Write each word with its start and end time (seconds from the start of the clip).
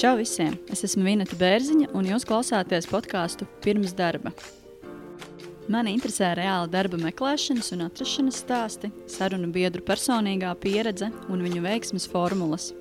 Čau 0.00 0.16
visiem! 0.16 0.54
Es 0.72 0.80
esmu 0.84 1.04
Vineta 1.04 1.36
Bērziņa, 1.36 1.90
un 1.96 2.06
jūs 2.08 2.24
klausāties 2.28 2.88
podkāstu 2.88 3.44
pirms 3.64 3.92
darba. 3.96 4.32
Mani 5.70 5.92
interesē 5.96 6.32
reāla 6.36 6.68
darba 6.72 6.96
meklēšanas 7.00 7.68
un 7.76 7.84
atrašanas 7.86 8.40
stāsti, 8.42 8.88
sarunu 9.12 9.52
biedru 9.52 9.84
personīgā 9.86 10.54
pieredze 10.60 11.10
un 11.28 11.44
viņu 11.44 11.60
veiksmes 11.68 12.08
formulas. 12.10 12.72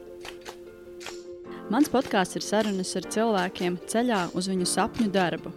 Mans 1.70 1.91
podkāsts 1.91 2.39
ir 2.39 2.48
sarunas 2.48 2.96
ar 2.98 3.07
cilvēkiem 3.14 3.78
ceļā 3.91 4.23
uz 4.34 4.48
viņu 4.50 4.68
sapņu 4.71 5.12
darbu. 5.14 5.52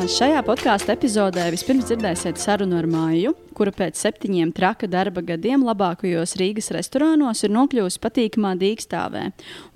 Šajā 0.00 0.38
podkāstu 0.46 0.94
epizodē 0.94 1.42
vispirms 1.52 1.84
dzirdēsiet 1.90 2.38
sarunu 2.40 2.78
ar 2.78 2.86
Māju, 2.88 3.34
kura 3.52 3.72
pēc 3.76 3.98
septiņiem 4.00 4.48
traka 4.56 4.88
darba 4.88 5.20
gadiem 5.20 5.60
labākajos 5.66 6.32
Rīgas 6.40 6.70
restorānos 6.72 7.42
ir 7.44 7.52
nokļuvusi 7.52 8.00
patīkamā 8.00 8.54
dīkstāvē 8.62 9.26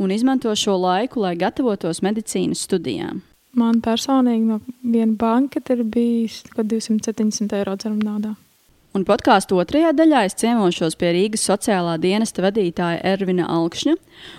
un 0.00 0.14
izmanto 0.14 0.54
šo 0.56 0.78
laiku, 0.80 1.20
lai 1.26 1.34
gatavotos 1.36 2.00
medicīnas 2.06 2.64
studijām. 2.64 3.20
Man 3.52 3.82
personīgi 3.84 4.48
no 4.48 4.60
viena 4.80 5.12
banketa 5.20 5.76
ir 5.76 5.84
bijis 5.84 6.40
270 6.56 7.52
eiro 7.60 7.76
dzeruma 7.76 8.08
naudā. 8.08 8.32
Un 8.96 9.04
podkāstu 9.04 9.60
otrajā 9.60 9.92
daļā 9.92 10.24
es 10.30 10.38
ciemošos 10.40 10.96
pie 10.96 11.12
Rīgas 11.18 11.44
sociālā 11.50 11.98
dienesta 12.00 12.46
vadītāja 12.46 13.02
Ervina 13.12 13.50
Alkšņa 13.52 13.98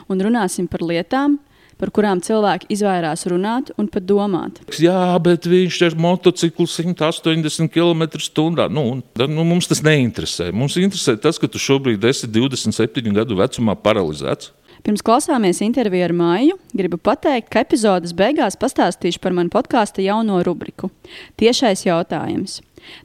un 0.09 0.25
runāsim 0.25 0.66
par 0.72 0.81
lietām, 0.81 1.38
par 1.81 1.91
kurām 1.95 2.21
cilvēki 2.23 2.70
izvairās 2.75 3.25
runāt 3.31 3.71
un 3.79 3.89
pat 3.91 4.05
domāt. 4.07 4.61
Jā, 4.81 5.16
bet 5.23 5.47
viņš 5.49 5.79
ir 5.89 5.97
motociklu 5.99 6.67
180 6.70 7.71
km/h. 7.71 8.67
Nu, 8.71 8.85
nu, 9.02 9.47
mums 9.47 9.70
tas 9.71 9.83
neinteresē. 9.85 10.52
Mums 10.55 10.77
interesē 10.81 11.17
tas, 11.21 11.39
ka 11.41 11.49
tu 11.52 11.61
šobrīd 11.61 12.03
esi 12.07 12.30
27 12.31 13.16
gadu 13.16 13.39
vecumā 13.39 13.77
paralizēts. 13.80 14.53
Pirms 14.85 15.02
klausāmies 15.02 15.63
interviju 15.66 16.05
ar 16.05 16.11
Māju, 16.13 16.59
gribu 16.77 17.00
pateikt, 17.02 17.47
ka 17.50 17.63
epizodes 17.66 18.13
beigās 18.13 18.53
pastāstīšu 18.61 19.17
par 19.23 19.33
manu 19.33 19.50
podkāstu 19.50 20.03
jauno 20.05 20.44
rubriku- 20.45 20.91
Tiešais 21.41 21.88
jautājums. 21.88 22.59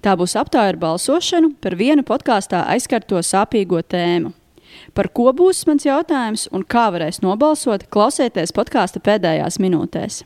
Tā 0.05 0.13
būs 0.13 0.37
aptāja 0.37 0.75
ar 0.75 0.77
balsošanu 0.77 1.55
par 1.61 1.77
vienu 1.81 2.05
podkāstā 2.05 2.67
aizskarto 2.69 3.17
sāpīgo 3.25 3.81
tēmu. 3.81 4.35
Par 4.95 5.11
ko 5.15 5.31
būs 5.37 5.63
mans 5.69 5.87
jautājums 5.87 6.49
un 6.55 6.65
kā 6.67 6.89
varēs 6.91 7.21
nobalsot, 7.23 7.87
klausieties 7.93 8.55
podkāstu 8.57 9.03
pēdējās 9.05 9.61
minūtēs. 9.63 10.23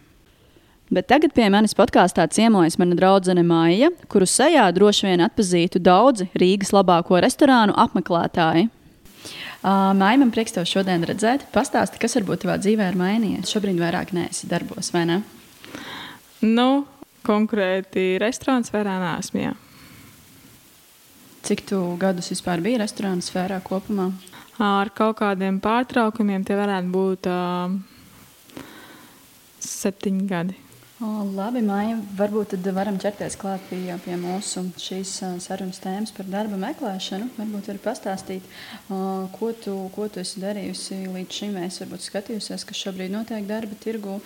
Bet 0.94 1.08
tagad 1.08 1.32
pie 1.36 1.46
manis 1.52 1.72
podkāstā 1.76 2.26
ciemojas 2.32 2.76
mana 2.78 2.96
draudzene 2.96 3.42
Maija, 3.46 3.90
kuru 4.12 4.28
sejā 4.28 4.66
droši 4.76 5.08
vien 5.08 5.24
atpazītu 5.24 5.80
daudzi 5.82 6.28
Rīgas 6.38 6.74
labāko 6.76 7.20
restorānu 7.24 7.76
apmeklētāji. 7.84 8.68
Uh, 9.64 9.94
Maija, 9.96 10.20
man 10.20 10.32
prieks 10.32 10.52
tev 10.52 10.68
šodien 10.68 11.06
redzēt. 11.08 11.46
Pastāsti, 11.54 12.00
kas 12.02 12.18
varbūt 12.18 12.44
tavā 12.44 12.58
dzīvē 12.60 12.90
ir 12.92 12.98
mainījies. 13.00 13.48
Šobrīd 13.48 13.80
vairāk 13.80 14.12
neesi 14.16 14.48
darbos, 14.50 14.92
vai 14.92 15.06
ne? 15.08 15.22
Nu, 16.44 16.84
konkrēti 17.24 18.18
restorāns 18.20 18.68
vērā 18.74 18.98
nesmu. 19.00 19.40
Jā. 19.46 19.54
Cik 21.48 21.64
tu 21.68 21.80
gadus 22.00 22.28
vispār 22.32 22.60
biji 22.64 22.82
restorāna 22.84 23.24
sfērā 23.24 23.58
kopumā? 23.64 24.10
Ar 24.62 24.90
kaut 24.94 25.18
kādiem 25.18 25.58
pārtraukumiem 25.62 26.44
tie 26.46 26.54
varētu 26.58 26.92
būt 26.94 27.30
septiņi 29.64 30.28
gadi. 30.30 30.60
Labi, 31.04 31.58
Maija, 31.66 31.96
varbūt 32.16 32.52
tad 32.54 32.68
varam 32.72 32.96
ķerties 33.02 33.34
klāt 33.36 33.64
pie, 33.66 33.80
pie 34.04 34.14
mūsu 34.16 34.62
šīs 34.78 35.10
sarunas 35.42 35.80
tēmas 35.82 36.14
par 36.14 36.28
darba 36.30 36.56
meklēšanu. 36.62 37.32
Varbūt 37.34 37.68
var 37.72 37.80
pastāstīt, 37.88 38.46
ko, 39.34 39.50
tu, 39.64 39.74
ko 39.96 40.06
tu 40.08 40.22
esi 40.22 40.40
darījusi 40.40 41.00
līdz 41.10 41.40
šim. 41.40 41.58
Es 41.66 41.80
varbūt 41.82 42.06
skatījusies, 42.06 42.64
kas 42.68 42.82
šobrīd 42.86 43.12
notiek 43.12 43.44
darba 43.48 43.76
tirgu, 43.82 44.20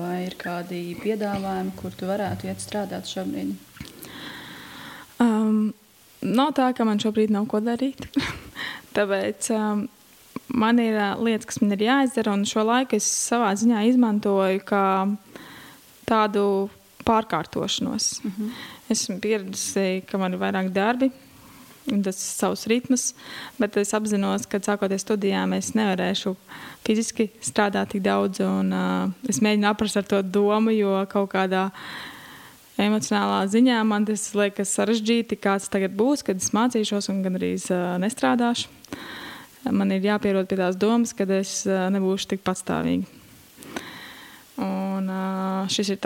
vai 0.00 0.24
ir 0.24 0.38
kādi 0.40 0.96
piedāvājumi, 1.04 1.76
kur 1.78 1.94
tu 1.94 2.08
varētu 2.08 2.48
iet 2.48 2.64
strādāt 2.64 3.12
šobrīd. 3.12 3.52
Um, 5.22 5.74
nav 6.26 6.54
tā, 6.56 6.70
ka 6.76 6.86
man 6.88 7.00
šobrīd 7.02 7.32
nav 7.34 7.46
ko 7.50 7.60
darīt. 7.64 8.08
Tāpēc 8.96 9.50
um, 9.54 9.84
man 10.48 10.80
ir 10.82 10.96
uh, 10.98 11.20
lietas, 11.22 11.48
kas 11.50 11.60
man 11.62 11.76
ir 11.76 11.86
jāizdara, 11.86 12.34
un 12.34 12.46
šo 12.48 12.64
laiku 12.66 12.98
es 12.98 13.06
savā 13.06 13.52
ziņā 13.58 13.84
izmantoju 13.90 14.64
kā 14.66 14.86
tādu 16.06 16.70
pārkārtošanos. 17.06 18.24
Mm 18.24 18.32
-hmm. 18.32 18.50
Esmu 18.90 19.20
pieradusi, 19.20 20.02
ka 20.10 20.18
man 20.18 20.32
ir 20.32 20.42
vairāk 20.42 20.72
darbi. 20.72 21.10
Tas 21.86 22.16
ir 22.18 22.32
savs 22.34 22.66
ritms, 22.66 23.14
bet 23.58 23.76
es 23.76 23.94
apzinos, 23.94 24.46
ka 24.46 24.58
sākoties 24.58 25.04
studijām, 25.06 25.52
es 25.54 25.70
nevarēšu 25.74 26.34
fiziski 26.86 27.30
strādāt 27.40 27.92
tik 27.94 28.02
daudz. 28.02 28.40
Un, 28.40 28.72
uh, 28.72 29.10
es 29.28 29.38
mēģinu 29.40 29.68
aprast 29.68 29.96
ar 29.96 30.02
to 30.02 30.22
domu, 30.22 30.70
jo 30.70 31.06
kaut 31.06 31.30
kādā 31.30 31.70
emocionālā 32.78 33.46
ziņā 33.52 33.82
man 33.84 34.04
tas 34.04 34.28
liekas 34.36 34.74
sarežģīti, 34.76 35.38
kāds 35.40 35.70
tagad 35.72 35.94
būs, 35.96 36.24
kad 36.26 36.36
es 36.36 36.52
mācīšos 36.56 37.10
un 37.12 37.22
gan 37.24 37.38
arī 37.40 37.54
uh, 37.56 37.96
nestrādāšu 38.02 38.68
man 39.72 39.92
ir 39.94 40.04
jāpierod 40.04 40.48
pie 40.48 40.58
tās 40.58 40.78
domas, 40.78 41.14
ka 41.16 41.26
es 41.38 41.64
nebūšu 41.66 42.32
tik 42.34 42.44
patstāvīga. 42.46 43.06
Un, 44.62 45.10
šis 45.72 45.92
ir 45.92 45.98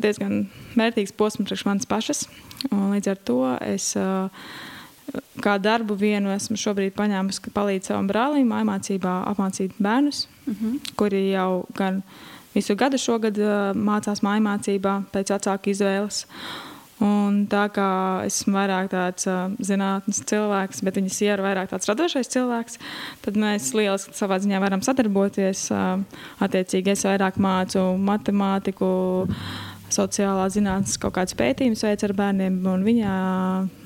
diezgan 0.00 0.46
vērtīgs 0.78 1.12
posms 1.16 1.50
priekš 1.50 1.66
manas 1.68 1.88
pašas. 1.88 2.24
Un 2.70 2.88
līdz 2.94 3.10
ar 3.12 3.20
to 3.28 3.40
es 3.66 3.90
kā 5.44 5.56
darbu 5.62 5.94
vienu 5.98 6.32
esmu 6.32 6.56
šobrīd 6.58 6.96
paņēmusi, 6.96 7.42
ka 7.44 7.52
palīdzu 7.54 7.92
savam 7.92 8.08
brālim 8.08 8.48
mācībā 8.48 9.18
apmācīt 9.32 9.76
bērnus, 9.78 10.26
uh 10.46 10.52
mhm. 10.52 10.72
-huh. 10.72 10.94
kuri 10.96 11.30
jau 11.30 11.66
gan 11.76 12.02
visu 12.56 12.76
gadu 12.78 12.98
šogad 13.00 13.38
mācās 13.76 14.24
mācībā 14.24 15.02
pēc 15.12 15.36
vecāku 15.36 15.74
izvēles. 15.74 16.24
Un 17.04 17.42
tā 17.52 17.66
kā 17.76 17.86
esmu 18.24 18.54
vairāk 18.56 18.86
tāds 18.88 19.26
uh, 19.28 19.50
zinātnīs 19.60 20.22
cilvēks, 20.30 20.80
bet 20.86 20.96
viņas 20.96 21.18
ir 21.26 21.42
vairāk 21.44 21.68
tāds 21.68 21.90
radošais 21.90 22.30
cilvēks, 22.32 22.78
tad 23.20 23.36
mēs 23.36 23.68
lieliski 23.76 24.16
savā 24.16 24.38
ziņā 24.40 24.62
varam 24.62 24.80
sadarboties. 24.84 25.66
Uh, 25.76 26.00
attiecīgi 26.40 26.94
es 26.94 27.04
vairāk 27.04 27.36
mācu 27.36 27.82
matemātiku, 28.00 28.88
sociālā 29.92 30.46
zinātnes 30.50 30.96
kaut 31.02 31.18
kādas 31.18 31.36
pētījumus 31.36 31.84
veids 31.84 32.06
ar 32.08 32.14
bērniem, 32.16 32.56
un 32.72 32.86
viņa 32.88 33.10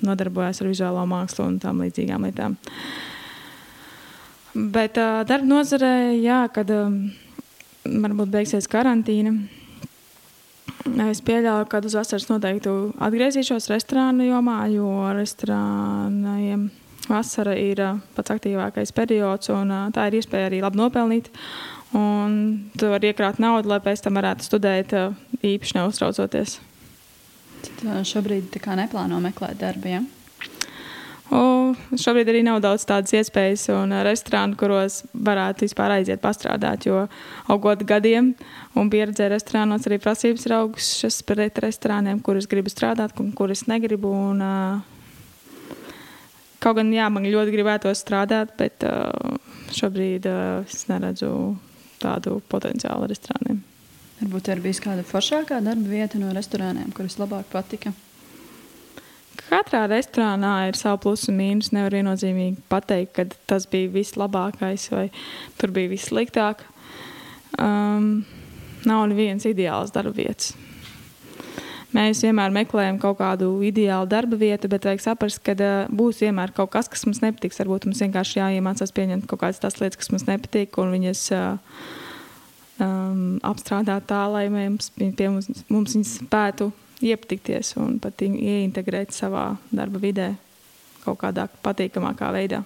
nodarbojas 0.06 0.62
ar 0.62 0.70
vizuālo 0.70 1.02
mākslu 1.10 1.48
un 1.50 1.58
tam 1.62 1.82
līdzīgām 1.82 2.28
lietām. 2.28 2.54
Bet 4.54 5.02
uh, 5.02 5.24
darba 5.26 5.50
nozarē, 5.50 6.14
jā, 6.22 6.44
kad 6.54 6.70
um, 6.74 7.02
varbūt 7.84 8.32
beigsies 8.32 8.68
karantīna 8.70 9.36
Es 10.80 11.20
pieļauju, 11.24 11.66
ka 11.68 11.80
uz 11.84 11.94
vasaras 11.94 12.26
noteikti 12.30 12.70
atgriezīšos 13.04 13.68
restorānu 13.70 14.24
jomā, 14.30 14.62
jo 14.72 14.88
restorāniem 15.12 16.70
vasara 17.10 17.54
ir 17.58 17.82
pats 18.16 18.32
aktīvākais 18.32 18.92
periods, 18.96 19.50
un 19.52 19.74
tā 19.94 20.08
ir 20.08 20.20
iespēja 20.20 20.48
arī 20.48 20.62
labi 20.64 20.80
nopelnīt. 20.80 21.28
Un 21.96 22.32
tu 22.78 22.88
vari 22.88 23.10
iekrāt 23.10 23.40
naudu, 23.42 23.68
lai 23.72 23.80
pēc 23.82 24.04
tam 24.04 24.16
varētu 24.16 24.46
studēt 24.46 24.94
īpaši 25.42 25.76
neuztraucoties. 25.76 26.60
Tad 27.66 28.06
šobrīd 28.08 28.56
neplāno 28.78 29.18
meklēt 29.20 29.60
darbu. 29.60 29.90
Ja? 29.90 30.04
O, 31.30 31.72
šobrīd 31.94 32.26
arī 32.32 32.40
nav 32.42 32.58
daudz 32.64 32.82
tādas 32.88 33.12
iespējas 33.14 33.68
un 33.70 33.94
restorānu, 34.02 34.56
kuros 34.58 35.04
varētu 35.14 35.62
vispār 35.68 35.94
aiziet 36.00 36.18
pastrādāt. 36.22 36.88
Jo 36.88 37.04
augot 37.50 37.84
gadiem 37.86 38.32
un 38.74 38.90
pieredzē 38.90 39.28
restorānos 39.30 39.86
arī 39.86 40.00
prasības 40.02 40.48
ir 40.48 40.56
augšas 40.58 41.20
pret 41.28 41.62
restorāniem, 41.62 42.18
kurus 42.26 42.50
gribu 42.50 42.72
strādāt 42.72 43.14
un 43.22 43.30
kurus 43.36 43.68
negribu. 43.70 44.10
Un, 44.10 44.42
kaut 46.58 46.80
gan 46.80 46.90
jā, 46.92 47.06
man 47.14 47.30
ļoti 47.30 47.54
gribētos 47.54 48.02
strādāt, 48.02 48.56
bet 48.58 48.82
šobrīd 49.78 50.26
es 50.66 50.86
neredzu 50.90 51.32
tādu 52.02 52.40
potenciālu 52.50 53.06
restorāniem. 53.06 53.62
Varbūt 54.20 54.50
ir 54.50 54.66
bijusi 54.66 54.82
kāda 54.84 55.06
foršākā 55.06 55.62
darba 55.64 55.94
vieta 55.94 56.18
no 56.18 56.34
restorāniem, 56.34 56.90
kuras 56.96 57.20
labāk 57.22 57.46
patika. 57.54 57.94
Katrā 59.50 59.84
restorānā 59.90 60.68
ir 60.68 60.78
savi 60.78 61.00
plusi 61.02 61.30
un 61.32 61.38
mīnus. 61.40 61.72
Nevar 61.74 61.94
viennozīmīgi 61.96 62.62
pateikt, 62.70 63.12
ka 63.16 63.26
tas 63.50 63.66
bija 63.70 63.90
vislabākais 63.94 64.88
vai 64.92 65.06
tur 65.58 65.72
bija 65.74 65.90
vissliktāk. 65.90 66.62
Um, 67.58 68.26
nav 68.86 69.06
nevienas 69.10 69.46
ideālas 69.50 69.94
darba 69.94 70.14
vietas. 70.16 70.54
Mēs 71.90 72.20
vienmēr 72.22 72.52
meklējam 72.54 73.00
kaut 73.02 73.18
kādu 73.18 73.48
ideālu 73.66 74.06
darba 74.06 74.38
vietu, 74.38 74.68
bet 74.70 74.86
vajag 74.86 75.02
saprast, 75.02 75.40
ka 75.42 75.56
uh, 75.58 75.88
būs 75.90 76.20
vienmēr 76.22 76.54
kaut 76.54 76.70
kas, 76.76 76.86
kas 76.90 77.02
mums 77.08 77.18
nepatiks. 77.24 77.58
Varbūt 77.62 77.88
mums 77.88 78.02
vienkārši 78.04 78.38
jāiemācās 78.38 78.94
pieņemt 78.94 79.26
kaut 79.30 79.42
kādas 79.42 79.58
tās 79.62 79.80
lietas, 79.82 79.98
kas 79.98 80.12
mums 80.14 80.28
nepatīk, 80.28 80.78
un 80.78 80.94
viņas 80.94 81.24
uh, 81.34 81.80
um, 82.78 83.24
apstrādāt 83.50 84.06
tā, 84.10 84.22
lai 84.30 84.46
mēs, 84.52 84.92
pie 84.94 85.26
mums, 85.26 85.50
mums 85.66 85.98
viņas 85.98 86.14
spētu 86.22 86.70
iepatikties 87.02 87.74
un 87.80 87.98
pat 88.02 88.22
ieintegrēt 88.26 89.14
savā 89.16 89.54
darba 89.72 90.02
vidē. 90.02 90.34
kaut 91.00 91.16
kādā 91.22 91.46
patīkamākā 91.64 92.28
veidā. 92.34 92.58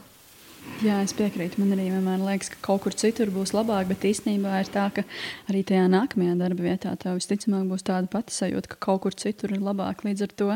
Jā, 0.82 0.96
es 1.04 1.12
piekrītu. 1.16 1.60
Man 1.60 1.74
arī 1.76 1.86
vienmēr 1.92 2.22
liekas, 2.24 2.48
ka 2.50 2.58
kaut 2.64 2.82
kur 2.84 2.94
citur 2.96 3.30
būs 3.32 3.52
labāk, 3.54 3.86
bet 3.90 4.06
īstenībā 4.08 4.56
ir 4.62 4.70
tā, 4.72 4.88
ka 4.96 5.04
arī 5.52 5.60
tajā 5.66 5.84
nākamajā 5.92 6.34
darba 6.40 6.64
vietā 6.66 6.94
tev 7.00 7.18
visticamāk 7.20 7.68
būs 7.70 7.84
tāda 7.86 8.10
pati 8.10 8.34
sajūta, 8.34 8.72
ka 8.72 8.80
kaut 8.88 9.04
kur 9.04 9.16
citur 9.16 9.54
ir 9.54 9.62
labāk. 9.62 10.02
Līdz 10.06 10.26
ar 10.26 10.34
to 10.40 10.48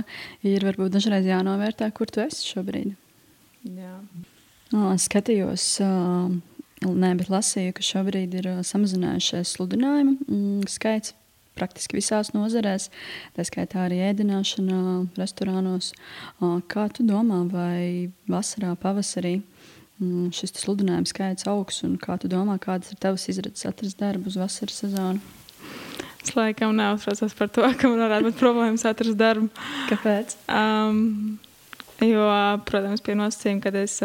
ir 0.48 0.66
varbūt 0.66 0.96
dažreiz 0.96 1.28
jānovērtē, 1.28 1.90
kur 1.94 2.10
tu 2.10 2.24
esi 2.24 2.50
šobrīd. 2.50 2.96
Jā. 3.68 3.94
O, 4.74 4.90
skatījos, 5.00 5.68
nē, 5.84 7.14
bet 7.20 7.30
lasīju, 7.32 7.76
ka 7.76 7.86
šobrīd 7.92 8.34
ir 8.40 8.50
samazinājušies 8.66 9.54
sludinājumu 9.54 10.18
mm, 10.24 10.68
skaits 10.72 11.14
praktiski 11.58 11.98
visās 11.98 12.32
nozarēs, 12.34 12.88
tā 13.36 13.46
skaitā 13.46 13.84
arī 13.86 14.00
ēdināšanā, 14.12 14.80
restorānos. 15.18 15.92
Kā 16.70 16.86
tu 16.94 17.06
domā, 17.06 17.42
vai 17.50 18.10
vasarā, 18.30 18.74
pavasarī? 18.80 19.38
Mm, 19.98 20.28
šis 20.30 20.54
sludinājums 20.60 21.10
skaits 21.10 21.48
augs. 21.50 21.82
Kā 22.02 22.14
tu 22.22 22.30
domā, 22.30 22.54
kādas 22.62 22.92
ir 22.94 23.00
tavas 23.02 23.26
izredzes 23.30 23.66
atrast 23.66 23.98
darbu 23.98 24.30
uz 24.30 24.38
vasaras 24.38 24.78
sezonu? 24.84 25.18
Es 26.22 26.34
laikam 26.36 26.76
neuztraucos 26.78 27.34
par 27.38 27.50
to, 27.50 27.64
ka 27.78 27.90
man 27.90 28.04
varētu 28.04 28.28
būt 28.28 28.38
problēmas 28.38 28.86
atrast 28.86 29.18
darbu. 29.18 29.48
Kāpēc? 29.90 30.36
Um, 30.52 31.38
jo, 32.04 32.26
protams, 32.68 33.02
pie 33.02 33.16
nosacījuma, 33.18 33.64
kad 33.64 33.78
es, 33.80 33.96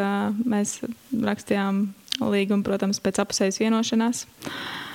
mēs 0.41 0.79
rakstījām 1.13 1.85
līgumu, 2.23 2.65
protams, 2.65 3.01
pēc 3.03 3.21
apusējas 3.21 3.61
vienošanās. 3.61 4.25
Uh, 4.25 4.92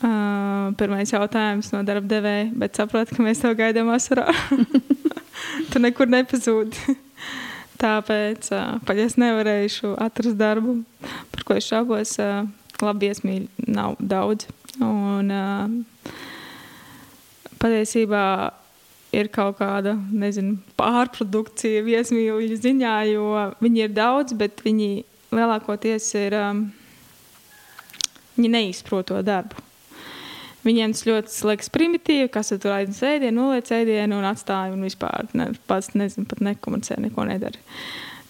pirmais 0.00 1.12
jautājums 1.12 1.72
no 1.72 1.80
darba 1.86 2.08
devēja, 2.10 2.50
bet 2.58 2.76
saprotu, 2.76 3.16
ka 3.16 3.24
mēs 3.24 3.40
to 3.42 3.52
gaidām 3.56 3.88
vasarā. 3.92 4.28
tu 5.72 5.82
nekur 5.82 6.10
nepazūdi. 6.10 6.96
Tāpēc, 7.76 8.48
ja 8.56 9.04
es 9.04 9.18
nevarēšu 9.20 9.96
atrast 10.00 10.38
darbu, 10.40 10.78
par 11.32 11.42
ko 11.44 11.56
es 11.58 11.66
šaubos, 11.68 12.14
labi 12.80 13.10
iesmīļi 13.10 13.68
nav 13.68 13.98
daudz. 14.00 14.48
Un, 14.80 15.32
patiesībā 17.60 18.22
ir 19.16 19.28
kaut 19.32 19.58
kāda 19.60 19.94
nezinu, 19.96 20.56
pārprodukcija 20.80 21.84
viesmīļu 21.84 22.58
ziņā, 22.64 22.96
jo 23.12 23.28
viņi 23.60 23.84
ir 23.84 23.94
daudz, 23.96 24.36
bet 24.36 24.64
viņi 24.64 24.90
lielākoties 25.36 26.08
ir, 26.20 26.40
viņi 28.36 28.52
neizprot 28.56 29.12
to 29.12 29.20
darbu. 29.24 29.65
Viņiem 30.66 30.94
tas 30.96 31.04
ļoti 31.06 31.36
liekas 31.46 31.70
primitīvi, 31.70 32.30
kas 32.34 32.50
tur 32.50 32.74
aiznes 32.74 33.02
ēdienu, 33.06 33.44
noliec 33.44 33.70
ēdienu 33.70 34.18
un 34.18 34.26
atstāja 34.26 34.74
un 34.74 34.82
vispār 34.82 35.28
ne, 35.38 35.52
pats 35.70 35.92
nezinu, 35.94 36.26
pat 36.26 36.42
nekomunicē, 36.42 36.98
neko 37.04 37.26
nedara. 37.28 37.60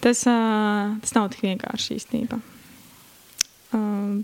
Tas, 0.03 0.21
uh, 0.29 0.93
tas 1.01 1.15
nav 1.17 1.31
tik 1.33 1.47
vienkārši 1.47 1.97
īstenībā. 1.97 2.37
Uh, 3.73 4.21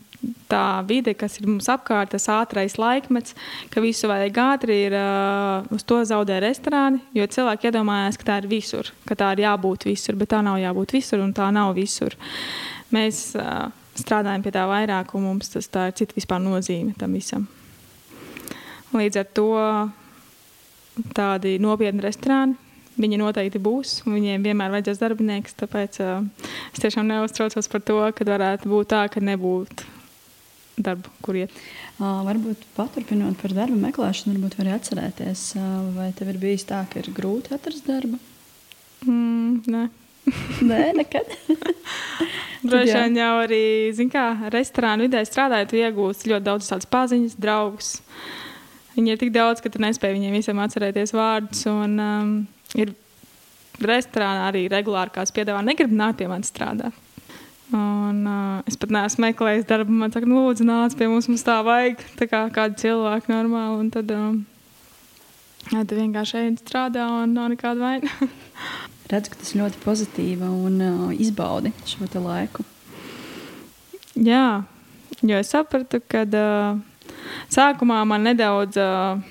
tā 0.47 0.65
vide, 0.87 1.15
kas 1.17 1.39
ir 1.41 1.49
mums 1.49 1.65
apkārt, 1.73 2.13
tas 2.13 2.29
ātrais 2.31 2.77
laikmets, 2.79 3.33
ka 3.73 3.81
visu 3.83 4.07
vajag 4.11 4.37
ātri, 4.43 4.77
ir 4.85 4.95
uh, 4.99 5.65
uz 5.73 5.83
to 5.89 5.97
zaudē 6.07 6.37
restorāni. 6.45 7.01
Jo 7.17 7.25
cilvēki 7.25 7.71
iedomājās, 7.71 8.21
ka 8.21 8.29
tā 8.29 8.37
ir 8.43 8.49
visur, 8.53 8.93
ka 9.09 9.17
tā 9.19 9.33
ir 9.33 9.43
jābūt 9.47 9.89
visur, 9.89 10.19
bet 10.21 10.31
tā 10.35 10.43
nav 10.45 10.61
jābūt 10.61 10.95
visur 10.99 11.25
un 11.25 11.33
tā 11.33 11.49
nav 11.55 11.73
visur. 11.79 12.13
Mēs 12.93 13.25
uh, 13.41 13.73
strādājam 13.97 14.45
pie 14.45 14.53
tā 14.53 14.69
vairāk, 14.69 15.17
un 15.17 15.27
mums 15.31 15.49
tas 15.57 15.67
ir 15.67 15.97
cita 15.97 16.21
vispār 16.21 16.45
nozīme 16.45 16.93
tam 17.01 17.17
visam. 17.17 17.49
Līdz 18.93 19.19
ar 19.23 19.29
to 19.33 19.49
tādi 21.17 21.57
nopietni 21.61 22.03
restorāni. 22.03 22.57
Viņi 22.93 23.17
noteikti 23.17 23.57
būs, 23.63 24.03
un 24.05 24.19
viņiem 24.19 24.43
vienmēr 24.45 24.69
vajadzēs 24.75 24.99
darbinieks. 25.01 25.55
Tāpēc 25.57 25.97
uh, 26.03 26.51
es 26.69 26.81
tiešām 26.83 27.07
neuztraucos 27.09 27.69
par 27.71 27.81
to, 27.81 27.97
ka 28.13 28.27
varētu 28.27 28.69
būt 28.69 28.91
tā, 28.93 29.07
ka 29.09 29.23
nebūtu 29.23 29.87
darbu, 30.83 31.09
kur 31.25 31.39
iet. 31.41 31.55
Uh, 31.97 32.21
varbūt 32.27 32.67
paturpinot 32.77 33.39
par 33.41 33.55
darbu 33.57 33.79
meklēšanu, 33.81 34.35
varbūt 34.35 34.59
var 34.59 34.69
atcerēties, 34.75 35.47
uh, 35.57 35.65
vai 35.97 36.11
tev 36.13 36.35
ir 36.35 36.39
bijis 36.41 36.67
tā, 36.69 36.83
ka 36.91 37.01
ir 37.01 37.09
grūti 37.17 37.55
atrast 37.57 37.89
darbu? 37.89 38.21
Mm, 39.07 39.65
nē. 39.73 39.83
Nē, 40.69 40.83
nekad. 40.95 41.33
Droši 42.69 42.93
vien 42.93 43.17
jau 43.19 43.33
arī, 43.41 43.65
zināmā 43.97 44.13
kā, 44.13 44.53
restorānu 44.53 45.09
vidē 45.09 45.25
strādājot, 45.27 45.73
iegūst 45.81 46.29
ļoti 46.29 46.45
daudz 46.45 46.69
tādas 46.69 46.87
paziņas, 46.93 47.35
draugus. 47.41 47.95
Uh, 47.97 48.43
Viņi 48.93 49.15
ir 49.15 49.21
tik 49.21 49.31
daudz, 49.33 49.61
ka 49.63 49.71
tu 49.73 49.81
nespēji 49.81 50.19
viņiem 50.19 50.35
visiem 50.37 50.59
atcerēties 50.61 51.15
vārdus. 51.17 51.63
Un, 51.71 51.95
um, 51.97 52.33
ir 52.77 52.93
restorānā 53.81 54.49
arī 54.51 54.67
regulāri 54.69 55.15
kāds 55.15 55.33
piedāvā, 55.33 55.63
negribu 55.65 55.97
nākt 55.97 56.21
pie 56.21 56.29
manis 56.29 56.53
strādāt. 56.53 56.93
Un, 57.73 58.19
uh, 58.29 58.59
es 58.69 58.77
pat 58.77 58.93
neesmu 58.93 59.25
meklējis 59.25 59.65
darbu. 59.69 59.95
Man 59.97 60.13
saka, 60.13 60.29
nu, 60.29 60.43
lūdzu, 60.43 60.67
nāc 60.67 60.93
pie 60.99 61.07
mums, 61.09 61.29
mums 61.31 61.45
tā 61.47 61.57
vajag. 61.65 62.03
Tā 62.19 62.29
kā 62.29 62.43
kādi 62.53 62.83
cilvēki 62.83 63.33
normāli. 63.33 63.79
Un 63.81 63.89
tad, 63.95 64.13
um, 64.13 64.43
tu 65.73 65.97
vienkārši 65.97 66.43
ej 66.43 66.51
strādā 66.61 67.07
un 67.23 67.33
nav 67.33 67.49
nekāda 67.55 67.81
vaina. 67.81 68.29
Redzu, 69.09 69.33
ka 69.33 69.41
tas 69.41 69.55
ļoti 69.57 69.81
pozitīvi 69.81 70.53
un 70.53 70.77
uh, 70.85 71.09
izbaudi 71.17 71.73
šo 71.89 72.05
laiku. 72.21 72.61
Jā, 74.21 74.61
jo 75.25 75.41
es 75.41 75.55
sapratu, 75.57 76.03
ka. 76.05 76.27
Uh, 76.29 76.89
Sākumā 77.53 78.01
man 78.07 78.27
nedaudz 78.27 78.79
uh, 78.81 79.21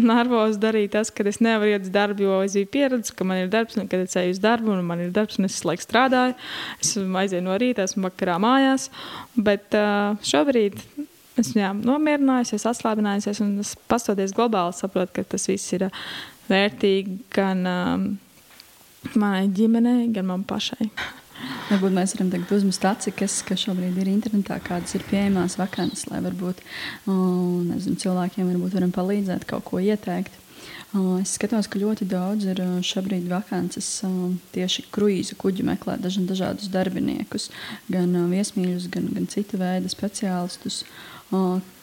nervos 0.00 0.58
darīja 0.60 0.94
tas, 0.96 1.10
ka 1.14 1.24
es 1.28 1.40
nevaru 1.42 1.74
iet 1.74 1.86
uz 1.86 1.92
darbu, 1.94 2.24
jo 2.24 2.38
es 2.44 2.56
biju 2.56 2.70
pieredzējis, 2.74 3.14
ka 3.16 3.26
man 3.28 3.42
ir 3.42 3.52
darbs, 3.52 3.76
un 3.80 3.88
kad 3.90 4.02
es 4.04 4.16
eju 4.18 4.34
uz 4.34 4.40
darbu, 4.42 4.72
un 4.74 4.86
man 4.86 5.02
ir 5.04 5.12
darbs, 5.14 5.38
un 5.38 5.48
es 5.48 5.58
visu 5.58 5.68
laiku 5.70 5.86
strādāju. 5.86 6.36
Es 6.82 6.96
aizēju 6.96 7.44
no 7.46 7.58
rīta, 7.60 7.86
esmu 7.86 8.08
vakarā 8.08 8.38
mājās. 8.42 8.88
Bet 9.36 9.76
uh, 9.78 10.16
šobrīd 10.26 10.80
esmu 11.40 11.62
jā, 11.62 11.70
nomierinājusies, 11.76 12.66
atslābinājusies, 12.72 13.42
un 13.44 13.54
es 13.62 13.76
pastoties 13.90 14.34
globāli 14.36 14.76
saprotu, 14.76 15.20
ka 15.20 15.26
tas 15.36 15.48
viss 15.50 15.76
ir 15.76 15.88
vērtīgi 16.50 17.20
gan 17.34 17.64
um, 17.70 18.10
manai 19.14 19.46
ģimenei, 19.54 20.10
gan 20.14 20.28
man 20.32 20.44
pašai. 20.48 20.90
Varbūt 21.70 21.94
mēs 21.94 22.14
varam 22.16 22.30
tagad 22.32 22.52
uzmest 22.56 22.84
aci, 22.88 23.12
kas, 23.14 23.40
kas 23.46 23.62
šobrīd 23.64 23.98
ir 24.02 24.10
internetā, 24.10 24.58
kādas 24.64 24.96
ir 24.98 25.04
pieejamas 25.06 25.56
vakances, 25.60 26.08
lai 26.10 26.20
varbūt 26.24 26.62
nezinu, 27.06 27.98
cilvēkiem 28.02 28.50
varbūt 28.50 28.76
varam 28.78 28.94
palīdzēt, 28.94 29.46
kaut 29.48 29.68
ko 29.70 29.82
ieteikt. 29.82 30.34
Es 31.20 31.36
skatos, 31.36 31.68
ka 31.70 31.78
ļoti 31.78 32.08
daudz 32.10 32.48
ir 32.50 32.60
šobrīd 32.84 33.28
vakances 33.30 33.88
tieši 34.54 34.88
kruīzu 34.90 35.38
kuģi 35.38 35.66
meklē 35.68 35.96
dažādus 36.02 36.70
darbiniekus, 36.72 37.48
gan 37.92 38.16
viesmīļus, 38.32 38.88
gan, 38.90 39.06
gan 39.14 39.30
citu 39.30 39.60
veidu 39.60 39.92
speciālistus. 39.92 40.82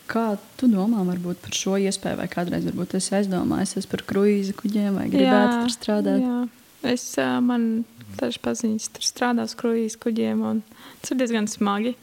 Kā 0.07 0.27
tu 0.59 0.67
domā 0.71 1.01
varbūt, 1.07 1.39
par 1.43 1.55
šo 1.55 1.79
iespēju, 1.83 2.19
vai 2.19 2.27
kādreiz 2.31 2.67
varbūt 2.67 2.95
esi 2.99 3.15
aizdomājies 3.17 3.87
par 3.91 4.03
kruīzu 4.07 4.55
kuģiem, 4.59 4.99
vai 4.99 5.07
gribētu 5.11 5.55
jā, 5.55 5.63
tur 5.63 5.73
strādāt? 5.73 6.23
Jā. 6.23 6.37
Es, 6.85 7.03
man 7.17 7.85
dažas 8.19 8.41
paziņas 8.43 8.89
tur 8.93 9.05
strādā 9.05 9.45
uz 9.47 9.55
kruīzes 9.57 9.97
kuģiem, 10.01 10.43
un 10.45 10.61
tas 11.01 11.13
ir 11.13 11.21
diezgan 11.21 11.49
smagi. 11.49 11.95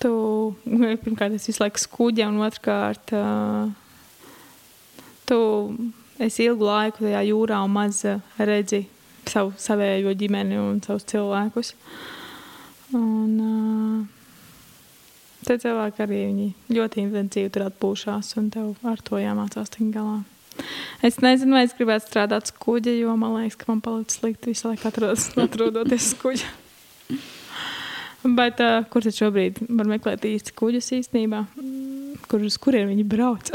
Tu, 0.00 0.12
pirmkārt, 1.04 1.36
es 1.36 1.48
visu 1.50 1.60
laiku 1.60 1.82
skuģi, 1.82 2.24
un 2.24 2.40
otrkārt, 2.46 3.12
tu 5.28 5.40
esi 6.20 6.46
ilgu 6.48 6.64
laiku 6.64 7.04
tajā 7.04 7.20
jūrā 7.28 7.60
un 7.66 7.76
maz 7.76 8.00
redzi 8.38 8.86
savu 9.28 9.52
savējo 9.60 10.16
ģimeni 10.16 10.56
un 10.60 10.80
savus 10.84 11.04
cilvēkus. 11.12 11.74
Un, 12.96 14.08
Te 15.40 15.56
cilvēki 15.56 16.02
arī 16.04 16.18
ļoti 16.68 17.00
intensīvi 17.00 17.50
tur 17.54 17.64
atpūšās, 17.70 18.34
un 18.36 18.50
tev 18.52 18.74
ar 18.86 19.00
to 19.00 19.16
jāmācās 19.18 19.72
tikt 19.72 19.94
galā. 19.94 20.18
Es 21.06 21.20
nezinu, 21.24 21.56
vai 21.56 21.64
es 21.66 21.76
gribētu 21.76 22.08
strādāt 22.08 22.50
uz 22.50 22.54
kuģa, 22.60 22.94
jo 23.00 23.16
man 23.18 23.36
liekas, 23.38 23.58
ka 23.60 23.70
man 23.70 23.82
palicis 23.84 24.20
slikti 24.20 24.52
visu 24.52 24.68
laiku 24.68 24.88
atrodas, 24.90 25.30
atrodoties 25.46 26.10
uz 26.10 26.16
kuģa. 26.20 26.56
Bet 28.20 28.60
uh, 28.60 28.82
kur 28.92 29.04
tad 29.04 29.16
šobrīd 29.16 29.62
var 29.72 29.88
meklēt 29.88 30.26
īsti 30.28 30.52
kuģus 30.58 30.90
īstenībā? 30.98 31.46
Kur, 32.28 32.42
uz 32.44 32.58
kuriem 32.60 32.90
viņi 32.92 33.06
brauc? 33.08 33.48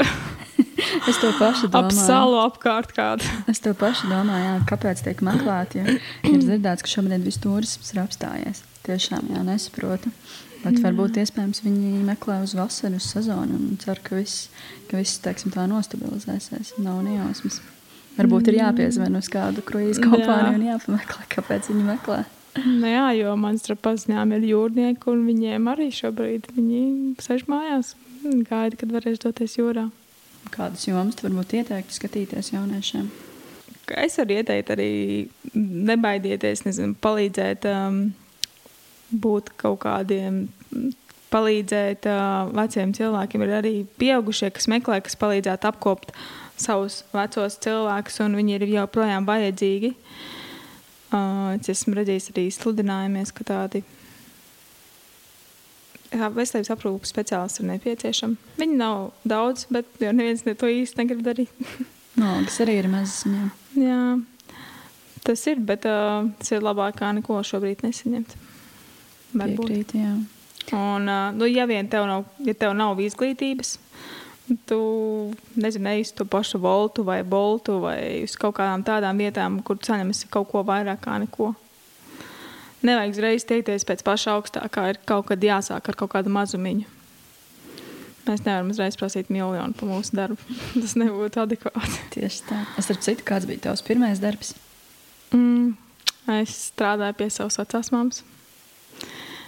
es 1.10 1.20
to 1.22 1.30
pašu 1.38 1.70
domāju. 1.70 1.92
Ap 1.92 1.94
salu 1.94 2.40
apkārt 2.42 2.90
kādu. 2.96 3.28
es 3.50 3.62
to 3.62 3.76
pašu 3.78 4.10
domāju, 4.10 4.48
jā, 4.48 4.56
kāpēc 4.66 5.04
tiek 5.06 5.22
meklēti. 5.26 5.84
Ir 6.26 6.40
dzirdēts, 6.42 6.82
ka 6.82 6.96
šobrīd 6.96 7.28
viss 7.28 7.42
turisms 7.42 7.94
ir 7.94 8.02
apstājies. 8.02 8.64
Tiešām 8.86 9.30
jā, 9.34 9.46
nesaprotu. 9.46 10.10
Bet 10.66 10.82
varbūt 10.82 11.20
iespējams 11.22 11.62
viņi 11.64 12.02
meklē 12.06 12.40
uz 12.44 12.56
vasaru, 12.58 12.98
uz 13.00 13.08
sezonu 13.12 13.58
un 13.58 13.76
cer, 13.82 14.00
ka 14.04 14.18
viss, 14.18 14.48
ka 14.90 15.00
viss 15.00 15.20
teiksim, 15.22 15.54
tā 15.54 15.66
nostabilizēsies. 15.70 16.74
Nav 16.82 17.02
nejausmas. 17.06 17.60
Varbūt 18.16 18.50
ir 18.50 18.60
jāpiezvan 18.62 19.18
uz 19.18 19.28
kādu 19.32 19.62
kruīzu 19.66 20.02
kompāniju 20.04 20.54
jā. 20.54 20.56
un 20.56 20.64
jāpameklē, 20.70 21.28
kāpēc 21.36 21.70
viņi 21.72 21.86
meklē. 21.86 22.24
Nu 22.64 22.88
jā, 22.88 23.10
jo 23.18 23.34
manas 23.36 23.68
paziņām 23.68 24.32
ir 24.38 24.48
jūrnieki, 24.48 25.10
un 25.12 25.26
viņiem 25.28 25.68
arī 25.68 25.90
šobrīd 25.92 26.48
viņi 26.56 26.82
sēž 27.20 27.44
mājās. 27.52 27.92
Gaida, 28.24 28.80
kad 28.80 28.90
varēs 28.90 29.20
doties 29.22 29.58
jūrā. 29.58 29.90
Kādas 30.54 30.86
jomas 30.88 31.20
varbūt 31.22 31.58
ieteiktu 31.60 31.94
skatīties 31.94 32.54
jauniešiem? 32.54 33.10
es 33.94 34.16
varu 34.18 34.38
ieteikt 34.40 34.72
arī 34.74 34.90
nebaidieties, 35.54 36.64
nezinu, 36.66 36.96
palīdzēt, 37.02 37.68
um, 37.70 38.00
būt 39.12 39.52
kaut 39.60 39.78
kādiem, 39.84 40.46
palīdzēt 41.32 42.06
uh, 42.10 42.48
veciem 42.54 42.94
cilvēkiem. 42.96 43.44
Ir 43.44 43.54
arī 43.58 43.74
pieaugušie, 44.00 44.50
kas 44.54 44.68
meklē, 44.70 45.00
kas 45.04 45.18
palīdzētu 45.20 45.70
apkopt 45.70 46.14
savus 46.60 47.02
vecos 47.14 47.58
cilvēkus, 47.62 48.20
un 48.24 48.38
viņi 48.38 48.58
ir 48.58 48.66
joprojām 48.76 49.26
vajadzīgi. 49.28 49.92
Uh, 51.14 51.54
es 51.56 51.70
esmu 51.72 51.96
redzējis 51.98 52.32
arī 52.32 52.46
sludinājumies, 52.54 53.32
ka 53.34 53.46
tādi 53.46 53.82
veselības 56.16 56.70
aprūpes 56.72 57.12
speciālisti 57.12 57.62
ir 57.62 57.68
nepieciešami. 57.72 58.54
Viņi 58.60 58.78
nav 58.78 59.10
daudz, 59.26 59.66
bet 59.72 59.88
jau 60.00 60.14
neviens 60.14 60.46
ne 60.46 60.54
to 60.58 60.70
īsti 60.70 61.02
negrib 61.02 61.24
darīt. 61.26 61.66
Nolgas 62.20 62.60
arī 62.64 62.78
ir 62.80 62.88
mazas. 62.88 63.26
Jā. 63.28 63.48
jā, 63.82 64.00
tas 65.26 65.42
ir, 65.50 65.60
bet 65.60 65.84
uh, 65.90 66.30
tas 66.40 66.54
ir 66.56 66.64
labāk 66.64 67.02
kā 67.02 67.10
neko 67.18 67.42
šobrīd 67.44 67.84
nesaņemt. 67.84 68.38
Varbūt. 69.36 69.66
Piekrīt, 69.66 69.94
jā. 69.98 70.14
Un, 70.74 71.06
nu, 71.36 71.46
ja 71.46 71.66
vien 71.70 71.86
tev 71.88 72.08
nav, 72.08 72.24
ja 72.42 72.54
tev 72.58 72.72
nav 72.74 72.98
izglītības, 72.98 73.76
tu 74.66 74.78
nezini, 75.58 75.92
ej 75.96 76.06
uz 76.06 76.12
to 76.16 76.26
pašu 76.26 76.58
voltu 76.62 77.04
vai 77.06 77.20
boltu 77.22 77.78
vai 77.82 78.24
uz 78.24 78.34
kaut 78.38 78.56
kādām 78.58 78.82
tādām 78.86 79.18
vietām, 79.18 79.60
kur 79.62 79.78
saņems 79.82 80.26
kaut 80.30 80.50
ko 80.50 80.64
vairāk 80.66 81.04
kā 81.06 81.18
neko. 81.22 81.52
Nevajag 82.86 83.14
uzreiz 83.16 83.46
teikties 83.48 83.86
pēc 83.88 84.04
paša 84.06 84.36
augstākā, 84.36 84.90
ir 84.92 85.00
kaut 85.08 85.30
kad 85.30 85.42
jāsāk 85.42 85.88
ar 85.90 85.98
kaut 85.98 86.12
kādu 86.12 86.30
mazumiņu. 86.34 86.92
Mēs 88.26 88.42
nevaram 88.42 88.70
uzreiz 88.74 88.96
prasīt 88.98 89.28
miljonu 89.30 89.74
par 89.78 89.90
mūsu 89.90 90.16
darbu. 90.18 90.56
Tas 90.82 90.96
nebūtu 90.98 91.42
adekvāti. 91.44 91.98
Tieši 92.16 92.46
tā. 92.48 92.62
Es 92.78 92.90
ar 92.90 92.98
citu, 93.02 93.26
kāds 93.26 93.46
bija 93.46 93.68
tavs 93.68 93.84
pirmais 93.86 94.22
darbs? 94.22 94.54
Mm, 95.34 95.76
es 96.40 96.54
strādāju 96.72 97.18
pie 97.20 97.30
savas 97.30 97.58
vecās 97.62 97.92
mammas. 97.94 98.24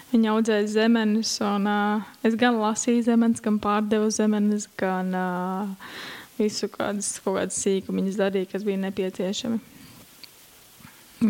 Viņa 0.08 0.30
audzēja 0.32 0.68
zemenes, 0.72 1.34
un 1.44 1.66
uh, 1.68 2.06
es 2.24 2.36
gan 2.40 2.56
lasīju 2.56 3.02
zemenes, 3.10 3.42
gan 3.44 3.58
pārdevu 3.60 4.08
zemenes, 4.14 4.64
gan 4.80 5.12
uh, 5.12 5.90
visu 6.38 6.70
kādas, 6.72 7.18
kaut 7.20 7.36
kādas 7.36 7.58
sīkumiņas 7.60 8.16
darīju, 8.16 8.48
kas 8.52 8.64
bija 8.64 8.80
nepieciešami. 8.86 9.58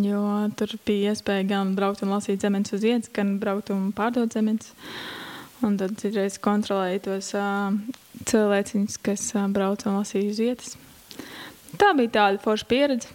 Jo 0.05 0.21
tur 0.61 0.75
bija 0.87 1.15
iespēja 1.15 1.47
gan 1.49 1.73
braukt 1.75 2.05
un 2.05 2.13
lasīt 2.13 2.45
zemes 2.45 2.71
uz 2.77 2.85
vietas, 2.85 3.11
gan 3.15 3.39
braukt 3.43 3.73
un 3.75 3.89
pārdot 3.97 4.37
zemes. 4.37 4.75
Un 5.65 5.75
tad 5.81 5.97
citreiz 5.99 6.37
kontrolēju 6.39 7.01
tos 7.09 7.33
uh, 7.35 7.73
cilvēciņus, 8.31 8.99
kas 9.03 9.25
uh, 9.35 9.49
brauc 9.51 9.83
un 9.89 9.97
lasīja 9.99 10.31
uz 10.31 10.43
vietas. 10.45 10.77
Tā 11.81 11.91
bija 11.99 12.15
tāda 12.15 12.43
forša 12.45 12.69
pieredze. 12.69 13.11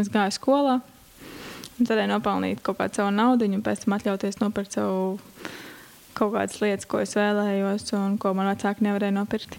Es 0.00 0.08
gāju 0.08 0.32
skolā, 0.38 0.78
Tad 1.80 2.00
nopelnīt 2.10 2.60
kaut 2.64 2.76
kādu 2.80 3.00
savu 3.00 3.12
naudu, 3.14 3.48
un 3.48 3.62
pēc 3.64 3.84
tam 3.84 3.96
atļauties 3.96 4.40
nopirkt 4.42 4.76
savu 4.76 5.18
kaut 6.16 6.34
kādas 6.34 6.58
lietas, 6.60 6.88
ko 6.90 7.00
es 7.00 7.14
vēlējos, 7.16 7.86
un 7.96 8.18
ko 8.20 8.34
man 8.36 8.50
vecāki 8.50 8.84
nevarēja 8.84 9.16
nopirkt. 9.16 9.56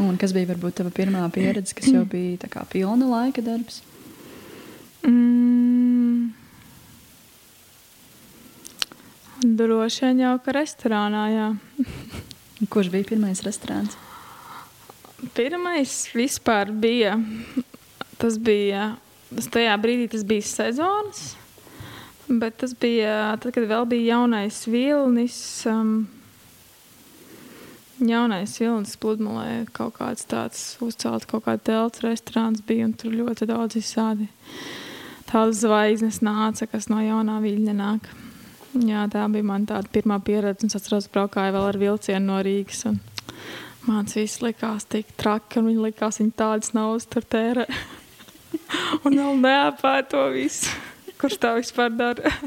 Un 0.00 0.16
kas 0.18 0.32
bija 0.34 0.48
varbūt 0.50 0.80
tava 0.80 0.90
pirmā 0.94 1.22
pieredze, 1.34 1.74
kas 1.76 1.90
jau 1.92 2.02
bija 2.08 2.48
kā 2.50 2.64
pilna 2.70 3.06
laika 3.10 3.44
darbs? 3.44 3.82
Mm. 5.06 6.32
Droši 9.44 10.06
vien 10.08 10.24
jau 10.24 10.34
ka 10.40 10.56
restorānā, 10.56 11.22
jā. 11.30 11.48
Kurš 12.72 12.88
bija 12.94 13.10
pirmais 13.12 13.44
restorāns? 13.44 13.94
Pirmais 15.36 15.92
vispār 16.16 16.72
bija. 16.72 17.18
Tas 18.18 18.38
bija 18.40 18.94
tajā 19.50 19.74
brīdī 19.82 20.08
tas 20.12 20.24
bija 20.26 20.46
sezonas, 20.46 21.22
bet 22.28 22.58
tas 22.62 22.74
bija 22.78 23.34
tad, 23.42 23.52
kad 23.54 23.66
vēl 23.70 23.88
bija 23.90 24.14
jaunais 24.14 24.64
vilnis. 24.70 25.38
Um, 25.70 26.04
Jaunais 28.04 28.56
vilnis 28.58 28.96
pludmalē 28.98 29.68
kaut 29.72 29.94
kāds 30.00 30.26
tāds 30.26 30.58
uzcelts, 30.82 31.28
kaut 31.30 31.44
kāda 31.44 31.62
telts 31.62 32.02
restorāns 32.02 32.64
bija, 32.66 32.88
un 32.88 32.94
tur 32.98 33.14
ļoti 33.14 33.46
daudz 33.46 33.78
visādi 33.78 34.26
tādas 35.30 35.60
zvaigznes 35.62 36.18
nāca, 36.24 36.66
kas 36.66 36.88
no 36.90 36.98
jaunā 36.98 37.38
viļņa 37.44 37.74
nāk. 37.78 38.10
Jā, 38.82 39.04
tā 39.10 39.22
bija 39.30 39.46
man 39.46 39.68
tāda 39.70 39.86
pirmā 39.94 40.18
pieredze, 40.26 40.66
un 40.66 40.72
es 40.72 40.78
atceros, 40.80 41.06
braukāju 41.14 41.54
vēl 41.54 41.68
ar 41.68 41.78
vilcienu 41.78 42.26
no 42.26 42.40
Rīgas. 42.42 42.82
Man 43.86 44.08
tas 44.08 44.18
viss 44.18 44.42
likās 44.42 44.88
tik 44.90 45.14
traki, 45.20 45.60
un 45.60 45.70
viņi 45.70 45.86
likās, 45.86 46.18
viņi 46.18 46.34
tādas 46.34 46.74
tur 47.06 47.22
tērē. 47.30 47.68
un 49.04 49.16
vēl 49.20 49.40
neapēd 49.44 50.10
to 50.12 50.26
visu. 50.34 50.70
Kurš 51.20 51.40
tā 51.42 51.54
vispār 51.58 51.92
dara? 51.94 52.32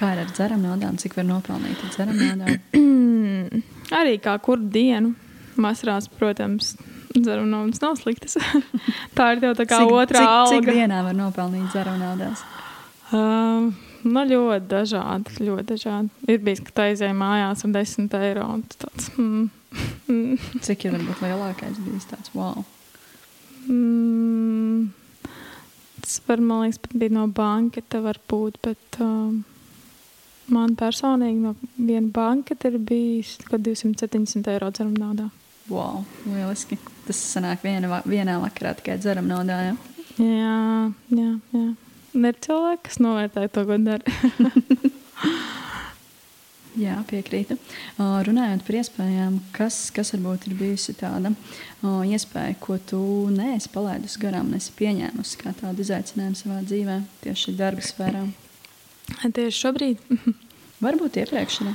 kā 0.00 0.14
ar 0.14 0.30
dzeram 0.32 0.62
naudām? 0.64 0.96
Cik 1.00 1.18
var 1.18 1.26
nopelnīt 1.28 1.82
ar 1.84 1.92
dzeram 1.94 2.16
naudām? 2.20 2.54
Arī 4.00 4.16
kā 4.22 4.36
kur 4.42 4.60
dienu. 4.60 5.14
Masrās, 5.60 6.06
protams, 6.16 6.72
dzeram 7.12 7.50
naudas 7.50 7.82
nav 7.82 7.98
sliktas. 8.00 8.38
tā 9.18 9.32
ir 9.34 9.42
tev 9.42 9.56
tā 9.58 9.66
kā 9.68 9.82
cik, 9.82 9.92
otrā 9.92 10.22
cik, 10.22 10.30
alga. 10.30 10.56
Cik 10.56 10.78
dienā 10.78 11.02
var 11.04 11.16
nopelnīt 11.18 11.68
dzeram 11.74 11.98
naudās? 12.00 12.44
Um, 13.10 13.72
nu, 14.06 14.24
ļoti 14.30 14.70
dažādi, 14.70 15.36
ļoti 15.42 15.66
dažādi. 15.74 16.12
Ir 16.30 16.40
bijis, 16.46 16.62
ka 16.64 16.76
tā 16.78 16.90
aizēja 16.92 17.16
mājās 17.18 17.66
ar 17.66 17.74
10 17.76 18.18
eiro. 18.22 18.46
Tāds, 18.78 19.10
mm, 19.18 19.48
mm. 20.06 20.60
Cik 20.64 20.86
jau 20.86 20.94
varbūt 20.96 21.24
lielākais 21.26 21.82
bijis 21.82 22.08
tāds 22.14 22.32
wow? 22.38 22.62
Mm, 23.68 24.88
tas 26.00 26.20
var, 26.26 26.40
man 26.40 26.64
liekas, 26.64 26.80
pat 26.84 26.96
bija 27.02 27.14
no 27.14 27.26
banketa, 27.34 28.00
varbūt, 28.04 28.60
bet 28.64 29.00
um, 29.04 29.42
man 30.50 30.76
personīgi 30.78 31.42
no 31.44 31.54
viena 31.76 32.08
banketa 32.14 32.70
ir 32.70 32.78
bijis 32.78 33.36
270 33.50 34.50
eiro 34.54 34.70
dzeram 34.74 34.96
naudā. 34.98 35.28
Wow, 35.70 36.02
lieliski. 36.26 36.78
Tas 37.06 37.20
sanāk 37.34 37.62
viena, 37.62 38.00
vienā 38.08 38.40
vakarā 38.42 38.74
tikai 38.78 38.98
dzeram 38.98 39.28
naudā, 39.30 39.60
ja? 39.68 39.76
Jā, 40.18 40.90
jā, 41.14 41.32
jā. 41.54 41.66
Un 42.10 42.26
ir 42.26 42.38
cilvēki, 42.42 42.82
kas 42.88 42.98
novērtē 42.98 43.46
to, 43.54 43.66
ko 43.68 43.78
dara. 43.84 44.02
Jā, 46.80 46.96
piekrītu. 47.10 47.58
Uh, 47.98 48.20
runājot 48.24 48.62
par 48.64 48.78
iespējām, 48.80 49.40
kas, 49.52 49.90
kas 49.92 50.14
varbūt 50.14 50.46
ir 50.48 50.54
bijusi 50.56 50.94
tāda 50.96 51.32
uh, 51.34 52.00
iespēja, 52.08 52.56
ko 52.62 52.78
tu 52.88 53.00
neesi 53.34 53.68
palaidusi 53.74 54.22
garām, 54.22 54.52
nesi 54.54 54.72
pieņēmusi 54.78 55.40
kā 55.42 55.52
tādu 55.60 55.84
izaicinājumu 55.84 56.38
savā 56.40 56.62
dzīvē, 56.64 57.00
tieši 57.26 57.56
darba 57.58 57.84
sfērā? 57.84 58.24
Tieši 59.26 59.58
šobrīd? 59.58 60.06
varbūt 60.84 61.20
iepriekš. 61.20 61.60
Ne? 61.66 61.74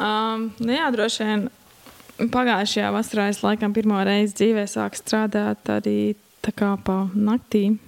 Um, 0.00 0.48
nu 0.64 0.74
jā, 0.74 0.88
droši 0.94 1.28
vien 1.28 1.46
pagājušajā 2.34 2.90
vasarā 2.94 3.28
es 3.32 3.42
laikam 3.44 3.74
pirmo 3.76 4.00
reizi 4.06 4.38
dzīvē 4.40 4.66
sāku 4.70 5.00
strādāt 5.00 5.70
arī 5.70 6.14
tā 6.44 6.54
kā 6.56 6.74
pa 6.84 7.04
naktīm. 7.14 7.78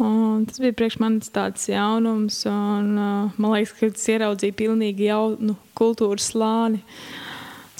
Un 0.00 0.46
tas 0.48 0.56
bija 0.62 0.72
priekš 0.72 0.96
manis 1.02 1.28
tāds 1.34 1.66
jaunums, 1.68 2.38
un 2.48 2.94
uh, 2.96 3.34
man 3.36 3.52
liekas, 3.52 3.74
ka 3.76 3.90
tas 3.92 4.06
ieraudzīja 4.08 4.56
pilnīgi 4.56 5.10
jaunu 5.10 5.58
kultūras 5.76 6.30
slāni 6.32 6.80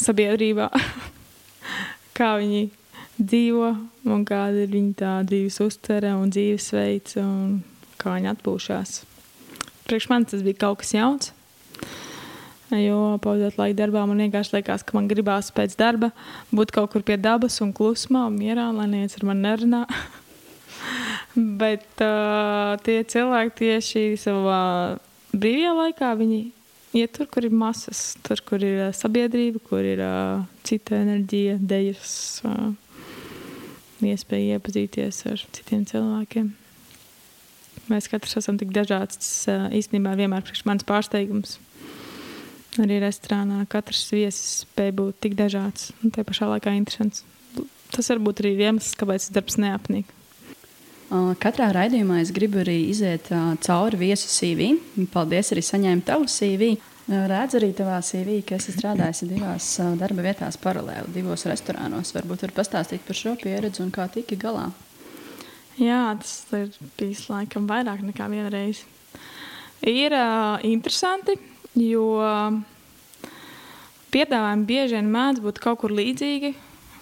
sabiedrībā. 0.00 0.68
kā 2.18 2.34
viņi 2.42 2.66
dzīvo, 3.16 3.72
un 4.12 4.28
kāda 4.28 4.66
ir 4.66 4.72
viņa 4.74 4.94
tā 5.00 5.14
dzīves 5.30 5.60
uztvere 5.64 6.12
un 6.18 6.28
dzīvesveids, 6.32 7.16
un 7.24 7.60
kā 8.00 8.18
viņi 8.18 8.32
atpūšas. 8.34 8.96
Priekš 9.88 10.12
manis 10.12 10.34
tas 10.34 10.44
bija 10.44 10.60
kaut 10.66 10.82
kas 10.82 10.92
jauns. 10.96 11.32
Jo 12.70 13.16
pavadot 13.18 13.56
laiku 13.58 13.80
darbā, 13.80 14.04
man 14.06 14.20
vienkārši 14.22 14.58
liekas, 14.60 14.84
ka 14.86 14.94
man 14.94 15.08
gribās 15.10 15.48
pēc 15.50 15.72
darba 15.80 16.12
būt 16.54 16.70
kaut 16.76 16.92
kur 16.92 17.02
pie 17.02 17.16
dabas 17.18 17.58
un 17.64 17.72
klusumā 17.74 18.28
mierā, 18.30 18.68
lai 18.76 18.86
neviens 18.92 19.16
ar 19.18 19.26
mani 19.32 19.48
nerunā. 19.48 19.86
Bet 21.34 22.02
uh, 22.02 22.74
tie 22.82 23.02
cilvēki 23.06 23.54
tieši 23.60 24.02
savā 24.18 24.62
brīvajā 25.30 25.74
laikā 25.78 26.10
viņi 26.18 26.40
iet 26.98 27.12
tur, 27.14 27.28
kur 27.30 27.46
ir 27.46 27.54
masas, 27.54 28.16
tur, 28.26 28.42
kur 28.46 28.64
ir 28.66 28.88
uh, 28.88 28.94
sabiedrība, 28.96 29.62
kur 29.68 29.86
ir 29.86 30.02
uh, 30.02 30.42
cita 30.66 30.98
enerģija, 30.98 31.60
dejas, 31.62 32.12
uh, 32.48 32.72
iespēja 34.02 34.58
iepazīties 34.58 35.22
ar 35.30 35.46
citiem 35.54 35.86
cilvēkiem. 35.86 36.50
Mēs 37.90 38.06
katrs 38.10 38.38
esam 38.38 38.58
tik 38.58 38.70
dažāds. 38.74 39.18
Tas 39.18 39.74
īstenībā 39.74 40.14
vienmēr 40.18 40.46
ir 40.46 40.62
mans 40.68 40.86
pārsteigums. 40.86 41.58
Arī 42.78 43.00
restorānā 43.02 43.64
katrs 43.70 44.04
viesis 44.14 44.62
spēja 44.64 44.94
būt 45.00 45.18
tik 45.26 45.34
dažāds 45.38 45.90
un 46.04 46.14
te 46.14 46.22
pašā 46.26 46.46
laikā 46.52 46.74
interesants. 46.78 47.24
Tas 47.90 48.10
varbūt 48.12 48.44
arī 48.44 48.54
ir 48.54 48.68
iemesls, 48.68 48.94
kāpēc 48.98 49.26
darbs 49.34 49.58
neapnīk. 49.58 50.14
Katrā 51.10 51.72
raidījumā 51.74 52.20
es 52.22 52.30
gribu 52.30 52.60
arī 52.62 52.76
iziet 52.92 53.26
cauri 53.66 53.98
viesu 53.98 54.28
CV. 54.30 54.76
Paldies, 55.10 55.50
arī 55.50 55.64
saņēmu 55.66 56.04
tavu 56.06 56.28
CV. 56.30 56.76
Redz 57.10 57.56
arī 57.58 57.72
tavā 57.74 57.96
CV, 58.06 58.36
ka 58.46 58.54
esi 58.60 58.70
strādājis 58.76 59.24
divās 59.26 59.72
darba 59.98 60.22
vietās 60.22 60.60
paralēli, 60.62 61.10
divos 61.16 61.42
restorānos. 61.50 62.14
Varbūt 62.14 62.44
var 62.46 62.54
pastāstīt 62.60 63.02
par 63.08 63.18
šo 63.18 63.34
pieredzi 63.40 63.82
un 63.82 63.90
kā 63.90 64.06
tiki 64.14 64.38
galā. 64.38 64.68
Jā, 65.80 66.12
tas 66.20 66.44
ir 66.54 66.70
bijis 67.00 67.24
laikam 67.32 67.66
vairāk 67.66 68.04
nekā 68.06 68.30
viena 68.30 68.52
reize. 68.52 68.86
Ir 69.82 70.14
uh, 70.14 70.62
interesanti, 70.62 71.34
jo 71.74 72.04
piedāvājumi 74.14 74.66
bieži 74.68 75.00
vien 75.00 75.10
mēdz 75.10 75.42
būt 75.42 75.58
kaut 75.64 75.80
kur 75.82 75.94
līdzīgi, 75.96 76.52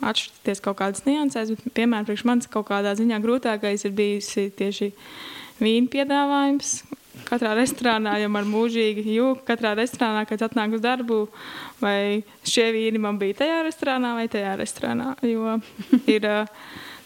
atšķirties 0.04 0.62
kaut 0.64 0.78
kādas 0.80 1.04
niansēs, 1.06 1.52
bet, 1.54 1.74
piemēram, 1.76 2.06
priekš 2.08 2.24
manis 2.28 2.50
kaut 2.50 2.68
kādā 2.70 2.94
ziņā 2.98 3.18
grūtākais 3.24 3.86
ir 3.88 3.94
bijis 3.98 4.30
tieši 4.58 4.92
vīna 5.62 5.90
piedāvājums. 5.92 6.80
Katrā 7.28 7.50
restorānā 7.58 8.14
jau 8.22 8.28
man 8.30 8.46
mūžīgi 8.48 9.02
jūka, 9.16 9.42
katrā 9.50 9.74
restorānā, 9.76 10.22
kad 10.28 10.44
atnāk 10.46 10.76
uz 10.78 10.84
darbu, 10.84 11.24
vai 11.82 12.22
šie 12.46 12.68
vīni 12.76 13.00
man 13.02 13.18
bija 13.20 13.40
tajā 13.42 13.58
restorānā 13.66 14.14
vai 14.16 14.28
tajā 14.30 14.54
restorānā. 14.60 15.16
Jo 15.26 15.58
ir, 16.14 16.28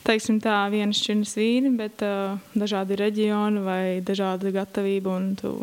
teiksim 0.07 0.39
tā, 0.43 0.59
viena 0.73 0.95
šķirnes 0.95 1.33
vīni, 1.39 1.73
bet 1.79 2.05
uh, 2.07 2.37
dažādi 2.59 2.99
reģioni 3.01 3.65
vai 3.65 3.83
dažāda 4.05 4.53
gatavība 4.55 5.17
un 5.17 5.33
tu, 5.39 5.55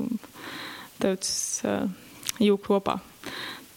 tev 1.00 1.20
tas 1.22 1.32
uh, 1.68 1.86
jūka 2.42 2.72
kopā. 2.72 3.00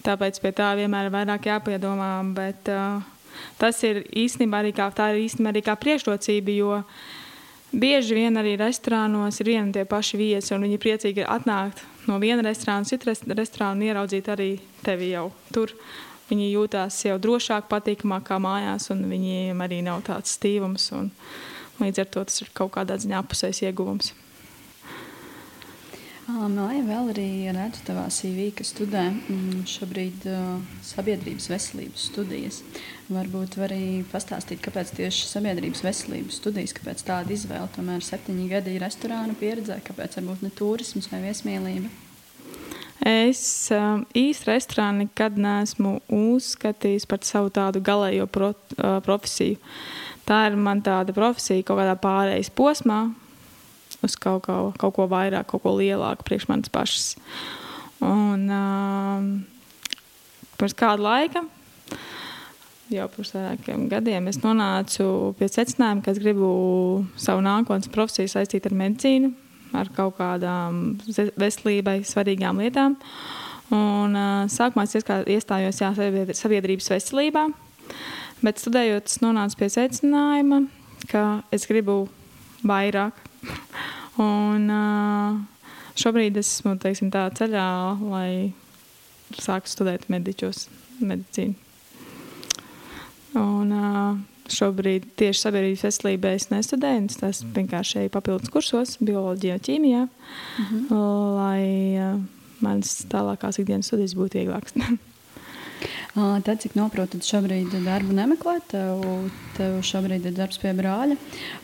Tāpēc 0.02 0.40
pie 0.42 0.50
tā 0.56 0.72
vienmēr 0.78 1.06
ir 1.06 1.14
vairāk 1.14 1.46
jāpiedomā. 1.46 2.14
Bet, 2.34 2.70
uh, 2.72 3.02
tas 3.58 3.82
ir 3.86 4.02
īstenībā 4.08 4.62
arī 4.62 4.72
kā, 4.76 4.90
ir 5.12 5.20
īstenībā 5.24 5.52
arī 5.54 5.62
kā 5.66 5.76
priekšrocība, 5.78 6.54
jo 6.56 6.82
bieži 7.72 8.16
vien 8.18 8.36
arī 8.36 8.56
restorānos 8.60 9.40
ir 9.40 9.50
vieni 9.52 9.72
tie 9.72 9.84
paši 9.88 10.20
viesi, 10.20 10.54
un 10.54 10.66
viņi 10.66 10.78
ir 10.78 10.84
priecīgi 10.84 11.26
atnākt 11.26 11.84
no 12.08 12.18
viena 12.22 12.44
restorāna, 12.46 12.88
citu 12.88 13.12
restorānu 13.12 13.80
un 13.80 13.86
ieraudzīt 13.88 14.32
arī 14.32 14.50
tevi 14.84 15.12
jau 15.14 15.30
tur. 15.54 15.74
Viņi 16.30 16.52
jūtās 16.54 16.96
jau 17.04 17.18
drošāk, 17.20 17.66
patīkamāk 17.68 18.24
kā 18.30 18.38
mājās, 18.40 18.88
un 18.94 19.04
viņiem 19.10 19.58
arī 19.60 19.82
nav 19.84 20.00
tāds 20.06 20.38
stīvums. 20.38 20.88
Līdz 21.82 22.04
ar 22.04 22.10
to 22.14 22.24
tas 22.24 22.40
ir 22.44 22.52
kaut 22.56 22.72
kādā 22.76 22.96
ziņā 23.00 23.20
apusējs 23.20 23.64
ieguvums. 23.66 24.12
Māja 26.32 26.80
vēl 26.86 27.10
arī 27.12 27.26
redzu 27.52 27.82
tavā 27.84 28.06
CV, 28.14 28.52
ka 28.56 28.64
studē 28.64 29.08
mm, 29.10 29.64
šobrīd 29.68 30.24
sabiedrības 30.86 31.48
veselības 31.50 32.06
studijas. 32.12 32.62
Varbūt 33.12 33.58
var 33.60 33.72
arī 33.74 34.02
pastāstīt, 34.08 34.60
kāpēc 34.64 34.94
tieši 34.96 35.26
sabiedrības 35.28 35.82
veselības 35.84 36.38
studijas, 36.40 36.72
kāpēc 36.76 37.02
tāda 37.04 37.34
izvēle, 37.34 37.68
tomēr 37.74 38.04
septiņi 38.06 38.46
gadi 38.48 38.76
ir 38.76 38.84
restorānu 38.86 39.36
pieredzē, 39.40 39.80
kāpēc 39.84 40.16
varbūt 40.20 40.46
ne 40.46 40.50
turisms 40.56 41.10
vai 41.12 41.20
viesmīlība? 41.26 41.90
Es 43.02 43.42
um, 43.74 44.04
īsti 44.14 44.46
restorānu 44.46 45.04
nekad 45.08 45.36
neesmu 45.42 45.96
uzskatījis 46.06 47.08
par 47.10 47.24
savu 47.26 47.50
tādu 47.50 47.82
galējo 47.82 48.28
pro, 48.30 48.52
uh, 48.54 49.00
profesiju. 49.02 49.58
Tā 50.28 50.44
ir 50.48 50.54
man 50.54 50.84
tāda 50.86 51.14
profesija 51.16 51.66
kaut 51.66 51.82
kādā 51.82 51.96
pārejas 51.98 52.52
posmā, 52.54 53.00
uz 54.06 54.14
kaut 54.14 54.46
ko, 54.46 54.58
kaut 54.78 54.94
ko 54.94 55.08
vairāk, 55.10 55.48
kaut 55.50 55.64
ko 55.64 55.74
lielāku 55.80 56.28
priekš 56.28 56.46
manas 56.52 56.70
pašas. 56.70 57.08
Un 58.06 58.46
um, 58.46 59.26
pirms 60.60 60.78
kāda 60.78 61.02
laika, 61.02 61.42
jau 62.90 63.06
pirms 63.12 63.32
vairākiem 63.36 63.86
gadiem, 63.92 64.26
es 64.28 64.40
nonācu 64.42 65.06
pie 65.38 65.48
secinājuma, 65.50 66.02
ka 66.04 66.12
es 66.14 66.20
gribu 66.22 66.50
savu 67.20 67.44
nākotnes 67.44 67.92
profesiju 67.92 68.32
saistīt 68.32 68.66
ar 68.68 68.76
medicīnu, 68.80 69.32
ar 69.78 69.90
kaut 69.96 70.18
kādām 70.18 70.82
veselībai 71.40 72.00
svarīgām 72.08 72.60
lietām. 72.62 72.98
Un, 73.72 74.16
uh, 74.18 74.44
sākumā 74.52 74.84
es 74.84 74.98
iestājos 74.98 75.80
jā, 75.80 75.92
sabiedrības 76.36 76.90
veselībā, 76.92 77.46
bet 78.44 78.60
studējot, 78.60 79.08
es 79.08 79.22
nonācu 79.24 79.62
pie 79.62 79.70
secinājuma, 79.72 80.64
ka 81.08 81.42
es 81.54 81.64
gribu 81.70 82.04
vairāk 82.66 83.16
Un, 84.20 84.68
šobrīd 85.96 86.36
es 86.40 86.50
esmu 86.58 86.76
teiksim, 86.80 87.10
tā 87.12 87.28
ceļā, 87.36 87.66
lai 88.12 88.52
sāktu 89.40 89.72
studēt 89.72 90.08
mediķos, 90.12 90.66
medicīnu. 91.00 91.61
Un, 93.38 93.72
šobrīd 94.52 95.06
tieši 95.16 95.44
sabiedrības 95.46 95.86
veselībā 95.86 96.34
es 96.36 96.48
nestudēju. 96.50 97.06
Es 97.10 97.22
esmu 97.28 97.52
vienkārši 97.56 98.08
papildus 98.12 98.52
kursos, 98.52 98.96
bioloģijā, 99.00 99.60
ķīmijā, 99.68 100.02
mm 100.08 100.66
-hmm. 100.66 101.00
lai 101.38 101.62
manas 102.60 103.06
tālākās 103.10 103.58
ikdienas 103.58 103.86
studijas 103.86 104.14
būtu 104.18 104.42
vieglākas. 104.42 104.76
Tad, 106.12 106.58
cik 106.60 106.74
noprotu, 106.76 107.16
šobrīd 107.24 107.72
darbu 107.86 108.12
nemeklē, 108.12 108.58
tev, 108.68 109.00
tev 109.56 109.78
šobrīd 109.88 110.26
ir 110.28 110.34
darbs 110.36 110.58
pie 110.60 110.74
brāļa. 110.76 111.14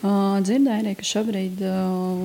Dzirdēju 0.01 0.73
arī, 0.73 0.93
ka 0.97 1.05
šobrīd 1.05 1.59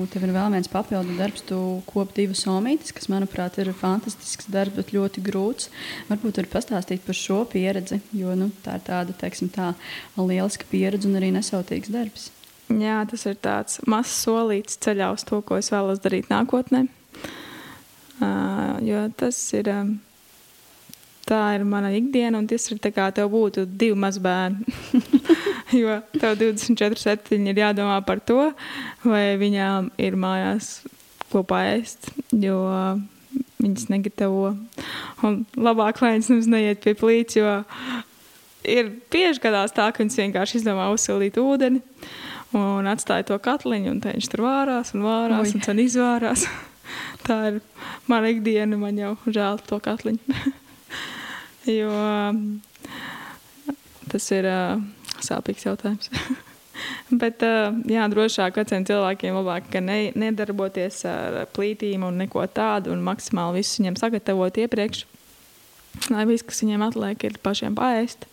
tev 0.09 0.25
ir 0.25 0.33
vēl 0.33 0.55
viens 0.55 0.71
papildu 0.73 1.19
darbs. 1.19 1.43
Tu 1.45 1.59
kopi 1.85 2.23
divas 2.23 2.41
omītes, 2.49 2.95
kas, 2.97 3.11
manuprāt, 3.13 3.59
ir 3.61 3.69
fantastisks 3.77 4.49
darbs, 4.49 4.73
bet 4.79 4.93
ļoti 4.95 5.21
grūts. 5.27 5.69
Varbūt 6.09 6.41
var 6.41 6.49
pastāstīt 6.55 7.05
par 7.05 7.19
šo 7.19 7.43
pieredzi, 7.51 8.01
jo 8.17 8.33
nu, 8.39 8.49
tā 8.65 8.79
ir 8.79 8.87
tāda, 8.89 9.13
teiksim, 9.21 9.53
tā 9.53 9.75
lieliska 10.17 10.65
pieredze 10.71 11.05
un 11.11 11.21
arī 11.21 11.29
nesautīgs 11.35 11.93
darbs. 11.93 12.31
Jā, 12.73 13.03
tas 13.05 13.27
ir 13.29 13.37
tāds 13.37 13.77
mazs 13.85 14.17
solīts 14.25 14.81
ceļā 14.81 15.11
uz 15.13 15.29
to, 15.29 15.43
ko 15.45 15.61
es 15.61 15.69
vēlos 15.69 16.01
darīt 16.01 16.33
nākotnē. 16.33 16.87
Uh, 18.17 18.81
jo 18.81 19.05
tas 19.13 19.45
ir. 19.53 19.69
Um, 19.69 19.95
tā 21.25 21.41
ir 21.57 21.65
mana 21.67 21.91
ikdiena, 21.95 22.37
un 22.39 22.47
tas 22.49 22.67
ir 22.71 22.79
tā 22.81 22.91
kā 22.93 23.07
tev 23.15 23.31
būtu 23.33 23.65
divi 23.65 23.97
mazbērni. 23.99 24.75
jo 25.81 25.99
tev 26.15 26.37
24, 26.41 27.01
7 27.01 27.49
ir 27.49 27.61
jādomā 27.63 27.97
par 28.05 28.21
to, 28.21 28.51
vai 29.03 29.35
viņām 29.41 29.91
ir 30.01 30.17
mājās 30.19 30.77
kopā 31.33 31.63
ēst, 31.73 32.11
jo 32.31 32.59
viņas 33.61 33.89
negatavo. 33.91 34.53
Un 35.25 35.41
labāk, 35.57 36.01
lai 36.03 36.15
viņas 36.15 36.31
nemaz 36.31 36.51
neiet 36.51 36.83
pie 36.83 36.93
plīts, 36.97 37.39
jo 37.39 37.57
ir 38.65 38.93
bieži 39.13 39.41
gadās 39.43 39.73
tā, 39.75 39.89
ka 39.91 40.03
viņas 40.03 40.21
vienkārši 40.21 40.61
izdomā 40.61 40.91
uzsildīt 40.93 41.39
ūdeni 41.41 41.81
un 42.55 42.87
atstāja 42.87 43.25
to 43.27 43.37
katliņu, 43.41 43.95
un 43.95 44.03
viņš 44.03 44.29
tur 44.31 44.45
vārās 44.45 44.93
un 44.95 45.03
vārās 45.05 45.51
Ui. 45.51 45.57
un 45.57 45.65
tad 45.65 45.81
izvārās. 45.81 46.45
tā 47.25 47.39
ir 47.49 47.59
mana 48.11 48.29
ikdiena, 48.31 48.77
man 48.79 49.01
jau 49.01 49.15
žēl 49.25 49.59
to 49.65 49.81
katliņu. 49.83 50.37
jo 51.69 51.91
tas 54.11 54.27
ir 54.35 54.47
uh, 54.49 54.83
sāpīgs 55.23 55.65
jautājums. 55.67 56.11
Bet 57.21 57.43
uh, 57.45 57.75
jā, 57.89 58.05
drošāk 58.11 58.57
veciem 58.59 58.85
cilvēkiem 58.87 59.35
labāk 59.37 59.77
ne, 59.83 59.99
nedarboties 60.17 61.03
ar 61.09 61.43
plītīm 61.55 62.05
un 62.07 62.17
neko 62.23 62.45
tādu, 62.51 62.93
un 62.93 63.03
maksimāli 63.05 63.61
visu 63.61 63.81
viņiem 63.81 63.99
sagatavot 63.99 64.57
iepriekš, 64.63 65.05
lai 66.13 66.25
viss, 66.29 66.45
kas 66.45 66.63
viņiem 66.63 66.87
atliek, 66.87 67.27
ir 67.27 67.37
pašiem 67.43 67.77
paēst. 67.77 68.27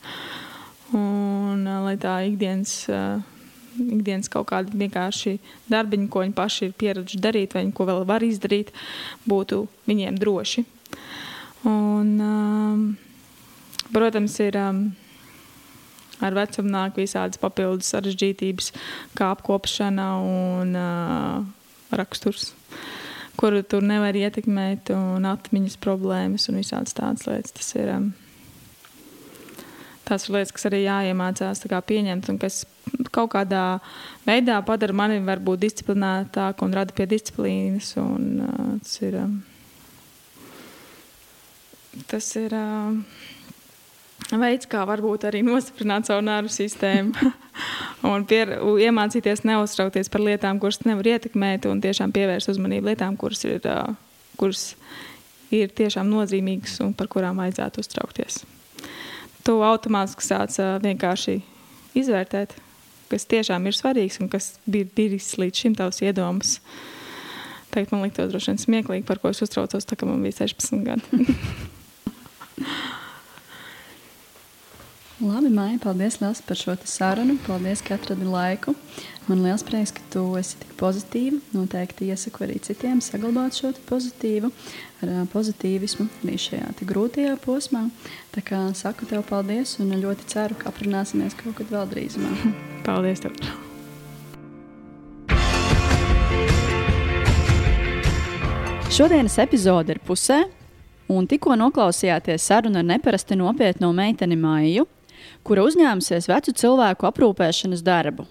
Un 0.97 1.63
uh, 1.69 1.83
lai 1.87 1.95
tā 2.01 2.19
ikdienas, 2.29 2.75
uh, 2.93 3.23
ikdienas 3.81 4.29
kaut 4.33 4.51
kādi 4.51 4.77
vienkārši 4.85 5.39
darbiņi, 5.73 6.11
ko 6.13 6.27
viņi 6.27 6.37
paši 6.37 6.69
ir 6.69 6.77
pieraduši 6.83 7.23
darīt, 7.23 7.57
vai 7.57 7.65
ko 7.73 7.89
vēl 7.89 8.05
var 8.09 8.27
izdarīt, 8.27 8.75
būtu 9.29 9.65
viņiem 9.89 10.19
droši. 10.21 10.67
Un, 11.71 12.13
uh, 12.19 13.11
Protams, 13.93 14.39
ir 14.41 14.57
um, 14.57 14.87
ar 16.25 16.37
vecumu 16.37 16.71
nāk 16.73 16.97
visādas 17.01 17.41
papildus 17.43 17.91
sarežģītības, 17.93 18.73
kā 19.19 19.33
apkopšana 19.35 20.09
un 20.23 20.77
uh, 20.79 21.45
raksturs, 21.93 22.53
kuru 23.41 23.63
tur 23.67 23.85
nevar 23.85 24.17
ietekmēt, 24.17 24.93
un 24.97 25.29
atmiņas 25.29 25.79
problēmas 25.83 26.49
un 26.49 26.61
visādas 26.63 26.97
tādas 26.97 27.29
lietas. 27.29 27.55
Tas 27.59 27.73
ir 27.77 27.93
um, 27.93 28.11
tās 30.09 30.29
ir 30.29 30.37
lietas, 30.39 30.55
kas 30.57 30.69
arī 30.71 30.85
jāiemācās 30.87 31.67
pieņemt 31.69 32.33
un 32.33 32.41
kas 32.43 32.63
kaut 33.13 33.33
kādā 33.35 33.81
veidā 34.27 34.57
padara 34.67 34.97
mani 34.97 35.21
varbūt 35.25 35.67
disciplinētāku 35.67 36.65
un 36.67 36.77
rada 36.77 36.97
pie 36.97 37.09
disciplīnas. 37.11 37.95
Un, 38.01 38.29
uh, 38.47 38.75
tas 38.81 39.01
ir. 39.05 39.21
Um, 39.21 39.41
tas 42.09 42.31
ir 42.41 42.55
uh, 42.57 42.97
veids, 44.41 44.69
kā 44.71 44.85
varbūt 44.89 45.27
arī 45.29 45.43
nostiprināt 45.45 46.09
savu 46.09 46.25
nervu 46.27 46.53
sistēmu 46.53 47.33
un 48.13 48.25
pier, 48.29 48.55
iemācīties 48.87 49.45
neuztraukties 49.49 50.11
par 50.13 50.25
lietām, 50.25 50.61
kuras 50.63 50.81
nevar 50.87 51.11
ietekmēt, 51.15 51.69
un 51.71 51.83
tiešām 51.85 52.15
pievērst 52.15 52.53
uzmanību 52.55 52.93
lietām, 52.93 53.19
kuras 53.21 53.45
ir, 53.49 53.61
kuras 54.41 54.65
ir 55.53 55.73
tiešām 55.77 56.09
nozīmīgas 56.11 56.79
un 56.85 56.95
par 56.97 57.11
kurām 57.13 57.43
vajadzētu 57.43 57.85
uztraukties. 57.85 58.43
To 59.47 59.59
automātiski 59.67 60.25
sāc 60.25 60.57
vienkārši 60.85 61.41
izvērtēt, 61.99 62.55
kas 63.13 63.29
tiešām 63.29 63.67
ir 63.69 63.77
svarīgs 63.77 64.21
un 64.23 64.31
kas 64.33 64.55
bija 64.65 64.89
bijis 64.97 65.35
līdz 65.41 65.65
šim 65.65 65.77
tavs 65.77 66.01
iedoms. 66.05 66.61
teikt, 67.73 67.93
man 67.93 68.03
liktos 68.05 68.31
droši 68.33 68.53
vien 68.53 68.59
smieklīgi, 68.61 69.07
par 69.09 69.19
ko 69.19 69.33
es 69.33 69.43
uztraucos, 69.45 69.87
tā 69.89 69.97
kā 69.97 70.09
man 70.09 70.23
bija 70.25 70.45
16 70.45 70.85
gadi. 70.85 71.27
Labi, 75.23 75.53
Maija, 75.55 75.79
paldies 75.79 76.17
liels 76.19 76.41
par 76.43 76.59
šo 76.59 76.73
sarunu. 76.83 77.37
Paldies, 77.47 77.79
ka 77.87 77.95
atradi 77.95 78.27
laiku. 78.27 78.73
Man 79.29 79.45
liels 79.45 79.63
prieks, 79.63 79.93
ka 79.95 80.03
tu 80.11 80.23
esi 80.35 80.57
tik 80.59 80.73
pozitīva. 80.81 81.37
Noteikti 81.55 82.09
iesaku 82.11 82.43
arī 82.43 82.57
citiem 82.59 82.99
saglabāt 82.99 83.55
šo 83.55 83.69
pozitīvu, 83.87 84.49
ar 84.99 85.13
pozitīvismu 85.31 86.09
arī 86.25 86.35
šajā 86.43 86.73
grūtajā 86.89 87.37
posmā. 87.45 87.85
Tā 88.35 88.43
kā 88.43 88.59
saku 88.75 89.07
tev 89.07 89.23
paldies 89.29 89.77
un 89.79 89.93
ļoti 89.95 90.27
ceru, 90.33 90.57
ka 90.59 90.73
aprunāsimies 90.73 91.37
kaut 91.39 91.55
kad 91.61 91.71
vēl 91.71 91.87
drīzumā. 91.93 92.33
Paldies! 92.89 93.23
Tev. 93.23 93.39
Šodienas 98.91 99.39
epizode 99.39 99.95
ir 99.95 100.03
pusē, 100.03 100.41
un 101.15 101.31
tikko 101.31 101.55
noklausījāties 101.63 102.49
sarunu 102.51 102.83
ar 102.83 102.91
neparasti 102.91 103.39
nopietnu 103.39 103.93
meiteni 103.95 104.41
Maiju 104.43 104.89
kura 105.47 105.65
uzņēmusies 105.67 106.29
vecu 106.31 106.55
cilvēku 106.63 107.09
aprūpēšanas 107.09 107.83
darbu. 107.87 108.27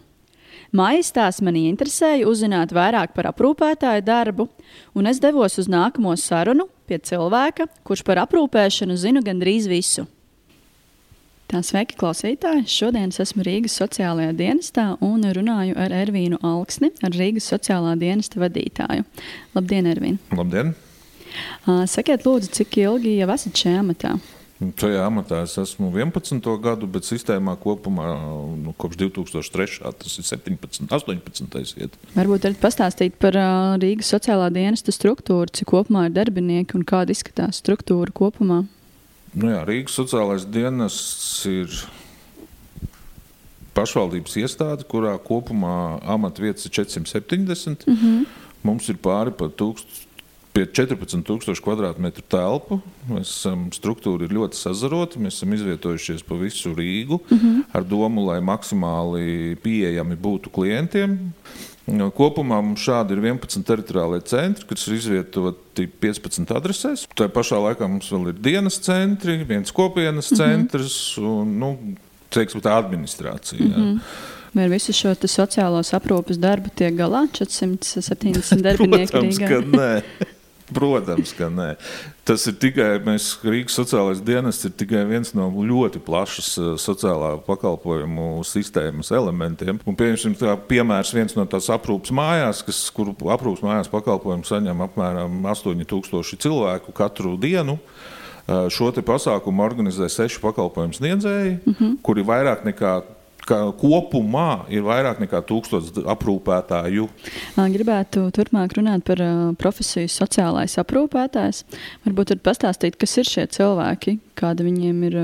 Mājas 0.71 1.12
tās 1.12 1.41
manī 1.43 1.65
interesēja 1.67 2.30
uzzināt 2.30 2.71
vairāk 2.71 3.12
par 3.15 3.28
aprūpētāju 3.34 4.06
darbu, 4.08 4.47
un 4.95 5.10
es 5.10 5.19
devos 5.19 5.58
uz 5.60 5.67
nākamo 5.67 6.13
sarunu 6.15 6.69
pie 6.88 7.02
cilvēka, 7.04 7.67
kurš 7.84 8.06
par 8.08 8.21
aprūpēšanu 8.24 8.95
zina 9.00 9.24
gandrīz 9.26 9.67
visu. 9.67 10.08
Tā 11.52 11.60
sveiki, 11.67 11.97
klausītāji! 12.00 12.63
Šodien 12.71 13.12
es 13.12 13.19
esmu 13.19 13.43
Rīgas 13.43 13.76
sociālajā 13.82 14.32
dienestā 14.39 14.86
un 15.04 15.26
runāju 15.36 15.76
ar 15.76 15.91
Ervīnu 15.91 16.39
Alksni, 16.47 16.93
ar 17.04 17.12
Rīgas 17.12 17.50
sociālā 17.52 17.97
dienesta 18.00 18.39
vadītāju. 18.39 19.04
Labdien, 19.58 19.89
Ervīna! 19.91 20.24
Labdien! 20.39 20.71
Sakiet, 21.91 22.24
lūdzu, 22.24 22.54
cik 22.56 22.80
ilgi 22.86 23.17
jau 23.17 23.28
esat 23.36 23.60
šajā 23.65 23.84
amatā? 23.84 24.13
Šajā 24.62 25.06
amatā 25.08 25.39
es 25.41 25.56
esmu 25.58 25.88
11. 25.89 26.45
gadu, 26.62 26.86
bet 26.86 27.08
sistēmā 27.08 27.56
kopumā 27.63 28.12
nu, 28.62 28.76
kopš 28.78 29.00
2003. 29.00 29.80
tas 29.97 30.17
ir 30.21 30.28
17, 30.28 30.86
18. 30.86 31.71
Iet. 31.82 31.95
Varbūt 32.13 32.45
varat 32.45 32.60
pastāstīt 32.62 33.17
par 33.21 33.38
Rīgas 33.82 34.12
sociālā 34.13 34.52
dienesta 34.54 34.93
struktūru, 34.93 35.50
cik 35.50 35.71
kopumā 35.74 36.06
ir 36.10 36.13
darbinieki 36.19 36.78
un 36.78 36.86
kāda 36.86 37.15
izskatās 37.15 37.58
struktūra 37.63 38.13
kopumā? 38.13 38.60
Nu 39.34 39.50
jā, 39.50 39.63
Rīgas 39.65 39.97
sociālais 39.97 40.45
dienests 40.45 41.41
ir 41.50 41.82
pašvaldības 43.74 44.38
iestāde, 44.43 44.86
kurā 44.86 45.15
kopumā 45.26 45.97
amatvietas 46.06 46.69
ir 46.69 46.76
470. 46.84 47.88
Mm 47.88 47.97
-hmm. 47.97 48.26
Mums 48.62 48.89
ir 48.89 49.02
pāri 49.02 49.32
par 49.34 49.50
1000 49.50 50.06
pie 50.53 50.65
14,000 50.67 51.61
km2 51.63 52.23
telpu. 52.31 52.81
Mēs 53.09 53.31
esam 53.31 53.69
struktūra 53.73 54.27
ir 54.27 54.35
ļoti 54.35 54.59
sazarota. 54.59 55.19
Mēs 55.21 55.39
esam 55.39 55.55
izvietojušies 55.55 56.25
pa 56.27 56.37
visu 56.39 56.73
Rīgu 56.75 57.21
mm 57.23 57.37
-hmm. 57.37 57.63
ar 57.73 57.83
domu, 57.83 58.25
lai 58.27 58.41
maksimāli 58.41 59.55
pieejami 59.63 60.15
būtu 60.15 60.51
klientiem. 60.51 61.33
Kopumā 62.15 62.61
mums 62.61 62.79
šādi 62.79 63.15
ir 63.15 63.23
11 63.23 63.63
teritoriālajie 63.67 64.27
centri, 64.29 64.65
kas 64.69 64.87
ir 64.87 64.93
izvietoti 64.95 65.87
15 66.01 66.53
adresēs. 66.55 67.07
Tā 67.17 67.27
pašā 67.27 67.57
laikā 67.57 67.87
mums 67.87 68.11
vēl 68.11 68.29
ir 68.29 68.37
dienas 68.39 68.79
centri, 68.79 69.43
viens 69.43 69.71
kopienas 69.71 70.31
mm 70.31 70.35
-hmm. 70.35 70.37
centrs 70.37 71.17
un 71.17 71.59
nu, 71.59 71.77
teiksim, 72.29 72.61
tā 72.61 72.77
administrācija. 72.77 73.65
Mm 73.65 73.73
-hmm. 73.73 73.99
Vai 74.53 74.63
ar 74.63 74.69
visu 74.69 74.93
šo 74.93 75.13
sociālos 75.15 75.93
aprūpes 75.95 76.37
darbu 76.37 76.69
tiek 76.75 76.93
galā 76.93 77.27
470 77.31 78.61
darbinieki 78.67 79.11
Protams, 79.11 79.37
Rīgā? 79.37 79.47
Protams, 79.47 79.71
ka 79.71 79.77
nē. 79.77 80.03
Protams, 80.71 81.34
ka 81.36 81.49
nē. 81.51 81.73
Tas 82.27 82.45
ir 82.47 82.55
tikai 82.62 82.89
mēs, 83.03 83.34
Rīgas 83.43 83.75
sociālais 83.75 84.21
dienests 84.23 84.67
ir 84.69 84.73
tikai 84.79 85.03
viens 85.10 85.34
no 85.36 85.49
ļoti 85.51 85.99
plašas 86.05 86.51
eh, 86.62 86.69
sociālā 86.79 87.34
pakalpojumu 87.47 88.45
sistēmas 88.47 89.12
elementiem. 89.15 89.81
Un, 89.84 89.97
pieņemsim, 89.99 90.38
tā 90.39 90.55
piemērs 90.69 91.12
viens 91.15 91.36
no 91.36 91.45
tās 91.49 91.67
aprūpas 91.73 92.13
mājās, 92.15 92.63
kas, 92.67 92.86
kuru 92.95 93.15
aprūpas 93.34 93.65
mājās 93.65 93.91
pakalpojumu 93.91 94.47
saņem 94.47 94.86
apmēram 94.88 95.41
8000 95.51 96.39
cilvēku 96.45 96.95
katru 96.95 97.36
dienu. 97.41 97.79
Eh, 98.47 98.67
šo 98.73 98.91
pasākumu 98.91 99.65
organizē 99.65 100.07
seši 100.10 100.39
pakalpojumu 100.43 100.97
sniedzēji, 100.97 101.57
mm 101.65 101.73
-hmm. 101.73 101.97
kuri 102.01 102.23
vairāk 102.23 102.63
nekā 102.65 103.01
ka 103.51 103.59
kopumā 103.79 104.65
ir 104.71 104.85
vairāk 104.85 105.19
nekā 105.23 105.41
tūkstots 105.47 105.99
aprūpētāju. 106.13 107.07
Gribētu 107.75 108.29
turpmāk 108.35 108.77
runāt 108.77 109.03
par 109.07 109.21
profesiju 109.59 110.11
sociālais 110.11 110.77
aprūpētājs. 110.81 111.63
Varbūt 112.05 112.35
varat 112.35 112.45
pastāstīt, 112.47 112.97
kas 113.01 113.17
ir 113.19 113.27
šie 113.27 113.47
cilvēki, 113.51 114.17
kāda 114.39 114.65
viņiem 114.67 115.05
ir 115.09 115.19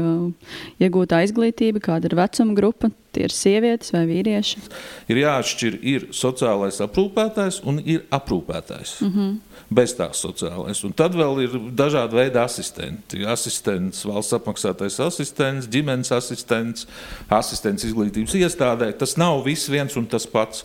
iegūta 0.83 1.23
izglītība, 1.25 1.83
kāda 1.87 2.11
ir 2.11 2.17
vecuma 2.19 2.57
grupa, 2.57 2.91
tie 3.17 3.25
ir 3.27 3.36
sievietes 3.36 3.91
vai 3.95 4.06
vīrieši. 4.10 4.63
Ir 5.12 5.23
jāatšķir, 5.25 5.82
ir 5.82 6.08
sociālais 6.15 6.80
aprūpētājs 6.86 7.63
un 7.67 7.82
ir 7.84 8.06
aprūpētājs. 8.13 9.01
Mm 9.01 9.13
-hmm 9.17 9.36
bez 9.69 9.93
tās 9.97 10.21
sociālais. 10.23 10.80
Un 10.88 10.93
tad 10.95 11.15
vēl 11.17 11.41
ir 11.43 11.56
dažādi 11.77 12.17
veidi 12.17 12.39
asistenti. 12.39 13.23
Asistents, 13.27 14.06
valsts 14.08 14.36
apmaksātais 14.38 14.99
asistents, 15.03 15.67
ģimenes 15.71 16.12
asistents, 16.15 16.88
asistents 17.30 17.88
izglītības 17.88 18.38
iestādē. 18.39 18.93
Tas 18.97 19.17
nav 19.19 19.43
viss 19.47 19.71
viens 19.71 19.97
un 19.99 20.08
tas 20.10 20.27
pats. 20.30 20.63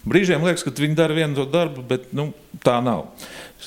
Brīžiem 0.00 0.40
liekas, 0.46 0.64
ka 0.64 0.72
viņi 0.72 0.96
dara 0.96 1.14
vienu 1.16 1.36
to 1.36 1.44
darbu, 1.44 1.82
bet 1.84 2.08
nu, 2.16 2.30
tā 2.64 2.78
nav. 2.80 3.10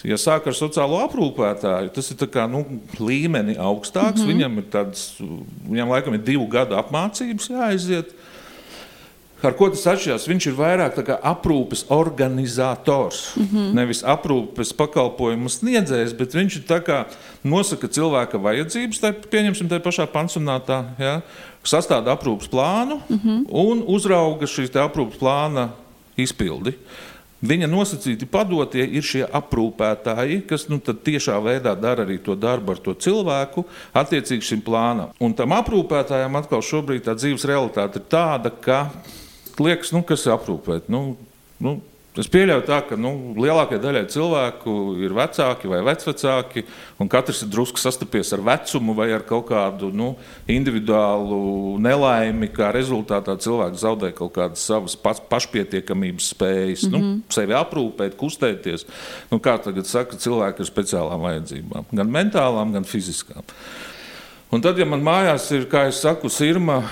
Ja 0.02 0.18
sāk 0.18 0.48
ar 0.50 0.58
sociālo 0.58 0.98
aprūpētāju, 1.06 1.92
tas 1.94 2.10
ir 2.10 2.30
kā, 2.34 2.48
nu, 2.50 2.64
līmeni 2.98 3.54
augstāks. 3.62 4.24
Mm 4.24 4.26
-hmm. 4.26 4.32
Viņam 4.34 4.58
ir 4.58 4.66
tāds, 4.74 5.04
viņam 5.70 5.94
laikam 5.94 6.14
ir 6.14 6.26
divu 6.26 6.48
gadu 6.48 6.76
apmācības 6.76 7.50
jāaiziet. 7.50 8.16
Ar 9.44 9.52
ko 9.60 9.68
tas 9.70 9.84
atšķirās? 9.92 10.26
Viņš 10.28 10.46
ir 10.48 10.54
vairāk 10.56 11.20
aprūpes 11.20 11.86
organizators, 11.92 13.36
mm 13.36 13.44
-hmm. 13.44 13.74
nevis 13.76 14.04
aprūpes 14.04 14.74
pakalpojumu 14.74 15.50
sniedzējs, 15.50 16.14
bet 16.18 16.34
viņš 16.34 16.56
ir 16.56 17.06
nosaka 17.44 17.88
cilvēka 17.88 18.40
vajadzības, 18.40 19.02
tā, 19.02 19.12
pieņemsim, 19.12 19.68
tajā 19.68 19.84
pašā 19.84 20.08
pansionātā, 20.08 20.86
ja, 20.98 21.22
sastāda 21.64 22.16
aprūpes 22.16 22.48
plānu 22.50 23.02
mm 23.10 23.20
-hmm. 23.20 23.46
un 23.50 23.84
uzrauga 23.88 24.46
šīs 24.46 24.72
aprūpes 24.72 25.20
plāna 25.20 25.70
izpildi. 26.20 26.76
Viņa 27.44 27.68
nosacīti 27.68 28.28
padotie 28.32 28.86
ir 28.88 29.04
šie 29.04 29.26
aprūpētāji, 29.28 30.46
kas 30.48 30.70
nu, 30.72 30.78
tiešā 30.80 31.36
veidā 31.44 31.74
dara 31.76 32.06
arī 32.06 32.16
to 32.24 32.38
darbu 32.40 32.72
ar 32.72 32.80
to 32.86 32.94
cilvēku, 32.96 33.66
attiecīgi 34.00 34.48
šim 34.48 34.62
plānam. 34.64 35.12
Un 35.20 35.36
tam 35.36 35.52
aprūpētājam 35.58 36.40
atkal 36.40 36.64
šobrīd 36.64 37.04
tā 37.04 37.18
dzīves 37.20 37.44
realitāte 37.50 38.00
ir 38.00 38.08
tāda, 38.08 38.54
ka 38.64 38.86
liekas, 39.60 39.92
nu, 39.92 40.06
kas 40.08 40.24
aprūpēt. 40.32 40.88
Nu, 40.94 41.18
nu, 41.60 41.82
Es 42.14 42.28
pieļauju, 42.30 42.62
tā, 42.68 42.78
ka 42.86 42.94
nu, 42.94 43.10
lielākajai 43.42 43.82
daļai 43.82 44.02
cilvēku 44.14 44.74
ir 45.02 45.16
vecāki 45.18 45.70
vai 45.72 45.80
vecvecāki, 45.88 46.62
un 47.02 47.10
katrs 47.10 47.40
ir 47.42 47.50
drusku 47.50 47.82
sastapies 47.82 48.30
ar 48.36 48.44
vecumu 48.46 48.94
vai 48.94 49.08
ar 49.16 49.24
kaut 49.26 49.48
kādu 49.50 49.90
nu, 49.90 50.12
individuālu 50.46 51.80
nelaimi. 51.82 52.52
Kā 52.54 52.70
rezultātā 52.76 53.34
cilvēks 53.42 53.82
zaudē 53.82 54.12
kaut 54.14 54.36
kādas 54.36 54.62
savas 54.62 54.94
pašpietiekamības 55.32 56.28
spējas, 56.36 56.84
mm 56.86 56.92
-hmm. 56.92 56.92
nu, 56.92 57.00
mhm. 57.00 57.24
sevi 57.34 57.58
aprūpēt, 57.58 58.14
kustēties. 58.20 58.86
Nu, 59.32 59.42
kā 59.42 59.58
tagad 59.58 59.90
saka, 59.90 60.16
cilvēki 60.16 60.62
ar 60.62 60.70
speciālām 60.70 61.26
vajadzībām, 61.26 61.90
gan 61.92 62.14
mentālām, 62.14 62.78
gan 62.78 62.86
fiziskām. 62.86 63.42
Un 64.54 64.62
tad, 64.62 64.78
ja 64.78 64.86
man 64.86 65.02
mājās 65.02 65.50
ir, 65.52 65.66
kā 65.66 65.88
jau 65.90 65.92
saku, 65.92 66.30
sirma, 66.30 66.84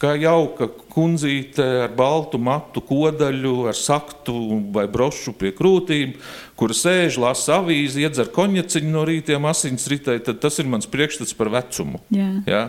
kā 0.00 0.14
jauka 0.20 0.68
kundzīte 0.92 1.64
ar 1.86 1.92
baltu 1.96 2.40
matu 2.42 2.82
kodaļu, 2.84 3.54
ar 3.70 3.78
saktu 3.78 4.34
vai 4.74 4.86
brošu 4.90 5.34
pie 5.38 5.52
krūtīm, 5.56 6.16
kur 6.58 6.74
sēž, 6.76 7.20
lasa 7.22 7.60
avīzi, 7.60 8.04
iedzer 8.04 8.32
konjaciņu 8.34 8.92
no 8.92 9.06
rītiem, 9.08 9.46
asins 9.48 9.88
ritē, 9.90 10.18
tad 10.24 10.42
tas 10.42 10.60
ir 10.60 10.68
mans 10.70 10.90
priekšstats 10.90 11.36
par 11.38 11.52
vecumu. 11.54 12.02
Jā. 12.12 12.28
Ja? 12.46 12.62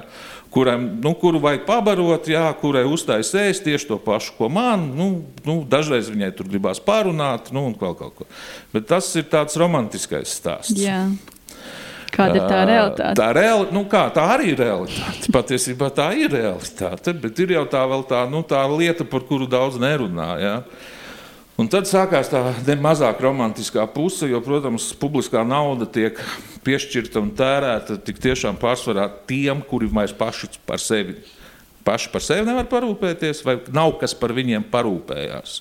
Kuram, 0.54 0.84
nu, 1.02 1.16
kuru 1.18 1.40
vajag 1.42 1.64
pabarot, 1.66 2.28
jā, 2.30 2.44
kurai 2.62 2.84
uzstājas 2.86 3.32
ēst 3.42 3.64
tieši 3.66 3.88
to 3.90 3.98
pašu, 3.98 4.36
ko 4.38 4.52
man. 4.54 4.84
Nu, 4.94 5.08
nu, 5.48 5.56
dažreiz 5.66 6.12
viņai 6.14 6.30
tur 6.38 6.52
gribās 6.52 6.78
pārunāt, 6.84 7.50
nu, 7.56 7.66
un 7.72 7.74
kaut, 7.74 7.98
kaut 7.98 8.20
ko. 8.20 8.28
Bet 8.76 8.86
tas 8.92 9.10
ir 9.18 9.26
tāds 9.34 9.58
romantiskais 9.58 10.36
stāsts. 10.38 10.78
Jā. 10.78 11.08
Kāda 12.14 12.38
ir 12.38 12.44
tā 12.46 12.64
realitāte? 12.70 13.18
Tā, 13.18 13.30
reali, 13.34 13.68
nu 13.74 13.84
kā, 13.90 14.06
tā 14.14 14.26
arī 14.36 14.52
ir 14.54 14.60
realitāte. 14.62 15.32
Patiesībā 15.34 15.90
tā 15.96 16.12
ir 16.18 16.34
realitāte, 16.34 17.14
bet 17.18 17.40
ir 17.42 17.56
jau 17.56 17.64
tā, 17.70 17.84
tā, 18.10 18.26
nu, 18.30 18.44
tā 18.46 18.62
lieta, 18.70 19.08
par 19.08 19.26
kuru 19.30 19.48
daudz 19.50 19.80
nerunā. 19.82 20.30
Ja? 20.42 20.56
Un 21.58 21.70
tad 21.70 21.86
sākās 21.90 22.32
tā 22.32 22.42
mazāk 22.82 23.22
romantiskā 23.22 23.86
puse, 23.94 24.26
jo, 24.30 24.42
protams, 24.46 24.92
publiskā 24.98 25.44
nauda 25.46 25.86
tiek 25.86 26.18
piešķirta 26.66 27.22
un 27.22 27.32
tērēta 27.38 28.00
tik 28.02 28.22
tiešām 28.24 28.58
pārsvarā 28.62 29.06
tiem, 29.30 29.62
kuri 29.70 29.90
vairs 29.92 30.16
paši 30.18 30.50
par 30.66 30.82
sevi, 30.82 31.20
paši 31.86 32.10
par 32.14 32.26
sevi 32.26 32.48
nevar 32.48 32.70
parūpēties, 32.72 33.44
vai 33.46 33.60
nav 33.74 33.98
kas 34.02 34.18
par 34.18 34.34
viņiem 34.34 34.66
parūpējās. 34.74 35.60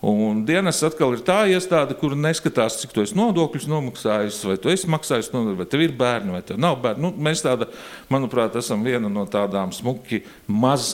Un 0.00 0.44
dienas 0.46 0.78
atkal 0.86 1.16
ir 1.16 1.24
tā 1.26 1.40
iestāde, 1.50 1.96
kur 1.98 2.12
neskatās, 2.14 2.76
cik 2.78 2.92
tu 2.94 3.02
esi 3.02 3.16
nodokļus 3.18 3.66
nomaksājis, 3.66 4.44
vai 4.46 4.54
tu 4.62 4.70
esi 4.70 4.86
maksājis 4.90 5.32
nodokļus, 5.32 5.58
vai 5.58 5.66
tev 5.72 5.82
ir 5.82 5.94
bērni, 5.98 6.34
vai 6.36 6.42
tev 6.46 6.60
nav 6.62 6.76
bērni. 6.84 7.02
Nu, 7.02 7.10
mēs 7.18 7.42
tāda, 7.42 7.66
manuprāt, 8.12 8.54
esam 8.60 8.84
viena 8.86 9.10
no 9.10 9.26
tādām 9.26 9.74
smuki 9.74 10.22
maz 10.46 10.92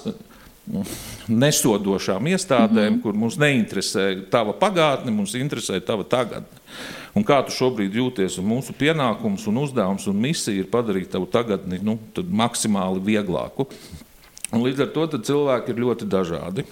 nesodošām 1.28 2.30
iestādēm, 2.32 2.90
mm 2.90 2.96
-hmm. 2.96 3.02
kur 3.02 3.12
mums 3.12 3.36
neinteresē 3.36 4.30
tava 4.30 4.52
pagātne, 4.52 5.10
mums 5.10 5.34
interesē 5.34 5.80
tava 5.84 6.04
tagadne. 6.04 6.48
Un 7.14 7.24
kā 7.24 7.44
tu 7.44 7.52
šobrīd 7.52 7.92
jūties, 7.94 8.38
un 8.38 8.48
mūsu 8.48 8.72
pienākums, 8.72 9.46
un 9.46 9.56
uzdevums 9.58 10.06
un 10.06 10.16
misija 10.16 10.58
ir 10.58 10.70
padarīt 10.70 11.10
tavu 11.10 11.26
tagadni 11.26 11.78
nu, 11.82 11.98
maksimāli 12.30 13.04
vieglāku. 13.04 13.68
Un 14.52 14.62
līdz 14.62 14.80
ar 14.80 14.86
to 14.86 15.06
cilvēki 15.06 15.70
ir 15.70 15.76
ļoti 15.76 16.08
dažādi. 16.08 16.64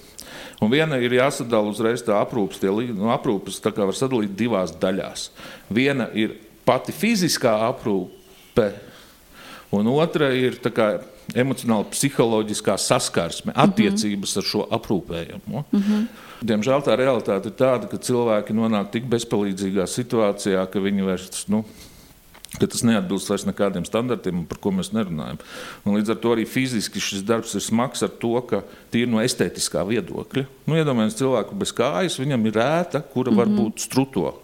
Un 0.63 0.71
viena 0.71 0.99
ir 1.03 1.17
jāsadala 1.17 1.73
uzreiz 1.73 2.05
tā 2.07 2.21
aprūpes, 2.23 2.61
tie 2.63 2.71
nu, 2.71 3.11
aprūpes 3.11 3.59
tā 3.63 3.73
kā 3.75 3.87
var 3.89 3.97
sadalīt 3.99 4.37
divās 4.39 4.75
daļās. 4.79 5.31
Viena 5.73 6.07
ir 6.15 6.37
pati 6.65 6.95
fiziskā 6.95 7.57
aprūpe, 7.67 8.69
un 9.75 9.91
otra 9.91 10.31
ir 10.37 10.61
kā, 10.71 10.93
emocionāla, 11.35 11.89
psiholoģiskā 11.91 12.77
saskarsme, 12.79 13.53
mhm. 13.53 13.63
attiecības 13.65 14.37
ar 14.39 14.49
šo 14.49 14.67
aprūpējumu. 14.79 15.65
Mm 15.65 15.83
-hmm. 15.83 16.07
Diemžēl 16.43 16.83
tā 16.83 16.97
realitāte 16.99 17.51
ir 17.51 17.55
tāda, 17.59 17.87
ka 17.87 17.97
cilvēki 17.97 18.55
nonāk 18.55 18.91
tik 18.91 19.05
bezpalīdzīgā 19.11 19.87
situācijā, 19.87 20.67
ka 20.67 20.81
viņi 20.81 21.07
vairs. 21.07 21.45
Nu, 21.49 21.65
ka 22.61 22.69
tas 22.69 22.83
neatbilst 22.85 23.31
vairs 23.31 23.47
nekādiem 23.49 23.87
standartiem, 23.89 24.45
par 24.49 24.61
ko 24.61 24.73
mēs 24.77 24.93
nerunājam. 24.93 25.41
Un 25.87 25.97
līdz 25.97 26.13
ar 26.13 26.21
to 26.21 26.35
arī 26.35 26.45
fiziski 26.49 27.01
šis 27.01 27.25
darbs 27.25 27.55
ir 27.57 27.65
smags 27.65 28.05
ar 28.05 28.13
to, 28.23 28.35
ka 28.49 28.63
tīri 28.93 29.09
no 29.11 29.23
estētiskā 29.25 29.85
viedokļa. 29.89 30.45
Nu, 30.69 30.77
Iedomājieties, 30.77 31.19
cilvēku 31.23 31.57
bez 31.63 31.73
kājas, 31.77 32.21
viņam 32.21 32.49
ir 32.51 32.61
ēta, 32.61 33.01
kura 33.03 33.31
mm 33.31 33.35
-hmm. 33.35 33.41
var 33.41 33.49
mhm. 33.49 33.59
būt 33.63 33.87
struto. 33.87 34.35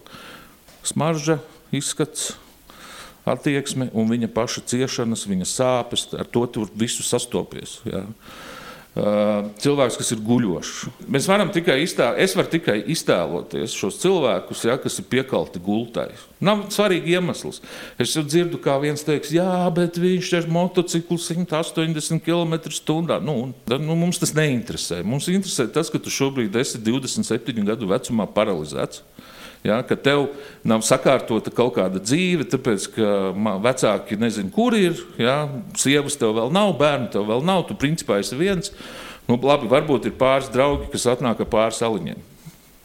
Smarža, 0.82 1.38
izskats, 1.72 2.32
attieksme 3.28 3.90
un 3.92 4.08
viņa 4.08 4.30
paša 4.32 4.64
ciešanas, 4.66 5.26
viņa 5.28 5.48
sāpes, 5.48 6.08
ar 6.18 6.26
to 6.26 6.46
tur 6.46 6.68
visu 6.74 7.02
sastopies. 7.02 7.80
Jā. 7.84 8.06
Cilvēks, 8.96 9.98
kas 10.00 10.08
ir 10.14 10.22
guļošs. 10.26 10.78
Mēs 11.12 11.28
varam 11.30 11.52
tikai 11.54 11.76
iztēloties, 11.84 12.24
es 12.24 12.34
varu 12.34 12.50
tikai 12.50 12.76
iztēloties 12.90 13.76
šos 13.76 14.00
cilvēkus, 14.02 14.64
ja, 14.66 14.74
kas 14.80 14.98
ir 14.98 15.06
piekalti 15.12 15.60
gultai. 15.62 16.08
Nav 16.42 16.64
svarīgi 16.74 17.14
iemesls. 17.14 17.60
Es 18.00 18.16
jau 18.16 18.24
dzirdu, 18.26 18.58
kā 18.64 18.74
viens 18.82 19.04
teiks, 19.06 19.30
jā, 19.34 19.46
bet 19.76 20.00
viņš 20.02 20.32
ir 20.40 20.50
motociklu 20.50 21.18
180 21.20 22.24
km/h. 22.26 23.20
Nu, 23.22 23.36
nu, 23.52 23.98
mums 23.98 24.18
tas 24.18 24.34
neinteresē. 24.34 25.04
Mums 25.06 25.30
interesē 25.30 25.68
tas, 25.70 25.92
ka 25.92 26.02
tu 26.02 26.10
šobrīd 26.10 26.58
esi 26.58 26.82
27 26.82 27.68
gadu 27.68 27.92
vecumā 27.92 28.26
paralizēts. 28.34 29.04
Ja, 29.68 29.82
ka 29.84 29.98
tev 30.00 30.30
nav 30.66 30.80
sakārtota 30.86 31.52
kaut 31.54 31.74
kāda 31.76 32.00
dzīve, 32.00 32.46
tāpēc 32.48 32.88
ka 32.94 33.10
vecāki 33.64 34.16
nezina, 34.20 34.52
kur 34.54 34.76
ir. 34.78 34.96
Ja, 35.20 35.42
sievas 35.78 36.16
tev 36.20 36.34
vēl 36.38 36.52
nav, 36.54 36.72
bērnu 36.80 37.10
tev 37.12 37.28
vēl 37.28 37.44
nav, 37.44 37.66
tu 37.68 37.76
principā 37.78 38.20
esi 38.22 38.38
viens. 38.38 38.72
Nu, 39.28 39.36
labi, 39.44 39.68
varbūt 39.68 40.08
ir 40.08 40.16
pāris 40.16 40.48
draugi, 40.52 40.88
kas 40.94 41.04
atnāk 41.12 41.44
ar 41.44 41.50
pāris 41.52 41.82
aliņiem. 41.84 42.24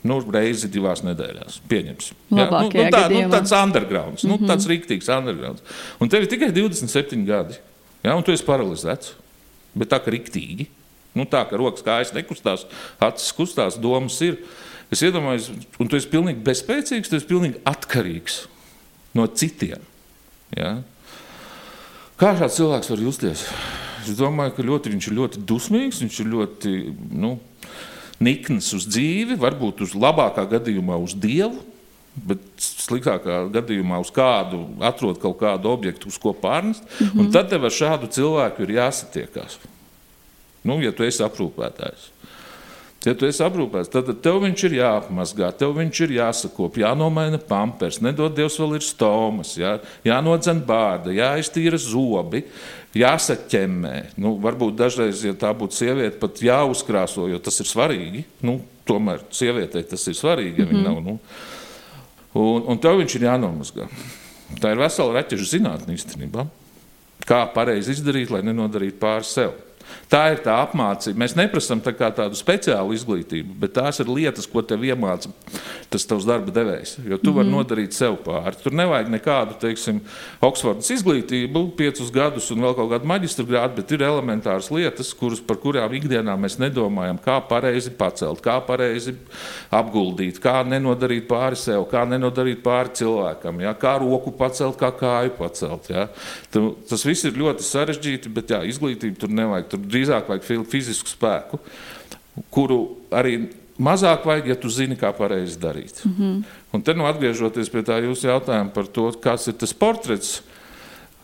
Nu, 0.03 0.17
reizi 0.35 0.67
divās 0.67 0.99
nedēļās. 1.07 1.61
Pieņemsim. 1.71 2.17
Ja? 2.35 2.49
Nu, 2.51 2.67
nu, 2.67 2.85
tā, 2.91 3.05
nu, 3.13 3.21
tāds 3.31 3.53
underground, 3.55 4.19
nu, 4.19 4.33
mm 4.35 4.41
-hmm. 4.41 4.49
tāds 4.51 4.67
rīktīgs 4.67 5.07
underground. 5.17 5.63
Un 6.03 6.11
tev 6.11 6.25
ir 6.25 6.31
tikai 6.31 6.51
27 6.51 7.23
gadi. 7.25 7.55
Ja? 8.03 8.15
Un 8.15 8.23
tu 8.23 8.35
esi 8.35 8.43
paralizēts. 8.43 9.13
Bet 9.73 9.89
tā 9.89 10.01
kā 10.03 10.11
rīktīgi. 10.11 10.67
Nu, 11.13 11.23
tā 11.29 11.45
kā 11.47 11.57
rokas 11.57 11.85
kājas 11.85 12.11
nekustās, 12.13 12.65
acis 12.99 13.31
kustās, 13.37 13.77
domas 13.79 14.19
ir. 14.21 14.37
Es 14.91 15.01
iedomājos, 15.05 15.51
un 15.79 15.89
tu 15.89 15.97
esi 15.97 16.09
pilnīgi 16.11 16.43
bezspēcīgs, 16.45 17.09
tu 17.09 17.17
esi 17.17 17.29
pilnīgi 17.29 17.61
atkarīgs 17.69 18.43
no 19.17 19.27
citiem. 19.27 19.81
Ja? 20.57 20.75
Kā 22.19 22.33
šāds 22.37 22.59
cilvēks 22.59 22.91
var 22.93 23.01
justies? 23.01 23.47
Es 24.03 24.17
domāju, 24.19 24.57
ka 24.57 24.65
ļoti, 24.67 24.91
viņš 24.93 25.09
ir 25.09 25.17
ļoti 25.17 25.43
dusmīgs, 25.47 26.01
viņš 26.03 26.19
ir 26.21 26.31
ļoti 26.33 26.73
nu, 27.23 27.37
nikns 28.23 28.73
uz 28.75 28.87
dzīvi, 28.89 29.37
varbūt 29.39 29.85
uz 29.85 29.95
labākā 29.97 30.45
gadījumā 30.57 30.99
uz 31.01 31.15
dievu. 31.15 31.63
Bet 32.13 32.43
sliktākā 32.61 33.39
gadījumā 33.55 33.97
uz 34.03 34.11
kādu 34.13 34.59
atrod 34.85 35.17
kaut 35.17 35.39
kādu 35.39 35.71
objektu, 35.71 36.11
uz 36.11 36.19
ko 36.21 36.35
pārnest. 36.37 36.83
Mm 36.99 37.07
-hmm. 37.07 37.31
Tad 37.33 37.49
tev 37.49 37.65
ar 37.65 37.73
šādu 37.73 38.09
cilvēku 38.13 38.61
ir 38.61 38.75
jāsatiekās. 38.77 39.57
Nu, 40.63 40.77
ja 40.81 40.91
tu 40.91 41.03
esi 41.03 41.23
aprūpētājs. 41.23 42.12
Ja 43.03 43.11
tu 43.19 43.27
esi 43.27 43.43
aprūpēts, 43.43 43.91
tad 43.91 44.07
tev 44.23 44.37
viņš 44.45 44.61
ir 44.69 44.75
jāapmazgā, 44.77 45.49
tev 45.59 45.73
viņš 45.75 45.99
ir 46.05 46.13
jāsakop, 46.21 46.77
jānomaina 46.79 47.39
pampers, 47.49 47.99
nedod 48.03 48.31
Dievs, 48.37 48.55
vēl 48.61 48.77
ir 48.77 48.85
stomas, 48.87 49.57
jā, 49.59 49.73
jānodzen 50.07 50.61
bārda, 50.63 51.11
jāiztīra 51.11 51.79
zobi, 51.81 52.45
jāsaķemmē. 52.95 53.95
Nu, 54.23 54.37
varbūt 54.43 54.77
dažreiz, 54.79 55.25
ja 55.27 55.35
tā 55.35 55.51
būtu 55.57 55.81
sieviete, 55.81 56.15
pat 56.21 56.39
jāuzkrāso, 56.45 57.27
jo 57.27 57.41
tas 57.43 57.59
ir 57.59 57.67
svarīgi. 57.67 58.23
Nu, 58.45 58.61
tomēr 58.87 59.25
sievietei 59.35 59.83
tas 59.87 60.07
ir 60.07 60.15
svarīgi, 60.15 60.63
ja 60.63 60.69
mm 60.69 60.71
-hmm. 60.71 60.83
nav. 60.87 61.03
Nu. 61.03 61.19
Un, 62.33 62.63
un 62.71 62.79
tev 62.79 62.97
viņš 63.01 63.15
ir 63.15 63.27
jānomazgā. 63.27 63.87
Tā 64.61 64.71
ir 64.71 64.79
vesela 64.79 65.19
raķešu 65.19 65.49
zinātnē 65.57 65.93
īstenībā. 65.93 66.47
Kā 67.27 67.45
pareizi 67.53 67.91
izdarīt, 67.91 68.31
lai 68.31 68.41
nenodarītu 68.41 68.99
pāri 68.99 69.27
sev. 69.27 69.53
Tā 70.11 70.23
ir 70.33 70.41
tā 70.45 70.55
apmācība. 70.61 71.23
Mēs 71.23 71.35
neprasām 71.37 71.81
tā 71.83 71.93
tādu 71.97 72.37
speciālu 72.37 72.93
izglītību, 72.93 73.55
bet 73.63 73.73
tās 73.77 73.99
ir 74.03 74.11
lietas, 74.11 74.45
ko 74.49 74.61
tev 74.61 74.85
iemāca 74.85 75.31
tas 75.93 76.05
tavs 76.09 76.25
darba 76.27 76.53
devējs. 76.53 76.97
Jo 77.05 77.17
tu 77.17 77.29
mm 77.29 77.33
-hmm. 77.33 77.35
vari 77.37 77.49
mhm. 77.49 77.57
nodarīt 77.57 77.91
sev 77.93 78.17
pāri. 78.25 78.57
Tur 78.63 78.73
nevajag 78.73 79.09
nekādu, 79.09 79.57
teiksim, 79.59 80.01
Oksfordas 80.41 80.89
izglītību, 80.89 81.63
piecus 81.77 82.11
gadus 82.11 82.51
un 82.51 82.61
vēl 82.61 82.75
kaut 82.75 82.91
kādu 82.91 83.09
maģistra 83.09 83.45
grādu, 83.45 83.75
bet 83.75 83.91
ir 83.91 83.99
elementāras 83.99 84.71
lietas, 84.71 85.13
kuras, 85.13 85.41
par 85.41 85.57
kurām 85.57 85.93
ikdienā 85.93 86.37
mēs 86.37 86.59
nedomājam, 86.59 87.17
kā 87.17 87.39
pareizi 87.47 87.89
pacelt, 87.89 88.41
kā 88.41 88.59
pareizi 88.65 89.15
apguldīt, 89.71 90.39
kā 90.39 90.63
nenodarīt 90.67 91.27
pāri 91.27 91.55
sev, 91.55 91.85
kā 91.91 92.05
nenodarīt 92.05 92.63
pāri 92.63 92.93
cilvēkam, 92.93 93.61
ja? 93.61 93.73
kā 93.73 93.97
roku 93.99 94.31
pacelt, 94.31 94.77
kā 94.79 94.91
kāju 94.91 95.35
pacelt. 95.37 95.89
Ja? 95.89 96.07
Tas 96.89 97.05
viss 97.05 97.25
ir 97.25 97.37
ļoti 97.37 97.65
sarežģīti, 97.65 98.29
bet 98.33 98.53
jā, 98.53 98.63
izglītību 98.69 99.19
tur 99.19 99.29
nevajag. 99.29 99.72
Tur 99.73 99.81
drīzāk 99.89 100.29
vajag 100.29 100.65
fizisku 100.69 101.09
spēku, 101.09 101.59
kuru 102.53 102.79
arī 103.13 103.37
mazāk 103.81 104.25
vajag, 104.29 104.51
ja 104.53 104.57
tu 104.59 104.69
zini, 104.69 104.97
kā 104.99 105.11
pareizi 105.17 105.57
darīt. 105.59 106.03
Mm 106.05 106.15
-hmm. 106.17 106.43
Un 106.73 106.81
te 106.81 106.93
nu 106.93 107.05
atgriežoties 107.05 107.69
pie 107.69 107.81
tā 107.81 108.01
jūsu 108.03 108.27
jautājuma 108.27 108.73
par 108.73 108.87
to, 108.87 109.11
kāds 109.11 109.47
ir 109.47 109.53
tas 109.53 109.73
portrets 109.73 110.41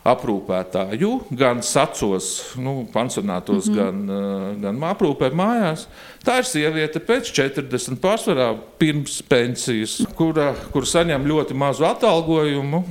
aprūpētāju, 0.04 1.10
gan 1.36 1.60
sacos, 1.62 2.54
nu, 2.56 2.88
pansionātos, 2.92 3.68
mm 3.68 3.74
-hmm. 3.74 3.76
gan, 3.76 4.10
uh, 4.10 4.62
gan 4.62 4.80
aprūpē 4.94 5.30
mājās. 5.30 5.86
Tā 6.24 6.38
ir 6.38 6.44
sieviete 6.44 6.98
pēc 6.98 7.32
40 7.32 8.00
pārsvarā 8.00 8.56
pirms 8.78 9.22
pensijas, 9.22 10.00
kura, 10.16 10.54
kura 10.72 10.86
saņem 10.86 11.26
ļoti 11.26 11.54
mazu 11.54 11.84
atalgojumu. 11.84 12.84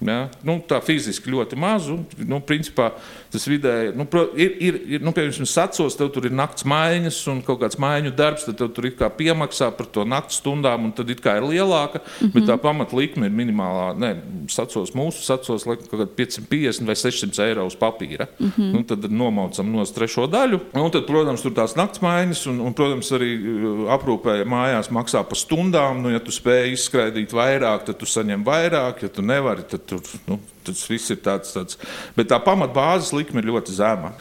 Ja? 0.00 0.28
Nu, 0.44 0.60
tā 0.68 0.80
fiziski 0.84 1.30
ļoti 1.30 1.56
mazu. 1.56 1.98
Nu, 2.18 2.40
principā, 2.40 2.90
Tas 3.36 3.44
vidēji 3.44 3.92
nu, 3.92 4.06
ir, 4.40 4.52
ir, 4.64 4.76
ir 4.96 5.02
nu, 5.04 5.12
piemēram, 5.12 5.44
sacos, 5.48 5.96
tev 5.98 6.08
tur 6.14 6.24
ir 6.24 6.32
naktas 6.32 6.64
maiņas 6.68 7.18
un 7.28 7.42
kaut 7.44 7.60
kāds 7.60 7.76
maiņu 7.82 8.14
darbs, 8.16 8.46
tad 8.48 8.56
tev 8.56 8.70
tur 8.72 8.88
ir 8.88 8.94
kā 8.96 9.10
piemaksā 9.12 9.68
par 9.76 9.90
to 9.92 10.06
naktas 10.08 10.38
stundām, 10.40 10.86
un 10.88 10.94
tad 10.96 11.10
ir 11.12 11.20
lielāka, 11.20 12.00
mm 12.00 12.06
-hmm. 12.22 12.32
bet 12.32 12.46
tā 12.48 12.56
pamatlikme 12.56 13.26
ir 13.28 13.34
minimālā. 13.36 13.90
Ne, 13.98 14.14
sacos, 14.48 14.94
mūsu 14.96 15.20
sacos 15.26 15.64
kaut 15.64 15.84
kāda 15.90 16.08
550 16.16 16.86
vai 16.86 16.96
600 16.96 17.44
eiro 17.44 17.66
uz 17.66 17.76
papīra. 17.76 18.26
Mm 18.38 18.52
-hmm. 18.56 18.72
nu, 18.72 18.82
tad 18.82 19.10
nomaucam 19.12 19.72
no 19.72 19.84
trešo 19.84 20.26
daļu. 20.26 20.60
Un 20.72 20.90
tad, 20.90 21.06
protams, 21.06 21.42
tur 21.42 21.52
tās 21.52 21.76
naktas 21.76 22.00
maiņas, 22.00 22.46
un, 22.46 22.60
un 22.60 22.72
protams, 22.72 23.12
arī 23.12 23.30
uh, 23.36 23.92
aprūpē 23.96 24.44
mājās 24.44 24.90
maksā 24.90 25.24
par 25.28 25.38
stundām. 25.38 26.02
Nu, 26.02 26.10
ja 26.10 26.18
tu 26.18 26.30
spēj 26.30 26.72
izskraidīt 26.72 27.32
vairāk, 27.32 27.84
tad 27.84 27.98
tu 27.98 28.06
saņem 28.06 28.44
vairāk, 28.44 29.02
ja 29.02 29.08
tu 29.08 29.22
nevari, 29.22 29.62
tad 29.68 29.84
tur. 29.86 30.00
Nu, 30.26 30.38
Tas 30.66 30.84
viss 30.90 31.14
ir 31.14 31.22
tāds, 31.24 31.54
tāds 31.54 31.78
bet 32.16 32.30
tā 32.32 32.40
pamatbāzes 32.42 33.14
likme 33.16 33.42
ir 33.42 33.50
ļoti 33.52 33.74
zema. 33.76 34.14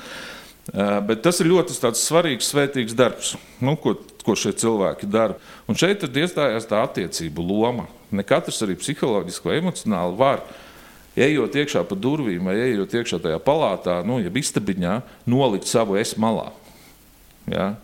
Bet 1.06 1.22
tas 1.26 1.38
ir 1.42 1.52
ļoti 1.52 1.76
svarīgs, 1.78 2.50
svētīgs 2.50 2.96
darbs, 2.98 3.36
nu, 3.62 3.76
ko, 3.78 3.94
ko 4.26 4.34
šie 4.40 4.56
cilvēki 4.58 5.10
dara. 5.10 5.38
Un 5.70 5.78
šeit 5.78 6.02
iestājās 6.08 6.66
tā 6.70 6.82
attiecību 6.86 7.46
loma. 7.46 7.86
Ne 8.16 8.26
katrs 8.26 8.64
arī 8.66 8.78
psiholoģiski 8.80 9.50
vai 9.50 9.60
emocionāli 9.60 10.18
var, 10.18 10.42
ejot 11.16 11.56
iekšā 11.62 11.86
pa 11.88 11.98
durvīm 11.98 12.50
vai 12.50 12.58
ejot 12.72 12.98
iekšā 12.98 13.22
tajā 13.24 13.40
palātā, 13.44 14.00
nu, 14.08 14.18
jeb 14.24 14.42
istabiņā, 14.42 15.00
nolikt 15.30 15.70
savu 15.70 16.00
es 16.02 16.16
malā. 16.20 16.50
Ja? 17.52 17.76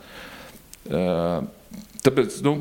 Tāpēc 2.01 2.41
nu, 2.45 2.55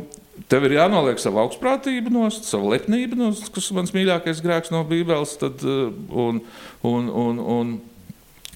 Tev 0.48 0.64
ir 0.64 0.76
jānoliek 0.79 1.20
sava 1.20 1.44
augstprātība, 1.44 2.11
nost, 2.14 2.46
sava 2.48 2.72
lepnība, 2.74 3.18
nost, 3.18 3.50
kas 3.53 3.70
ir 3.70 3.76
mans 3.76 3.92
mīļākais 3.94 4.42
grēks 4.44 4.72
no 4.72 4.85
Bībeles. 4.88 5.37
Tad, 5.40 5.62
eh, 5.66 5.92
un, 6.11 6.40
un, 6.87 7.09
un, 7.24 7.40
un, 7.59 7.79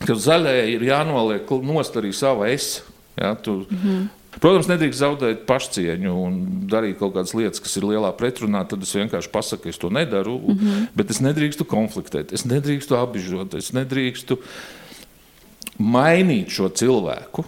ka 0.05 0.17
zaļai 0.17 0.59
ir 0.75 0.87
jānoliek 0.89 1.51
nost 1.63 1.97
arī 2.01 2.13
sava 2.17 2.49
es. 2.53 2.83
Ja, 3.19 3.35
tu, 3.35 3.65
mm 3.69 3.79
-hmm. 3.79 4.07
Protams, 4.43 4.67
nedrīkst 4.67 4.99
zaudēt 4.99 5.45
pašcieņu 5.47 6.15
un 6.19 6.39
darīt 6.71 6.99
kaut 6.99 7.15
kādas 7.15 7.35
lietas, 7.39 7.63
kas 7.63 7.77
ir 7.79 7.87
lielā 7.87 8.11
pretrunā. 8.19 8.65
Tad 8.67 8.83
es 8.83 8.95
vienkārši 8.97 9.31
pasaku, 9.31 9.71
es 9.71 9.79
to 9.79 9.91
nedaru, 9.95 10.39
mm 10.39 10.55
-hmm. 10.59 10.87
bet 10.95 11.11
es 11.11 11.21
nedrīkstu 11.21 11.65
konfliktēt, 11.65 12.33
es 12.33 12.45
nedrīkstu 12.45 12.99
apbižot, 12.99 13.55
es 13.55 13.73
nedrīkstu 13.73 14.39
mainīt 15.79 16.51
šo 16.51 16.69
cilvēku. 16.69 17.45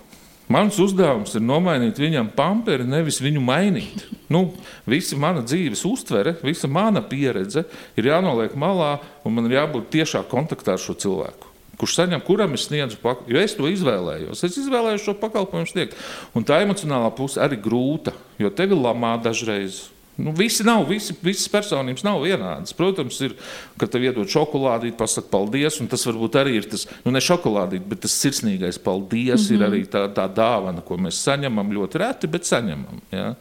Mans 0.53 0.77
uzdevums 0.79 1.33
ir 1.35 1.43
nomainīt 1.43 1.99
viņam 1.99 2.29
pamperi, 2.37 2.87
nevis 2.87 3.19
viņu 3.23 3.43
mainīt. 3.43 4.05
Nu, 4.31 4.45
visa 4.87 5.19
mana 5.19 5.43
dzīves 5.43 5.83
uztvere, 5.87 6.37
visa 6.47 6.71
mana 6.71 7.03
pieredze 7.03 7.65
ir 7.99 8.09
jānoliek 8.13 8.55
malā, 8.59 8.97
un 9.27 9.35
man 9.35 9.51
ir 9.51 9.59
jābūt 9.59 9.91
tiešā 9.95 10.23
kontaktā 10.31 10.77
ar 10.77 10.83
šo 10.83 10.95
cilvēku 10.99 11.53
kurš 11.77 11.97
saņem, 11.99 12.23
kuram 12.25 12.55
es 12.57 12.67
sniedzu, 12.71 12.99
jo 13.29 13.41
es 13.41 13.55
to 13.57 13.69
izvēlējos. 13.69 14.41
Es 14.47 14.57
izvēlējos 14.63 15.05
šo 15.05 15.17
pakalpojumu 15.21 15.69
sniegt. 15.69 15.97
Un 16.37 16.47
tā 16.47 16.63
emocionālā 16.65 17.11
puse 17.17 17.41
arī 17.43 17.59
grūta, 17.61 18.15
jo 18.41 18.49
tevi 18.49 18.79
lamā 18.79 19.17
dažreiz. 19.23 19.87
Nu, 20.17 20.33
visi 20.33 20.65
nav, 20.65 20.87
visi, 20.89 21.13
visas 21.21 21.49
personības 21.53 22.05
nav 22.07 22.23
vienādas. 22.25 22.73
Protams, 22.77 23.19
ir, 23.27 23.35
kad 23.77 23.93
tev 23.93 24.07
iedod 24.07 24.31
šokolādīt, 24.33 24.97
pasakot 24.97 25.29
paldies, 25.33 25.77
un 25.83 25.91
tas 25.93 26.07
varbūt 26.09 26.39
arī 26.41 26.57
ir 26.61 26.69
tas, 26.73 26.87
nu, 27.05 27.13
ne 27.13 27.21
šokolādīt, 27.21 27.85
bet 27.91 28.01
tas 28.07 28.17
sirsnīgais 28.25 28.81
paldies 28.83 29.43
mm 29.43 29.47
-hmm. 29.47 29.55
ir 29.55 29.61
mhm. 29.61 29.69
arī 29.71 29.83
tā, 29.93 30.07
tā 30.17 30.27
dāvana, 30.33 30.85
ko 30.85 30.97
mēs 30.97 31.21
saņemam 31.21 31.73
ļoti 31.73 31.99
reti, 32.01 32.27
bet 32.27 32.49
saņemam. 32.49 33.01
Ja? 33.13 33.35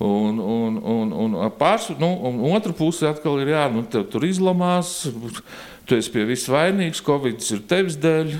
Un, 0.00 0.38
un, 0.40 0.80
un, 0.80 1.12
un, 1.12 1.50
pārs, 1.58 1.90
nu, 1.98 2.08
un 2.24 2.40
otra 2.56 2.72
puse 2.72 3.06
atkal 3.08 3.40
ir, 3.40 3.48
jā, 3.48 3.68
nu, 3.68 3.82
tur 3.84 4.24
izlamās 4.24 5.10
tu 5.90 5.98
esi 5.98 6.12
pie 6.14 6.24
viss 6.24 6.48
vainīgs, 6.48 7.02
Covid 7.02 7.42
ir 7.50 7.62
tevis 7.68 7.98
dēļ. 7.98 8.34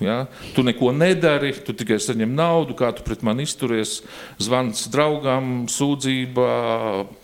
Ja? 0.00 0.24
Tu 0.54 0.62
neko 0.64 0.94
nedari, 0.96 1.52
tu 1.64 1.74
tikai 1.76 1.98
saņem 2.00 2.32
naudu, 2.32 2.74
kā 2.78 2.88
tu 2.96 3.04
pret 3.04 3.20
mani 3.26 3.44
izturies. 3.44 3.98
Zvans 4.40 4.86
draugam, 4.92 5.66
sūdzība, 5.68 6.46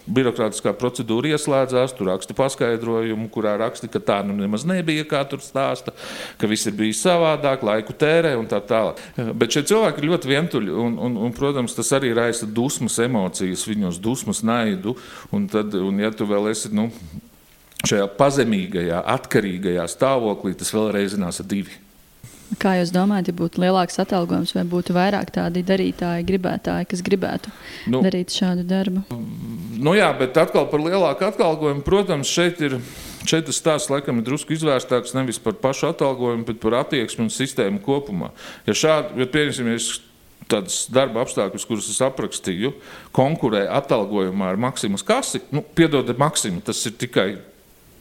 birokrātiskā 0.07 0.75
procedūra 0.77 1.33
ieslēdzās. 1.33 1.95
Tu 1.97 2.07
raksti 2.07 2.37
paskaidrojumu, 2.37 3.31
kurā 3.33 3.57
raksti, 3.61 3.89
ka 3.93 4.03
tā 4.05 4.19
nu 4.27 4.37
nemaz 4.37 4.67
nebija, 4.69 5.07
kā 5.09 5.23
tur 5.29 5.41
stāsta, 5.45 5.95
ka 6.37 6.51
viss 6.51 6.69
ir 6.69 6.77
bijis 6.77 7.01
savādāk, 7.07 7.65
laiku 7.67 7.97
tērē 7.97 8.35
un 8.37 8.49
tā 8.51 8.61
tālāk. 8.61 9.01
Bet 9.17 9.57
šie 9.57 9.65
cilvēki 9.73 10.05
ir 10.05 10.11
ļoti 10.13 10.33
vientuļi. 10.35 10.77
Un, 10.87 10.99
un, 11.09 11.17
un, 11.27 11.33
protams, 11.37 11.75
tas 11.79 11.95
arī 11.97 12.13
raisa 12.17 12.49
dusmas, 12.49 13.01
emocijas, 13.03 13.65
viņos 13.69 14.03
dusmas, 14.05 14.45
naidu. 14.47 14.99
Un, 15.33 15.49
tad, 15.51 15.75
un 15.81 16.05
ja 16.05 16.13
tu 16.13 16.29
vēl 16.29 16.53
esi. 16.53 16.75
Nu, 16.77 16.91
šajā 17.87 18.07
pazemīgajā, 18.19 19.01
atkarīgajā 19.17 19.85
stāvoklī, 19.91 20.57
tas 20.59 20.73
vēlreiz 20.75 21.15
zinās 21.15 21.41
ar 21.41 21.49
divi. 21.49 21.86
Kā 22.63 22.77
jūs 22.79 22.93
domājat, 22.95 23.33
ja 23.33 23.37
būtu 23.37 23.61
lielāks 23.61 23.99
atalgojums, 23.99 24.53
vai 24.55 24.63
būtu 24.71 24.95
vairāk 24.95 25.33
tādi 25.35 25.65
darītāji, 25.67 26.27
gribētāji, 26.29 26.87
kas 26.93 27.03
gribētu 27.05 27.51
nu, 27.91 28.01
darīt 28.05 28.31
šādu 28.35 28.63
darbu? 28.69 29.03
Nu 29.77 29.97
jā, 29.99 30.13
bet 30.19 30.39
atkal 30.39 30.69
par 30.71 30.85
lielāku 30.85 31.27
atalgojumu, 31.27 31.85
protams, 31.87 32.31
šeit 32.31 32.63
ir. 32.65 32.79
Šeit 33.27 33.49
tas 33.49 33.57
stāsts 33.59 33.91
laikam 33.91 34.21
ir 34.21 34.27
drusku 34.29 34.55
izvērstāks 34.55 35.17
nevis 35.17 35.41
par 35.43 35.57
pašu 35.59 35.89
atalgojumu, 35.89 36.45
bet 36.47 36.61
par 36.63 36.77
attieksmi 36.85 37.25
un 37.25 37.33
sistēmu 37.35 37.81
kopumā. 37.83 38.29
Ja 38.69 38.77
šādi, 38.79 39.19
ja 39.19 39.27
pieņemsim, 39.33 39.73
ja 39.73 39.81
tādas 40.47 40.85
darba 40.95 41.25
apstākļus, 41.25 41.67
kurus 41.67 41.91
es 41.91 41.99
aprakstīju, 42.07 42.71
konkurē 43.17 43.65
atalgojumā 43.81 44.53
ar 44.53 44.61
Maksimu 44.69 45.03
Kasi, 45.03 45.43
nu, 45.51 45.65
piedodiet, 45.75 46.19
Maksimu, 46.23 46.63
tas 46.63 46.85
ir 46.87 46.95
tikai 47.01 47.29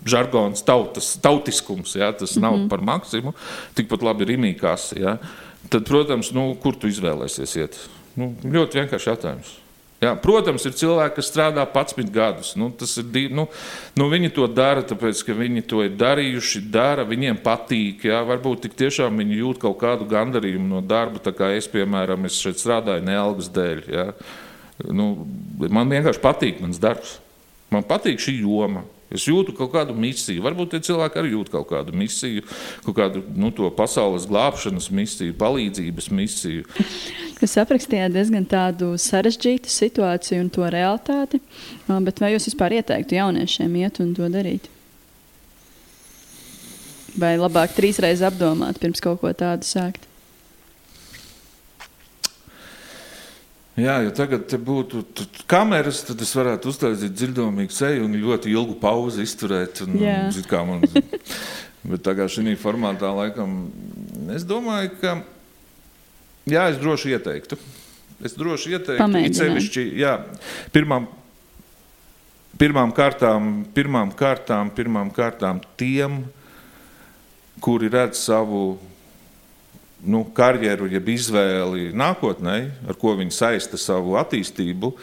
žargons, 0.05 0.63
tautas, 0.65 1.15
tautiskums, 1.21 1.95
ja, 1.95 2.11
tas 2.11 2.35
mm 2.35 2.43
-hmm. 2.43 2.63
nav 2.63 2.69
par 2.69 2.81
maksimu, 2.81 3.33
tikpat 3.73 4.01
labi 4.01 4.23
ir 4.23 4.37
imīkās. 4.37 4.93
Ja. 4.99 5.17
Tad, 5.69 5.85
protams, 5.85 6.31
nu, 6.31 6.55
kur 6.61 6.75
tu 6.75 6.87
izvēlēsies 6.87 7.55
iet? 7.57 7.77
Nu, 8.15 8.35
ļoti 8.43 8.81
vienkārši 8.81 9.09
jautājums. 9.09 9.55
Jā, 10.03 10.11
protams, 10.19 10.65
ir 10.67 10.75
cilvēki, 10.75 11.15
kas 11.17 11.29
strādā 11.31 11.63
11 11.65 12.09
gadus. 12.13 12.51
Nu, 12.59 12.67
ir, 13.15 13.29
nu, 13.33 13.47
nu, 13.95 14.07
viņi 14.11 14.29
to 14.35 14.47
dara, 14.51 14.83
tāpēc, 14.85 15.21
ka 15.25 15.33
viņi 15.33 15.63
to 15.71 15.85
ir 15.85 15.95
darījuši, 15.95 16.61
dara, 16.71 17.05
viņiem 17.07 17.39
patīk. 17.43 18.03
Jā, 18.09 18.19
varbūt 18.27 18.65
tik 18.67 18.75
tiešām 18.75 19.23
viņi 19.23 19.39
jūt 19.39 19.61
kaut 19.63 19.79
kādu 19.81 20.07
gandarījumu 20.11 20.67
no 20.67 20.81
darba, 20.85 21.23
tā 21.23 21.31
kā 21.35 21.53
es, 21.55 21.69
piemēram, 21.71 22.27
es 22.27 22.41
šeit 22.43 22.59
strādāju 22.61 23.05
ne 23.07 23.15
algas 23.17 23.47
dēļ. 23.55 23.85
Jā. 23.95 24.09
Nu, 24.91 25.13
man 25.71 25.89
vienkārši 25.89 26.21
patīk 26.21 26.59
mans 26.61 26.81
darbs. 26.83 27.15
Man 27.71 27.87
patīk 27.87 28.19
šī 28.21 28.41
joma. 28.43 28.83
Es 29.15 29.25
jūtu 29.29 29.55
kaut 29.57 29.71
kādu 29.73 29.95
misiju. 29.97 30.43
Varbūt 30.45 30.75
tie 30.75 30.81
cilvēki 30.89 31.21
arī 31.21 31.33
jūt 31.33 31.51
kaut 31.53 31.69
kādu 31.71 31.95
misiju, 31.97 32.45
kaut 32.85 32.97
kādu 32.99 33.23
nu, 33.35 33.51
pasaules 33.75 34.27
glābšanas 34.29 34.91
misiju, 34.93 35.35
palīdzības 35.39 36.11
misiju. 36.13 36.65
Jūs 37.41 37.57
aprakstījāt 37.61 38.15
diezgan 38.15 38.47
tādu 38.49 38.93
sarežģītu 39.01 39.71
situāciju 39.71 40.45
un 40.45 40.51
to 40.53 40.69
realitāti, 40.71 41.41
bet 41.87 42.23
vai 42.23 42.31
jūs 42.35 42.47
vispār 42.51 42.79
ieteiktu 42.79 43.19
jauniešiem 43.19 43.75
iet 43.83 43.99
un 44.03 44.15
to 44.17 44.29
darīt? 44.31 44.71
Vai 47.15 47.35
labāk 47.39 47.75
trīsreiz 47.77 48.23
apdomāt, 48.27 48.79
pirms 48.81 49.03
kaut 49.03 49.21
ko 49.21 49.31
tādu 49.35 49.67
sākt? 49.67 50.04
Jā, 53.75 53.97
ja 54.05 54.11
tagad 54.15 54.53
būtu 54.63 55.01
kameras, 55.51 55.99
tad 56.07 56.21
es 56.23 56.29
varētu 56.31 56.71
uztaisīt 56.71 57.11
dzirdamīgu 57.11 57.75
seju 57.75 58.05
un 58.07 58.15
ļoti 58.21 58.53
ilgu 58.53 58.77
pauzi 58.79 59.25
izturēt. 59.27 59.81
Un, 59.83 59.97
un, 59.99 60.69
man, 60.69 60.85
bet 61.91 62.05
tagad 62.05 62.31
šī 62.31 62.55
formātā 62.59 63.11
laikam 63.11 63.65
es 64.31 64.47
domāju, 64.47 64.93
ka 65.01 65.17
jā, 66.47 66.69
es 66.71 66.79
droši 66.79 67.17
ieteiktu. 67.17 67.59
Es 68.23 68.37
droši 68.39 68.77
ieteiktu, 68.77 69.35
sevišķi, 69.35 69.83
jā, 69.99 70.13
pirmām, 70.71 71.09
pirmām, 72.55 72.95
kārtām, 72.95 73.65
pirmām 73.75 74.15
kārtām, 74.15 74.71
pirmām 74.71 75.11
kārtām 75.11 75.59
tiem, 75.75 76.21
kuri 77.59 77.91
redz 77.91 78.23
savu 78.23 78.77
nu, 80.05 80.23
karjeru, 80.35 80.87
jeb 80.91 81.11
izvēli 81.15 81.91
nākotnē, 81.97 82.57
ar 82.89 82.97
ko 83.01 83.15
viņi 83.19 83.35
saista 83.35 83.79
savu 83.81 84.17
attīstību. 84.21 84.93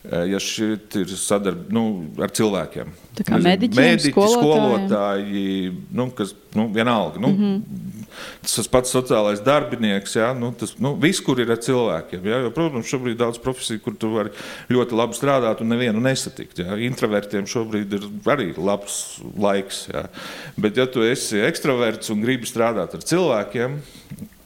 Eh, 0.00 0.30
ja 0.32 0.38
šeit 0.40 0.94
ir 0.96 1.10
sadarbība 1.12 1.74
nu, 1.76 1.82
ar 2.24 2.30
cilvēkiem, 2.32 2.92
tā 3.18 3.24
kā 3.28 3.36
mediķi, 3.44 4.14
skolotāji, 4.16 5.74
nu, 5.92 6.06
kas 6.16 6.32
nu, 6.56 6.70
vienalga. 6.72 7.20
Nu, 7.20 7.28
mm 7.28 7.36
-hmm. 7.36 7.98
Tas 8.42 8.68
pats 8.68 8.90
sociālais 8.94 9.42
darbinieks, 9.44 10.16
ja, 10.16 10.32
nu, 10.34 10.50
tas 10.56 10.72
nu, 10.78 10.94
viss, 11.00 11.20
kur 11.20 11.38
ir 11.40 11.50
ar 11.50 11.60
cilvēkiem. 11.62 12.24
Ja, 12.26 12.40
jo, 12.44 12.50
protams, 12.50 12.88
šobrīd 12.90 13.14
ir 13.14 13.20
daudz 13.20 13.38
profesiju, 13.38 13.80
kur 13.84 13.94
tu 13.94 14.10
vari 14.14 14.30
ļoti 14.70 14.96
labi 14.96 15.18
strādāt 15.18 15.60
un 15.60 15.68
nevienu 15.68 16.00
nesatikt. 16.00 16.58
Ja. 16.58 16.76
Introvertiem 16.76 17.46
šobrīd 17.46 17.92
ir 17.92 18.08
arī 18.24 18.50
labs 18.56 19.20
laiks. 19.38 19.86
Ja. 19.92 20.08
Bet, 20.56 20.76
ja 20.76 20.86
tu 20.86 21.04
esi 21.06 21.38
ekstraverts 21.44 22.10
un 22.10 22.24
gribi 22.24 22.46
strādāt 22.46 22.94
ar 22.94 23.00
cilvēkiem, 23.12 23.78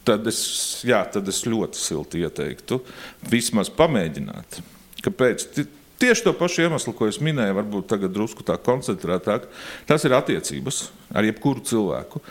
tad 0.05 0.27
es, 0.31 0.41
jā, 0.87 1.01
tad 1.13 1.29
es 1.31 1.43
ļoti 1.49 1.81
silti 1.81 2.23
ieteiktu 2.25 2.81
vismaz 3.31 3.71
pamēģināt. 3.75 4.61
Kāpēc? 5.05 5.47
Tieši 6.01 6.25
to 6.27 6.33
pašu 6.37 6.65
iemeslu, 6.65 6.93
ko 6.97 7.07
es 7.09 7.21
minēju, 7.23 7.55
varbūt 7.57 7.87
tagad 7.93 8.13
drusku 8.13 8.45
tā 8.47 8.57
koncentrētāk, 8.61 9.47
tas 9.89 10.05
ir 10.05 10.17
attiecības 10.17 10.89
ar 11.15 11.27
jebkuru 11.27 11.63
cilvēku. 11.65 12.23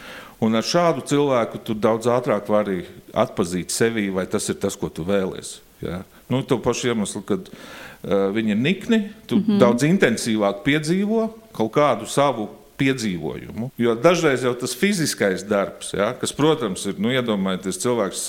Un 0.44 0.60
ar 0.60 0.66
šādu 0.68 1.06
cilvēku 1.08 1.62
tu 1.64 1.76
daudz 1.78 2.10
ātrāk 2.12 2.50
vari 2.52 2.82
atpazīt 3.16 3.72
sevi, 3.72 4.10
vai 4.12 4.26
tas 4.28 4.50
ir 4.52 4.60
tas, 4.60 4.76
ko 4.76 4.90
tu 4.92 5.06
vēlies. 5.08 5.56
Ja? 5.84 6.02
Nu, 6.28 6.42
to 6.44 6.58
pašu 6.64 6.92
iemeslu, 6.92 7.24
kad 7.28 7.48
uh, 7.48 8.28
viņi 8.36 8.52
ir 8.52 8.60
nikni, 8.60 9.00
tu 9.28 9.40
mm 9.40 9.46
-hmm. 9.48 9.64
daudz 9.64 9.88
intensīvāk 9.88 10.64
piedzīvo 10.68 11.30
kaut 11.56 11.72
kādu 11.72 12.10
savu 12.10 12.50
piedzīvojumu. 12.80 13.70
Jo 13.82 13.96
dažreiz 14.00 14.44
jau 14.46 14.54
tas 14.58 14.74
fiziskais 14.78 15.46
darbs, 15.48 15.94
ja, 15.94 16.12
kas, 16.20 16.34
protams, 16.36 16.86
ir, 16.90 17.00
nu, 17.02 17.12
iedomājieties, 17.14 17.80
cilvēks 17.84 18.26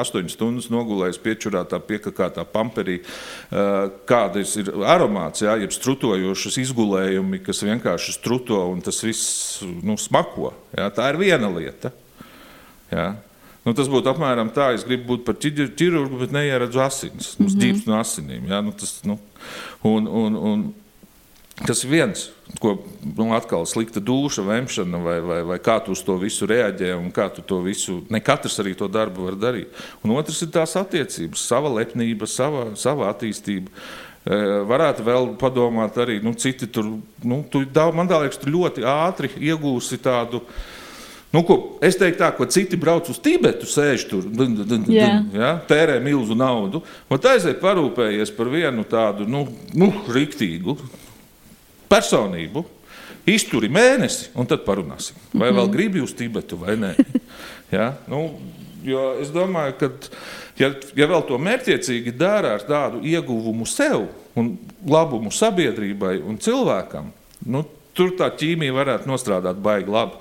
astoņas 0.00 0.36
stundas 0.38 0.70
nogulējis 0.72 1.20
piečurātā, 1.24 1.80
piekakātā 1.84 2.46
pamperī, 2.48 3.00
kādas 4.08 4.56
ir 4.60 4.72
aromāts, 4.86 5.44
ja, 5.46 5.56
jeb 5.60 5.74
strutojošas 5.74 6.60
izgulējumi, 6.64 7.42
kas 7.46 7.64
vienkārši 7.66 8.18
struto 8.18 8.60
un 8.72 8.82
tas 8.84 9.02
viss 9.04 9.62
nu, 9.82 9.98
smako. 10.00 10.52
Ja, 10.76 10.90
tā 10.94 11.10
ir 11.12 11.20
viena 11.20 11.50
lieta. 11.52 11.92
Ja. 12.92 13.12
Nu, 13.66 13.74
tas 13.76 13.90
būtu 13.90 14.08
apmēram 14.08 14.48
tā, 14.54 14.70
es 14.76 14.84
gribu 14.86 15.12
būt 15.12 15.24
par 15.26 15.36
ķirurgu, 15.36 16.22
bet 16.22 16.32
neieredzu 16.32 16.80
asinis. 16.80 17.34
Mums 17.36 17.52
mm 17.52 17.58
-hmm. 17.58 17.64
ģīps 17.64 17.88
no 17.88 17.98
asinīm. 18.00 18.46
Ja? 18.48 18.60
Nu, 18.64 18.72
tas, 18.72 19.00
nu, 19.04 19.18
un, 19.82 20.06
un, 20.06 20.36
un, 20.36 20.62
Tas 21.66 21.82
viens, 21.82 22.28
ko 22.62 22.76
nu, 23.02 23.32
atkal 23.34 23.64
slikta 23.66 24.00
duša, 24.00 24.44
vemšana, 24.46 25.00
vai, 25.02 25.16
vai, 25.24 25.38
vai 25.46 25.58
kā 25.62 25.78
tu 25.82 25.92
uz 25.96 26.02
to 26.06 26.14
visu 26.20 26.46
reaģē, 26.46 26.92
un 26.94 27.10
kā 27.14 27.26
tu 27.34 27.42
to 27.42 27.58
visu, 27.64 28.02
ne 28.12 28.20
katrs 28.22 28.60
arī 28.62 28.76
to 28.78 28.86
darbu 28.90 29.26
var 29.26 29.38
darīt. 29.40 29.74
Un 30.06 30.14
otrs 30.14 30.40
ir 30.46 30.52
tās 30.54 30.76
attiecības, 30.78 31.42
sava 31.50 31.72
lepnība, 31.80 32.30
sava, 32.30 32.70
sava 32.78 33.10
attīstība. 33.10 33.74
E, 34.28 34.40
varētu 34.70 35.06
vēl 35.06 35.32
padomāt 35.40 35.98
arī, 35.98 36.20
nu, 36.22 36.36
citi 36.38 36.70
tur, 36.70 36.92
nu, 37.26 37.42
tu, 37.50 37.64
man 37.96 38.10
liekas, 38.10 38.38
tu 38.38 38.54
ļoti 38.54 38.86
ātri 38.86 39.32
iegūsi 39.50 40.02
tādu 40.04 40.44
Nu, 41.28 41.42
ko, 41.44 41.76
es 41.84 41.98
teiktu, 42.00 42.22
tā, 42.22 42.30
ka 42.32 42.46
citi 42.48 42.78
brauc 42.80 43.10
uz 43.12 43.18
Tibetu, 43.20 43.66
sēž 43.68 44.06
tur, 44.08 44.22
dun, 44.24 44.54
dun, 44.56 44.64
dun, 44.70 44.86
Jā. 44.88 45.10
ja, 45.36 45.50
tērē 45.68 45.98
milzu 46.00 46.32
naudu. 46.32 46.80
Man 47.10 47.20
aiziet 47.28 47.60
parūpējies 47.60 48.32
par 48.32 48.48
vienu 48.48 48.86
tādu 48.88 49.26
nu, 49.28 49.42
nu, 49.76 49.90
rīktīgu 50.08 50.78
personību. 51.90 52.64
Izturi 53.28 53.68
mēnesi, 53.68 54.30
un 54.40 54.48
tad 54.48 54.62
parunāsim. 54.64 55.18
Vai 55.36 55.50
vēl 55.52 55.68
gribi 55.72 56.00
uz 56.00 56.14
Tibetu 56.16 56.60
vai 56.60 56.78
nē? 56.80 56.94
Ja? 57.68 57.90
Nu, 58.08 58.30
jo 58.80 59.02
es 59.20 59.28
domāju, 59.28 59.74
ka, 59.76 59.88
ja, 60.56 60.70
ja 60.96 61.08
vēl 61.10 61.24
to 61.28 61.36
mērķiecīgi 61.36 62.14
dara 62.16 62.54
ar 62.56 62.62
tādu 62.64 63.02
ieguvumu 63.04 63.66
sev 63.68 64.06
un 64.40 64.54
labumu 64.88 65.28
sabiedrībai 65.34 66.14
un 66.24 66.38
cilvēkam, 66.40 67.10
nu, 67.52 67.60
tur 67.92 68.14
tā 68.16 68.30
ķīmija 68.32 68.72
varētu 68.72 69.10
nostrādāt 69.10 69.60
baigi 69.60 69.92
labi. 69.92 70.16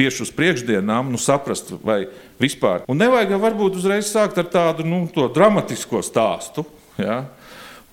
Tieši 0.00 0.24
uz 0.24 0.30
priekšdienām, 0.34 1.10
nu, 1.14 1.18
saprast, 1.20 1.72
vai 1.84 2.04
vispār. 2.40 2.82
Un 2.90 2.98
nevajag 2.98 3.34
varbūt 3.42 3.78
uzreiz 3.80 4.10
sākt 4.10 4.38
ar 4.40 4.46
tādu 4.50 4.86
nu, 4.86 5.04
dramatisko 5.10 6.02
stāstu. 6.06 6.64
Ja? 6.98 7.24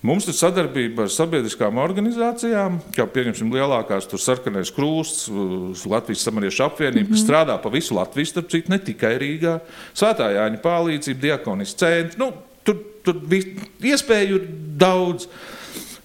Mums 0.06 0.28
ir 0.30 0.36
sadarbība 0.38 1.08
ar 1.08 1.10
sabiedriskām 1.10 1.80
organizācijām, 1.82 2.78
kā 2.94 3.08
pieņemsim 3.10 3.50
lielākās 3.54 4.06
tur 4.08 4.22
sarkanais 4.22 4.70
krūsts, 4.72 5.26
Latvijas 5.90 6.26
samariešu 6.28 6.68
apvienība, 6.68 7.08
mm 7.08 7.14
-hmm. 7.14 7.18
kas 7.18 7.26
strādā 7.26 7.62
pa 7.62 7.70
visu 7.74 7.96
Latviju, 7.98 8.26
starp 8.30 8.52
citu, 8.52 8.72
ne 8.72 8.78
tikai 8.78 9.18
Rīgā, 9.18 9.60
Svētā 9.96 10.30
Jāņa 10.36 10.62
palīdzība, 10.62 11.20
diakonis 11.22 11.74
centri. 11.74 12.20
Nu, 12.20 12.32
tur 12.64 12.78
tur 13.08 13.22
vis- 13.24 13.56
iespēju 13.82 14.42
ir 14.42 14.48
daudz. 14.78 15.28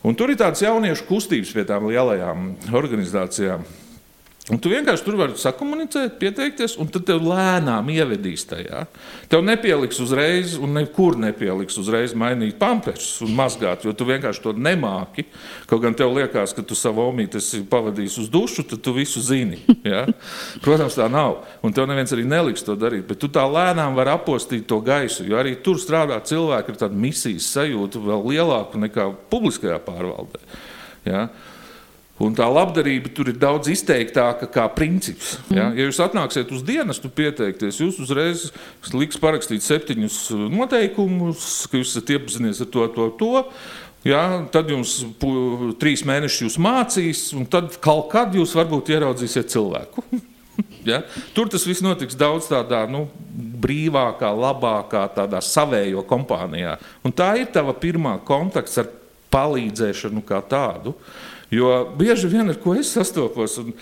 Un 0.03 0.17
tur 0.19 0.31
ir 0.31 0.39
tādas 0.39 0.63
jauniešu 0.63 1.07
kustības 1.07 1.53
pie 1.55 1.65
tām 1.67 1.87
lielajām 1.91 2.53
organizācijām. 2.75 3.63
Un 4.51 4.59
tu 4.59 4.73
vienkārši 4.73 5.05
tur 5.07 5.15
vari 5.21 5.37
sakomunicēt, 5.39 6.17
pieteikties, 6.19 6.73
un 6.83 6.89
tad 6.91 7.05
tev 7.07 7.21
lēnām 7.23 7.87
ievedīs 7.95 8.43
tajā. 8.51 8.81
Tev 9.31 9.45
nepieliks 9.47 10.01
uzreiz, 10.03 10.57
un 10.59 10.73
nekur 10.75 11.15
nepieliks 11.23 11.79
uzreiz 11.79 12.11
mainīt 12.19 12.57
pampersus 12.59 13.23
un 13.23 13.37
mazgāt, 13.39 13.87
jo 13.87 13.95
tu 13.95 14.09
vienkārši 14.09 14.43
to 14.43 14.55
nemāki. 14.59 15.29
Kaut 15.71 15.85
gan 15.85 15.95
tev 15.95 16.11
liekas, 16.17 16.57
ka 16.57 16.65
tu 16.67 16.75
savu 16.75 17.05
omīti 17.05 17.39
esi 17.39 17.63
pavadījis 17.71 18.19
uz 18.25 18.33
dušu, 18.35 18.67
tad 18.73 18.83
tu 18.83 18.97
visu 18.97 19.23
zini. 19.23 19.61
Ja? 19.87 20.03
Protams, 20.65 20.99
tā 20.99 21.07
nav. 21.11 21.45
Un 21.63 21.75
tev 21.75 21.87
neviens 21.91 22.11
arī 22.15 22.27
neliks 22.27 22.67
to 22.67 22.75
darīt, 22.79 23.07
bet 23.07 23.23
tu 23.23 23.31
tā 23.31 23.47
lēnām 23.47 23.95
vari 23.99 24.11
apostīt 24.15 24.67
to 24.71 24.81
gaisu, 24.83 25.23
jo 25.29 25.39
arī 25.39 25.55
tur 25.63 25.79
strādā 25.79 26.19
cilvēki 26.19 26.75
ar 26.75 26.83
tādu 26.83 26.99
misijas 26.99 27.47
sajūtu 27.55 28.03
vēl 28.11 28.29
lielāku 28.35 28.83
nekā 28.89 29.07
publiskajā 29.31 29.79
pārvaldē. 29.87 30.43
Ja? 31.07 31.29
Un 32.21 32.35
tā 32.37 32.45
labdarība 32.47 33.11
tur 33.17 33.31
ir 33.33 33.39
daudz 33.41 33.71
izteiktāka 33.73 34.47
kā 34.53 34.67
princips. 34.77 35.39
Ja, 35.51 35.71
ja 35.73 35.87
jūs 35.89 35.99
atnāksiet 36.05 36.53
uz 36.55 36.61
dienestu 36.67 37.09
pieteikties, 37.11 37.81
jūs 37.81 37.99
uzreiz 38.05 38.51
liks 38.93 39.19
parakstīt 39.19 39.65
septiņus 39.65 40.19
noteikumus, 40.53 41.65
ka 41.73 41.81
jūs 41.81 41.95
esat 41.95 42.13
iepazinies 42.15 42.61
ar 42.63 42.71
to, 42.75 42.85
to, 42.95 43.09
to. 43.19 43.33
Ja, 44.07 44.23
tad 44.53 44.71
jums 44.71 44.97
trīs 45.81 46.03
mēnešus 46.07 46.45
jūs 46.45 46.61
mācīs, 46.63 47.25
un 47.39 47.47
tad 47.51 47.79
kaut 47.83 48.09
kad 48.13 48.35
jūs 48.35 48.55
varbūt 48.59 48.93
ieraudzīsiet 48.93 49.51
cilvēku. 49.55 50.05
ja? 50.91 51.05
Tur 51.35 51.51
tas 51.51 51.67
viss 51.67 51.85
notiks 51.85 52.19
daudz 52.19 52.51
tādā 52.51 52.85
nu, 52.91 53.07
brīvākā, 53.63 54.31
labākā, 54.35 55.07
tādā 55.17 55.43
savējo 55.43 56.03
kompānijā. 56.09 56.77
Un 57.07 57.15
tā 57.15 57.33
ir 57.41 57.53
tava 57.55 57.75
pirmā 57.79 58.17
kontakts 58.27 58.81
ar 58.83 58.91
palīdzēšanu 59.33 60.25
kā 60.27 60.43
tādu. 60.51 60.97
Jo 61.53 61.73
bieži 61.99 62.31
vien 62.33 62.49
ar 62.49 62.59
ko 62.61 62.75
es 62.79 62.91
sastopos, 62.95 63.59
un, 63.61 63.75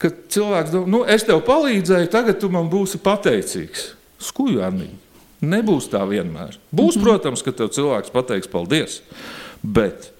kad 0.00 0.16
cilvēks 0.32 0.72
domā, 0.72 0.88
nu, 0.94 1.02
es 1.04 1.26
tev 1.28 1.42
palīdzēju, 1.46 2.10
tagad 2.12 2.40
tu 2.40 2.48
man 2.52 2.70
būsi 2.72 3.00
pateicīgs. 3.02 3.92
Skuju 4.22 4.62
Anniņa. 4.64 4.98
Nebūs 5.42 5.88
tā 5.90 6.00
vienmēr. 6.06 6.54
Būs, 6.70 6.94
mm 6.94 7.00
-hmm. 7.00 7.04
protams, 7.04 7.42
ka 7.42 7.52
tev 7.52 7.72
cilvēks 7.74 8.14
pateiks 8.14 8.48
paldies. 8.48 9.00
Bet 9.62 10.12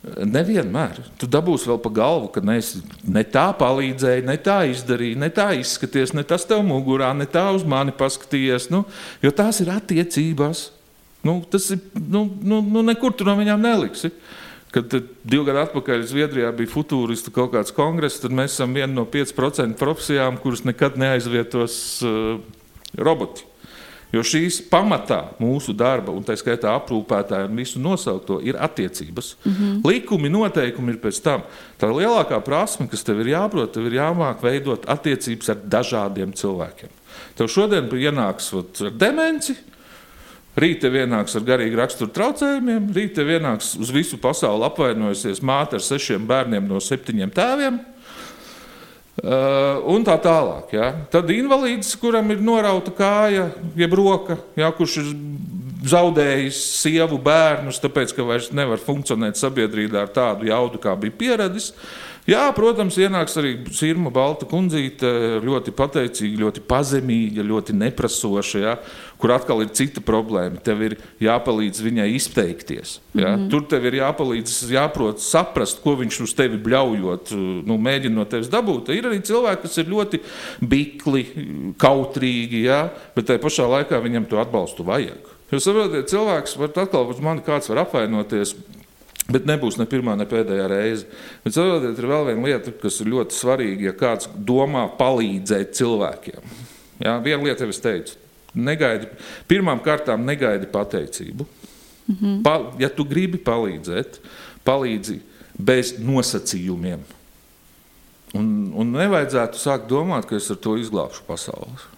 nevienmēr. 0.00 1.00
Tu 1.20 1.28
dabūsi 1.28 1.68
vēl 1.68 1.78
pa 1.84 1.92
galvu, 1.92 2.30
ka 2.34 2.42
ne, 2.44 2.56
ne 3.04 3.22
tā 3.28 3.46
palīdzēji, 3.56 4.24
ne 4.26 4.36
tā 4.40 4.62
izdarīji, 4.70 5.18
ne 5.20 5.28
tā 5.34 5.50
izskaties, 5.60 6.14
ne 6.16 6.24
tas 6.24 6.46
tev 6.48 6.62
mugurā, 6.64 7.12
ne 7.16 7.26
tā 7.28 7.50
uz 7.54 7.66
mani 7.68 7.92
paskatījies. 7.96 8.70
Nu, 8.72 8.84
jo 9.22 9.30
tās 9.30 9.60
ir 9.60 9.72
attiecības. 9.74 10.70
Nu, 11.26 11.42
tas 11.50 11.68
ir, 11.74 11.82
nu, 11.94 12.24
nu, 12.40 12.62
nu, 12.64 12.82
nekur 12.86 13.12
tu 13.12 13.26
no 13.28 13.36
viņām 13.36 13.60
neliksi. 13.60 14.08
Kad 14.70 14.86
tad 14.92 15.06
divi 15.26 15.44
gadi 15.48 15.58
atpakaļ 15.64 16.04
Zviedrijā 16.06 16.50
bija 16.54 16.70
futūristu 16.70 17.32
kaut 17.34 17.50
kāds 17.56 17.74
kongress, 17.74 18.20
tad 18.22 18.34
mēs 18.34 18.54
esam 18.54 18.74
viena 18.76 18.92
no 18.94 19.06
5% 19.10 19.74
profesijām, 19.80 20.38
kuras 20.38 20.62
nekad 20.62 20.98
neaizvietos 21.00 21.76
uh, 22.06 22.36
roboti. 22.94 23.50
Jo 24.10 24.24
šīs 24.26 24.58
pamatā 24.70 25.20
mūsu 25.38 25.70
darba, 25.78 26.10
un 26.10 26.24
tā 26.26 26.34
skaitā 26.38 26.72
aprūpētāja 26.74 27.46
un 27.46 27.58
visu 27.58 27.82
nosaukto, 27.82 28.40
ir 28.42 28.58
attiecības. 28.58 29.36
Mm 29.44 29.52
-hmm. 29.52 29.80
Likumi, 29.86 30.28
noteikumi 30.28 30.92
ir 30.92 30.98
pēc 30.98 31.22
tam. 31.22 31.42
Tā 31.78 31.90
lielākā 31.90 32.40
prasme, 32.42 32.88
kas 32.88 33.04
tev 33.04 33.20
ir 33.20 33.26
jāprot, 33.26 33.72
tev 33.72 33.86
ir 33.86 33.92
jāmāk 33.92 34.42
veidot 34.42 34.88
attiecības 34.88 35.48
ar 35.48 35.56
dažādiem 35.56 36.32
cilvēkiem. 36.34 36.90
Tev 37.36 37.48
šodien 37.48 37.88
ienāks 37.88 38.52
ot, 38.54 38.80
ar 38.80 38.90
demenci, 38.90 39.54
Rīt 40.60 40.82
tev 40.82 40.98
ienāks 41.00 41.36
ar 41.38 41.44
garīgu 41.46 41.78
raksturu 41.78 42.12
traucējumiem, 42.12 42.90
rīt 42.92 43.14
tev 43.16 43.30
ienāks 43.32 43.72
uz 43.80 43.92
visu 43.94 44.18
pasauli 44.20 44.66
apvainojusies 44.66 45.40
māte 45.46 45.78
ar 45.78 45.84
sešiem 45.84 46.26
bērniem 46.28 46.66
no 46.68 46.82
septiņiem 46.84 47.32
tēviem. 47.32 47.80
Uh, 49.20 49.80
un 49.92 50.04
tā 50.06 50.14
tālāk. 50.22 50.70
Ja. 50.72 50.90
Tad 51.12 51.28
invalīds, 51.32 51.92
kuram 52.00 52.30
ir 52.32 52.40
norauta 52.44 52.92
kāja, 52.96 53.50
jeb 53.76 53.96
roka, 53.98 54.38
ja, 54.56 54.70
kurš 54.72 55.00
ir 55.02 55.10
zaudējis 55.90 56.60
sievu, 56.80 57.18
bērnus, 57.24 57.80
tāpēc 57.82 58.14
ka 58.16 58.24
vairs 58.24 58.50
nevar 58.56 58.80
funkcionēt 58.80 59.40
sabiedrībā 59.40 60.04
ar 60.04 60.14
tādu 60.14 60.48
jaudu, 60.48 60.80
kā 60.80 60.94
bija 61.00 61.16
pieradis. 61.20 61.72
Jā, 62.28 62.44
protams, 62.54 62.98
ienāks 63.00 63.36
arī 63.40 63.54
Sirma 63.74 64.12
Balta 64.14 64.46
kundzīte, 64.48 65.08
ļoti 65.44 65.72
pateicīga, 65.74 66.44
ļoti 66.44 66.64
pazemīga, 66.68 67.44
ļoti 67.48 67.74
neprasoša, 67.80 68.60
ja, 68.60 68.74
kur 69.20 69.34
atkal 69.34 69.60
ir 69.64 69.70
cita 69.76 70.02
problēma. 70.04 70.60
Tev 70.64 70.82
ir 70.86 70.96
jāpalīdz 71.22 71.82
viņai 71.84 72.08
izteikties. 72.16 72.98
Ja. 73.12 73.34
Mm 73.34 73.36
-hmm. 73.36 73.50
Tur 73.52 73.66
tev 73.68 73.86
ir 73.86 73.98
jāpalīdz, 74.00 74.54
jāprot 74.72 75.20
saprast, 75.20 75.82
ko 75.84 75.96
viņš 76.00 76.22
uz 76.24 76.34
tevi 76.34 76.58
bļaujot, 76.58 77.34
nu, 77.66 77.76
mēģina 77.76 78.14
no 78.14 78.24
tevis 78.24 78.50
dabūt. 78.50 78.88
Ir 78.96 79.10
arī 79.10 79.20
cilvēki, 79.20 79.62
kas 79.62 79.78
ir 79.78 79.92
ļoti 79.92 80.20
bikli, 80.60 81.26
kautrīgi, 81.78 82.64
ja, 82.64 82.90
bet 83.14 83.26
tajā 83.26 83.38
pašā 83.38 83.68
laikā 83.68 84.00
viņam 84.02 84.26
to 84.26 84.40
atbalstu 84.40 84.84
vajag. 84.84 85.28
Jo 85.52 85.58
saprotiet, 85.58 86.08
cilvēks 86.08 86.56
var 86.56 86.70
atkal 86.76 87.08
uz 87.10 87.20
mani 87.20 87.42
kāds 87.46 87.68
var 87.68 87.78
apvainoties. 87.78 88.54
Bet 89.30 89.46
nebūs 89.46 89.76
ne 89.78 89.86
pirmā, 89.86 90.16
ne 90.16 90.26
pēdējā 90.26 90.66
reize. 90.66 91.06
Bet 91.44 91.54
saprotiet, 91.54 91.98
ir 91.98 92.06
vēl 92.06 92.26
viena 92.26 92.46
lieta, 92.46 92.72
kas 92.72 93.00
ir 93.00 93.06
ļoti 93.06 93.34
svarīga. 93.34 93.84
Ja 93.84 93.92
kāds 93.92 94.28
domā 94.34 94.88
palīdzēt 94.98 95.74
cilvēkiem, 95.78 96.42
Jā, 97.00 97.14
viena 97.24 97.46
lieta 97.46 97.64
jau 97.64 97.72
es 97.72 97.80
teicu, 97.80 98.16
negaidi, 98.54 99.08
pirmām 99.50 99.82
kārtām 99.84 100.24
negaidi 100.26 100.66
pateicību. 100.70 101.46
Mm 102.10 102.16
-hmm. 102.20 102.42
pa, 102.42 102.72
ja 102.78 102.88
tu 102.88 103.04
gribi 103.04 103.38
palīdzēt, 103.38 104.18
palīdzi 104.64 105.20
bez 105.58 105.94
nosacījumiem. 105.98 107.00
Un, 108.34 108.72
un 108.74 108.92
nevajadzētu 108.94 109.58
sākt 109.58 109.88
domāt, 109.90 110.26
ka 110.26 110.36
es 110.36 110.50
ar 110.50 110.56
to 110.56 110.76
izglābšu 110.78 111.22
pasauli. 111.26 111.88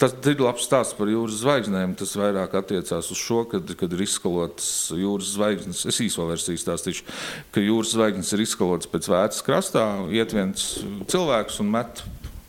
Tas 0.00 0.14
ir 0.26 0.40
labs 0.42 0.64
stāsts 0.66 0.96
par 0.98 1.06
jūras 1.06 1.38
zvaigznēm. 1.38 1.92
Tas 1.98 2.16
vairāk 2.18 2.56
attiecās 2.58 3.10
uz 3.14 3.20
šo, 3.20 3.44
kad, 3.50 3.68
kad 3.78 3.92
ir 3.94 4.02
izskalotas 4.02 4.90
jūras 4.90 5.34
zvaigznes. 5.36 5.84
Es 5.86 6.00
īso 6.02 6.26
versiju 6.26 6.58
stāstīšu, 6.58 7.06
ka 7.54 7.62
jūras 7.62 7.94
zvaigznes 7.94 8.32
ir 8.34 8.42
izskalotas 8.42 8.90
pēc 8.90 9.08
vētras 9.12 9.44
krastā. 9.46 9.84
Iet 10.10 10.34
viens 10.34 10.66
cilvēks 11.12 11.60
un 11.62 11.70
met 11.76 12.02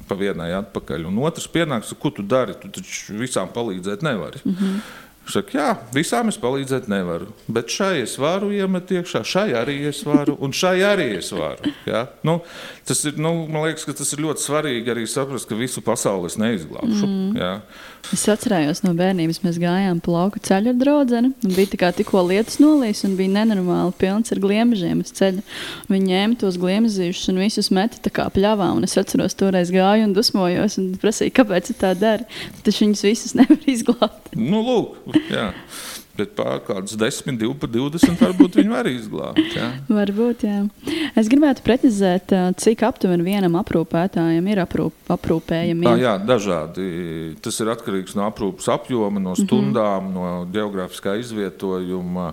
pa 0.07 0.17
vienai 0.19 0.51
atpakaļ. 0.59 1.07
Un 1.09 1.17
otrs 1.25 1.47
pienāks, 1.51 1.93
ko 1.99 2.11
tu 2.13 2.23
dari? 2.23 2.55
Tu 2.61 2.69
taču 2.77 3.17
visām 3.19 3.51
palīdzēt 3.55 4.05
nevari. 4.05 4.41
Mm 4.45 4.55
-hmm. 4.55 4.79
Saka, 5.25 5.57
jā, 5.57 5.69
visām 5.95 6.29
es 6.29 6.37
palīdzēt 6.37 6.85
nevaru, 6.91 7.31
bet 7.49 7.71
šai 7.73 8.03
es 8.03 8.13
varu 8.21 8.51
iemet 8.53 8.91
iekšā, 8.93 9.23
šai 9.25 9.47
arī 9.57 9.79
es 9.89 10.03
varu, 10.05 10.35
un 10.43 10.53
šai 10.53 10.75
arī 10.85 11.07
es 11.17 11.31
varu. 11.33 11.71
Ja? 11.89 12.05
Nu, 12.27 12.39
tas 12.85 13.01
ir, 13.09 13.17
nu, 13.17 13.33
man 13.49 13.65
liekas, 13.65 13.87
ka 13.89 13.95
tas 13.97 14.13
ir 14.13 14.21
ļoti 14.21 14.45
svarīgi 14.45 14.93
arī 14.93 15.07
saprast, 15.09 15.49
ka 15.49 15.57
visu 15.57 15.81
pasauli 15.85 16.29
es 16.29 16.37
neizglābšu. 16.41 17.09
Mm. 17.09 17.33
Ja? 17.41 17.51
Es 18.13 18.25
atcerējos 18.29 18.83
no 18.83 18.91
bērnības, 18.97 19.39
mēs 19.41 19.57
gājām 19.61 19.97
pa 20.03 20.13
lauku 20.13 20.39
ceļu 20.45 20.71
ar 20.71 20.77
draugu. 20.77 21.31
Bija 21.41 21.71
tā 21.71 21.79
kā 21.81 21.89
tikko 21.95 22.21
lietus 22.27 22.59
nolīs, 22.61 23.01
un 23.07 23.15
bija 23.17 23.33
nenormāli 23.39 23.95
pilns 23.97 24.33
ar 24.33 24.41
gliemežiem 24.43 25.01
uz 25.01 25.09
ceļa. 25.17 25.41
Viņi 25.89 26.11
ņēma 26.11 26.39
tos 26.43 26.59
gliemežus 26.61 27.23
un 27.31 27.41
visus 27.41 27.71
meta 27.73 27.97
tā 28.05 28.13
kā 28.13 28.27
pļāvā. 28.33 28.69
Un 28.77 28.85
es 28.85 28.93
atceros, 29.01 29.37
toreiz 29.39 29.73
gāju 29.73 30.05
un 30.05 30.13
dusmojos 30.17 30.77
un 30.81 30.91
prasīju, 31.01 31.33
kāpēc 31.39 31.71
tā 31.81 31.95
dari. 31.97 32.27
Taču 32.65 32.85
viņus 32.85 33.05
visus 33.07 33.35
nevar 33.39 33.69
izglābt. 33.73 34.33
Nu, 34.37 34.61
lūk, 34.65 35.14
jā. 35.37 35.51
Bet 36.15 36.31
pār 36.37 36.61
kādus 36.63 36.95
10, 36.95 37.35
12, 37.41 37.67
20 37.75 38.21
varbūt 38.21 38.55
viņi 38.55 38.71
var 38.71 38.87
izglābt. 38.87 39.41
Jā. 39.51 39.65
Varbūt, 39.91 40.45
jā. 40.47 40.61
Es 41.19 41.27
gribētu 41.31 41.65
precizēt, 41.65 42.31
cik 42.61 42.85
aptuveni 42.87 43.25
vienam 43.25 43.57
aprūpētājam 43.59 44.47
ir 44.47 44.61
aprūp, 44.63 44.95
aprūpējami. 45.11 45.89
Tā, 45.89 45.97
jā, 45.99 46.13
dažādi. 46.23 46.85
Tas 47.43 47.59
ir 47.59 47.73
atkarīgs 47.75 48.15
no 48.15 48.29
aprūpas 48.29 48.71
apjoma, 48.77 49.19
no 49.19 49.35
stundām, 49.35 50.07
mm 50.07 50.15
-hmm. 50.15 50.15
no 50.15 50.47
geogrāfiskā 50.55 51.17
izvietojuma. 51.19 52.31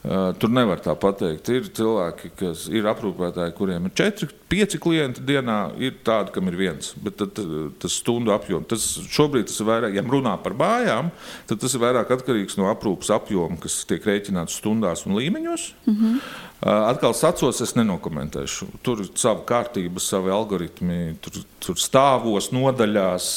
Tur 0.00 0.48
nevar 0.48 0.80
tā 0.80 0.94
pateikt. 0.96 1.50
Ir 1.52 1.66
cilvēki, 1.76 2.30
kas 2.40 2.62
ir 2.72 2.86
aprūpētāji, 2.88 3.52
kuriem 3.58 3.90
ir 3.90 3.92
4, 4.00 4.30
5 4.48 4.78
klienti 4.80 5.24
dienā, 5.28 5.58
ir 5.76 5.98
tādi, 6.06 6.32
kam 6.32 6.48
ir 6.48 6.56
viens. 6.56 6.94
Bet 7.04 7.18
tad, 7.20 7.40
tas 7.82 7.98
stundu 8.00 8.32
apjoms, 8.32 8.68
tas 8.70 8.86
šobrīd 9.12 9.50
tas 9.50 9.60
ir 9.60 9.68
vairāk, 9.68 9.98
ja 9.98 10.04
runā 10.06 10.32
par 10.40 10.56
mājām, 10.56 11.10
tad 11.50 11.60
tas 11.60 11.76
ir 11.76 11.82
vairāk 11.84 12.14
atkarīgs 12.16 12.56
no 12.56 12.70
aprūpas 12.72 13.12
apjoma, 13.18 13.60
kas 13.60 13.82
tiek 13.90 14.06
rēķināts 14.08 14.56
stundās 14.62 15.04
un 15.04 15.18
līmeņos. 15.18 15.66
Mm 15.84 15.98
-hmm. 15.98 16.22
Atkal 16.60 17.14
sacos, 17.16 17.60
es 17.64 17.72
nenokomentēšu. 17.76 18.66
Tur 18.84 19.00
ir 19.00 19.08
sava 19.14 19.40
kārtība, 19.48 20.00
savi 20.00 20.32
algoritmi, 20.32 21.14
tur, 21.20 21.32
tur 21.60 21.76
stāvos, 21.80 22.50
nodaļās. 22.52 23.28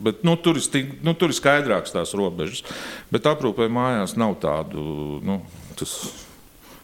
Bet, 0.00 0.22
nu, 0.24 0.36
tur, 0.36 0.56
ir 0.56 0.64
sting, 0.64 0.94
nu, 1.04 1.12
tur 1.14 1.28
ir 1.28 1.36
skaidrākas 1.36 1.92
tās 1.92 2.14
robežas. 2.16 2.64
Bet 3.12 3.28
aprūpē 3.28 3.68
mājās 3.68 4.16
nav 4.16 4.38
tādu. 4.40 5.20
Nu, 5.20 5.42
tas 5.78 5.96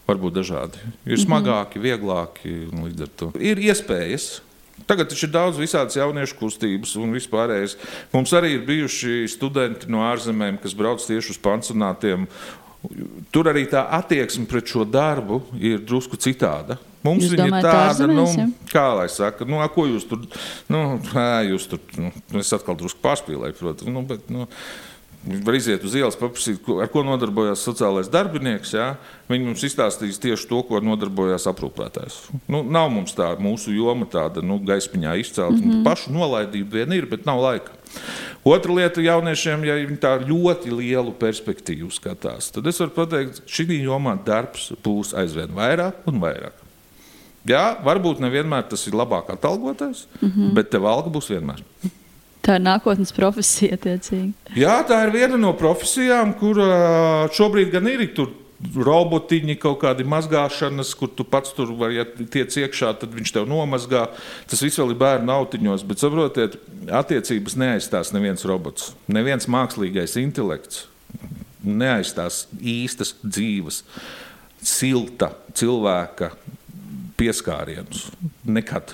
var 0.05 0.19
būt 0.21 0.35
dažādi. 0.39 0.81
Ir 1.09 1.21
smagāki, 1.21 1.81
vieglāki. 1.81 2.57
Ir 3.41 3.61
iespējas. 3.65 4.39
Tagad 4.85 5.13
ir 5.15 5.31
daudz 5.31 5.57
visādas 5.57 5.95
jauniešu 5.97 6.35
kustības 6.37 6.97
un 6.99 7.15
vispārējais. 7.15 7.77
Mums 8.13 8.33
arī 8.35 8.57
ir 8.57 8.67
bijuši 8.67 9.23
studenti 9.31 9.89
no 9.89 10.03
ārzemēm, 10.05 10.59
kas 10.61 10.75
brauc 10.77 11.01
tieši 11.05 11.33
uz 11.33 11.41
pansionātiem 11.41 12.27
Tur 13.33 13.49
arī 13.49 13.65
tā 13.69 13.85
attieksme 13.97 14.45
pret 14.49 14.69
šo 14.69 14.85
darbu 14.87 15.41
ir 15.59 15.81
drusku 15.85 16.19
citāda. 16.21 16.77
Mums 17.05 17.27
viņa 17.29 17.45
ir 17.45 17.55
tāda, 17.61 18.07
nu, 18.09 18.25
kā 18.71 18.85
lai 18.97 19.05
saka, 19.13 19.45
nu, 19.45 19.59
ko 19.73 19.85
jūs 19.85 20.07
tur, 20.09 20.23
nu, 20.73 20.81
ā, 21.13 21.43
jūs 21.45 21.67
tur, 21.69 21.81
nu, 22.01 22.09
es 22.41 22.49
atkal 22.55 22.77
drusku 22.79 23.01
pārspīlēju, 23.03 23.57
protams, 23.59 23.91
nu, 23.93 24.01
bet, 24.09 24.25
nu, 24.33 24.47
var 25.25 25.57
iziet 25.57 25.83
uz 25.85 25.95
ielas, 25.97 26.17
paprasīt, 26.19 26.65
ar 26.81 26.89
ko 26.93 27.01
nodarbojās 27.05 27.63
sociālais 27.65 28.09
darbinieks. 28.11 28.73
Jā. 28.77 28.91
Viņi 29.31 29.47
mums 29.49 29.63
izstāstīs 29.65 30.19
tieši 30.21 30.49
to, 30.49 30.61
ko 30.67 30.81
nodarbojās 30.83 31.47
aprūpētājs. 31.49 32.19
Nu, 32.51 32.61
nav 32.61 32.91
mums 32.93 33.15
tā 33.17 33.31
mūsu 33.41 33.73
joma 33.73 34.07
tāda 34.09 34.43
nu, 34.45 34.59
gaismiņā 34.61 35.15
izcelt. 35.21 35.57
Mm 35.57 35.71
-hmm. 35.71 35.83
Pašu 35.87 36.13
nolaidību 36.13 36.77
vien 36.77 36.93
ir, 36.93 37.09
bet 37.09 37.25
nav 37.25 37.41
laika. 37.41 37.71
Otra 38.43 38.73
lieta 38.73 39.01
jauniešiem, 39.01 39.63
ja 39.65 39.75
viņi 39.79 39.97
tā 39.97 40.13
ļoti 40.27 40.69
lielu 40.69 41.13
perspektīvu 41.19 41.89
skatās, 41.91 42.51
tad 42.51 42.67
es 42.67 42.79
varu 42.79 42.91
pateikt, 42.91 43.41
šī 43.47 43.81
jomā 43.81 44.17
darbs 44.25 44.71
būs 44.83 45.15
aizvien 45.17 45.49
vairāk 45.55 46.05
un 46.05 46.19
vairāk. 46.21 46.53
Jā, 47.45 47.77
varbūt 47.85 48.19
nevienmēr 48.19 48.65
tas 48.69 48.87
ir 48.87 48.93
labāk 48.97 49.29
atalgotais, 49.29 50.07
mm 50.21 50.29
-hmm. 50.29 50.53
bet 50.53 50.69
tev 50.69 50.85
alga 50.85 51.09
būs 51.09 51.29
vienmēr. 51.29 51.61
Tā 52.45 52.59
ir 52.59 52.65
nākotnes 52.65 53.13
profesija, 53.15 53.79
attiecīgi. 53.79 54.33
Jā, 54.59 54.77
tā 54.85 55.01
ir 55.07 55.13
viena 55.15 55.37
no 55.41 55.55
profesijām, 55.57 56.35
kur 56.37 56.59
šobrīd 57.33 57.71
gan 57.73 57.89
ir 57.89 58.03
tur 58.17 58.33
robotiņi, 58.75 59.57
kaut 59.61 59.79
kādi 59.83 60.05
mazgāšanas, 60.07 60.93
kur 60.97 61.11
tu 61.11 61.25
pats 61.27 61.53
tur 61.55 61.73
vari, 61.77 61.99
ja 61.99 62.05
tiec 62.05 62.55
iekšā, 62.61 62.93
tad 63.01 63.13
viņš 63.15 63.33
tev 63.35 63.47
nomazgā. 63.49 64.05
Tas 64.49 64.63
viss 64.63 64.79
vēl 64.79 64.93
ir 64.93 64.99
bērnu 65.01 65.33
autiņos, 65.35 65.85
bet 65.89 66.01
saprotiet, 66.01 66.57
attiecības 66.87 67.57
neaizstās 67.61 68.13
neviens 68.15 68.45
robots, 68.47 68.93
neviens 69.11 69.49
mākslīgais 69.51 70.17
intelekts. 70.21 70.85
Neaizstās 71.65 72.43
īstas 72.61 73.15
dzīves, 73.25 73.81
silta 74.61 75.31
cilvēka 75.57 76.29
pieskārienus. 77.17 78.11
Nekad. 78.45 78.93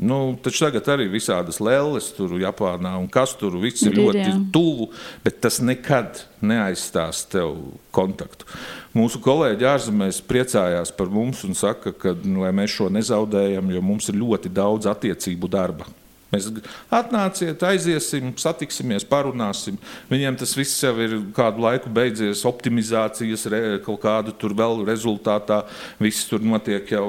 Nu, 0.00 0.32
taču 0.40 0.64
tagad 0.64 0.86
arī 0.88 1.04
ir 1.04 1.12
visādas 1.12 1.58
lēles, 1.60 2.06
tur 2.16 2.32
Japānā, 2.40 2.94
un 2.96 3.04
kas 3.12 3.34
tur 3.36 3.58
viss 3.60 3.84
ir 3.84 3.92
Ir, 3.92 3.98
ļoti 4.00 4.22
jā. 4.22 4.36
tuvu, 4.54 4.86
bet 5.26 5.42
tas 5.44 5.58
nekad 5.60 6.22
neaizstās 6.40 7.26
tev 7.28 7.58
kontaktu. 7.92 8.48
Mūsu 8.96 9.20
kolēģi 9.20 9.68
ārzemēs 9.68 10.22
priecājās 10.24 10.94
par 10.96 11.12
mums 11.12 11.44
un 11.44 11.52
saka, 11.58 11.92
ka 11.92 12.14
nu, 12.24 12.46
mēs 12.48 12.78
šo 12.78 12.88
nezaudējam, 12.96 13.68
jo 13.74 13.84
mums 13.84 14.08
ir 14.08 14.16
ļoti 14.22 14.52
daudz 14.56 14.88
attiecību 14.88 15.52
darba. 15.52 15.90
Mēs 16.30 16.46
atnāciet, 16.94 17.58
aiziesim, 17.66 18.28
satiksimies, 18.38 19.02
parunāsim. 19.08 19.78
Viņiem 20.10 20.36
tas 20.38 20.52
viss 20.54 20.78
jau 20.84 20.92
ir 21.02 21.16
kādu 21.34 21.64
laiku 21.64 21.90
beidzies, 21.90 22.44
optimizācijas, 22.46 23.48
re, 23.50 23.60
kaut 23.82 23.98
kādu 24.04 24.34
tur 24.38 24.54
vēl 24.54 24.84
rezultātā. 24.86 25.64
Viss 25.98 26.28
tur 26.30 26.44
notiek 26.46 26.86
jau 26.94 27.08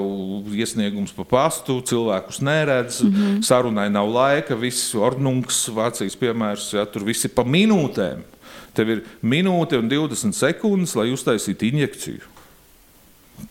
iesniegums 0.50 1.14
pa 1.14 1.28
pastu, 1.36 1.78
cilvēkus 1.86 2.42
neredz, 2.42 3.04
mm 3.04 3.14
-hmm. 3.14 3.44
sarunai 3.46 3.90
nav 3.94 4.10
laika, 4.10 4.58
viss 4.58 4.96
ornunks, 4.96 5.68
Vācijas 5.70 6.18
piemērs, 6.18 6.74
ja, 6.74 6.86
tur 6.86 7.06
viss 7.06 7.26
ir 7.26 7.36
pa 7.36 7.44
minūtēm. 7.44 8.26
Tev 8.74 8.90
ir 8.90 9.04
minūte 9.22 9.78
un 9.78 9.90
20 9.90 10.34
sekundes, 10.34 10.96
lai 10.96 11.12
uztaisītu 11.12 11.70
injekciju. 11.70 12.22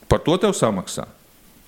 Par 0.08 0.18
to 0.18 0.36
tev 0.36 0.50
samaksā. 0.50 1.06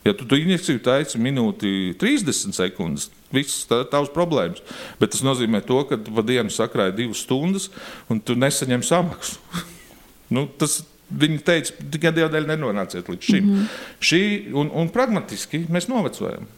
Ja 0.05 0.15
tu, 0.19 0.27
tu 0.27 0.39
injekciju 0.39 0.81
taisi 0.83 1.21
minūti 1.23 1.93
30 2.01 2.57
sekundes, 2.57 3.11
viss 3.35 3.67
tā- 3.71 3.85
tavs 3.91 4.11
problēmas. 4.15 4.63
Bet 4.99 5.15
tas 5.15 5.23
nozīmē 5.23 5.63
to, 5.67 5.79
ka 5.87 5.97
tu 5.97 6.15
pa 6.15 6.25
dienu 6.27 6.51
sakrāji 6.51 6.97
divas 6.97 7.23
stundas 7.23 7.69
un 8.11 8.21
tu 8.21 8.35
nesaņem 8.35 8.83
samaksu. 8.83 9.39
nu, 10.35 10.49
tas 10.59 10.81
viņi 11.13 11.39
teica, 11.47 11.77
tikai 11.93 12.13
dēļ 12.17 12.49
nenonāciet 12.51 13.09
līdz 13.13 13.31
šim. 13.31 13.45
Mm 13.45 13.55
-hmm. 13.55 13.79
Šī, 14.01 14.23
un, 14.55 14.71
un 14.75 14.91
pragmatiski 14.91 15.67
mēs 15.71 15.89
novecojam. 15.89 16.49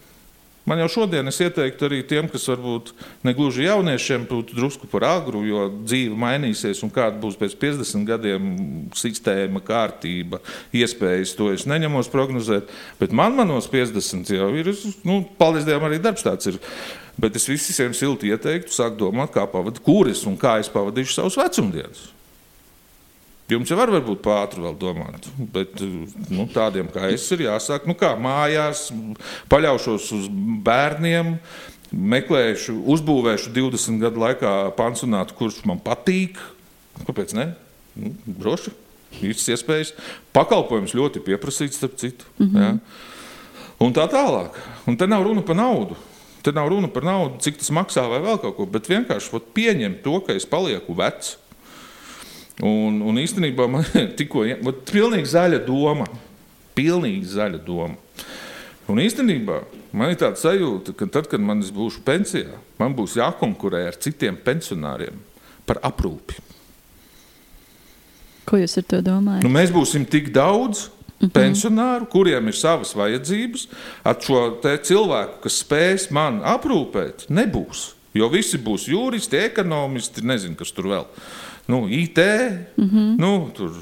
Man 0.64 0.80
jau 0.80 0.86
šodien 0.88 1.28
es 1.28 1.36
ieteiktu 1.44 1.84
arī 1.84 1.98
tiem, 2.08 2.24
kas 2.32 2.46
varbūt 2.48 2.94
ne 3.26 3.34
gluži 3.36 3.66
jauniešiem 3.66 4.24
būtu 4.30 4.56
drusku 4.56 4.88
par 4.88 5.04
agru, 5.10 5.42
jo 5.44 5.66
dzīve 5.74 6.16
mainīsies 6.16 6.80
un 6.86 6.92
kāda 6.94 7.20
būs 7.20 7.36
pēc 7.40 7.58
50 7.60 8.08
gadiem 8.08 8.46
sistēma, 8.96 9.60
kārtība, 9.64 10.40
iespējas. 10.72 11.36
To 11.36 11.50
es 11.52 11.66
neņemos 11.68 12.08
prognozēt. 12.12 12.72
Bet 13.00 13.12
man 13.12 13.36
manos 13.36 13.68
50 13.68 14.32
jau 14.32 14.48
ir, 14.56 14.72
nu, 15.04 15.20
paldies 15.36 15.68
Dievam, 15.68 15.84
arī 15.90 16.00
darbs 16.00 16.24
tāds 16.24 16.48
ir. 16.48 16.60
Bet 17.20 17.36
es 17.36 17.44
visiem 17.46 17.92
silti 17.94 18.32
ieteiktu, 18.32 18.72
sākt 18.72 18.96
domāt, 18.98 19.36
kā 19.36 19.44
pavadīt, 19.44 19.84
kur 19.84 20.08
es 20.10 20.24
un 20.24 20.40
kā 20.40 20.56
es 20.64 20.72
pavadīšu 20.72 21.20
savus 21.20 21.36
vecumdienas. 21.44 22.13
Jums 23.48 23.68
jau 23.68 23.76
var 23.76 23.90
būt 23.92 24.22
pātri 24.24 24.62
vēl 24.64 24.76
domāt, 24.80 25.26
bet 25.52 25.76
nu, 26.32 26.46
tādiem 26.48 26.88
kā 26.88 27.10
es 27.12 27.26
ir 27.34 27.44
jāsāk, 27.44 27.84
nu 27.84 27.92
kā 27.98 28.14
mājās, 28.16 28.86
paļaušos 29.52 30.06
uz 30.16 30.30
bērniem, 30.64 31.34
meklēšu, 31.92 32.78
uzbūvēšu 32.94 33.52
20 33.52 34.00
gadu 34.00 34.22
laikā 34.22 34.54
pansionātu, 34.78 35.36
kurš 35.38 35.60
man 35.68 35.82
patīk. 35.84 36.40
Kāpēc 37.04 37.34
ne? 37.36 37.50
Nu, 37.98 38.14
droši. 38.24 38.72
Visas 39.20 39.52
iespējas. 39.54 39.92
Pakalpojums 40.34 40.96
ļoti 40.96 41.22
pieprasīts, 41.26 41.78
starp 41.78 42.00
citu. 42.00 42.26
Mm 42.38 42.48
-hmm. 42.48 42.62
ja? 42.62 42.78
Un 43.84 43.94
tā 43.94 44.08
tālāk. 44.10 44.56
Un 44.86 44.96
te 44.96 45.06
nav 45.06 45.22
runa 45.22 45.42
par 45.42 45.56
naudu. 45.56 45.96
Te 46.42 46.52
nav 46.52 46.68
runa 46.68 46.88
par 46.88 47.04
naudu, 47.04 47.38
cik 47.40 47.56
tas 47.58 47.70
maksā 47.70 48.08
vai 48.08 48.20
vēl 48.20 48.40
kaut 48.40 48.56
ko, 48.56 48.66
bet 48.66 48.88
vienkārši 48.88 49.32
vat, 49.32 49.42
pieņemt 49.54 50.02
to, 50.02 50.20
ka 50.20 50.32
es 50.32 50.46
palieku 50.46 50.94
vecs. 50.94 51.38
Un, 52.62 53.00
un 53.02 53.18
īstenībā 53.18 53.66
man 53.70 53.86
tikko 54.18 54.44
ir 54.46 54.62
pilnīgi 54.90 55.32
zaļa 55.32 55.64
doma. 55.66 56.06
Pilnīgi 56.74 57.26
zaļa 57.34 57.60
doma. 57.66 57.98
Un 58.90 59.00
īstenībā 59.00 59.62
man 59.96 60.12
ir 60.12 60.18
tāda 60.20 60.38
sajūta, 60.38 60.92
ka 60.98 61.08
tad, 61.08 61.28
kad 61.30 61.42
man 61.42 61.62
es 61.64 61.70
būšu 61.74 62.02
pensijā, 62.04 62.58
man 62.78 62.94
būs 62.96 63.16
jākonkurē 63.16 63.86
ar 63.88 63.96
citiem 63.96 64.36
pensionāriem 64.36 65.16
par 65.64 65.80
aprūpi. 65.86 66.36
Ko 68.44 68.60
jūs 68.60 68.76
ar 68.76 68.84
to 68.90 69.00
domājat? 69.04 69.46
Nu, 69.46 69.50
mēs 69.54 69.72
būsim 69.72 70.04
tik 70.04 70.28
daudz 70.34 70.90
pensionāru, 71.32 72.08
kuriem 72.12 72.50
ir 72.50 72.58
savas 72.58 72.92
vajadzības. 72.96 73.66
Ar 74.04 74.18
šo 74.20 74.42
cilvēku, 74.60 75.40
kas 75.46 75.60
spēs 75.62 76.10
man 76.12 76.42
aprūpēt, 76.44 77.28
nebūs. 77.32 77.94
Jo 78.14 78.28
visi 78.30 78.60
būs 78.62 78.86
juristi, 78.88 79.40
ekonomisti, 79.42 80.22
nezinu, 80.26 80.54
kas 80.58 80.70
tur 80.74 80.90
vēl. 80.92 81.06
Nu, 81.66 81.86
IT, 81.88 82.18
mm 82.76 82.88
-hmm. 82.88 83.14
nu, 83.18 83.50
tur 83.54 83.72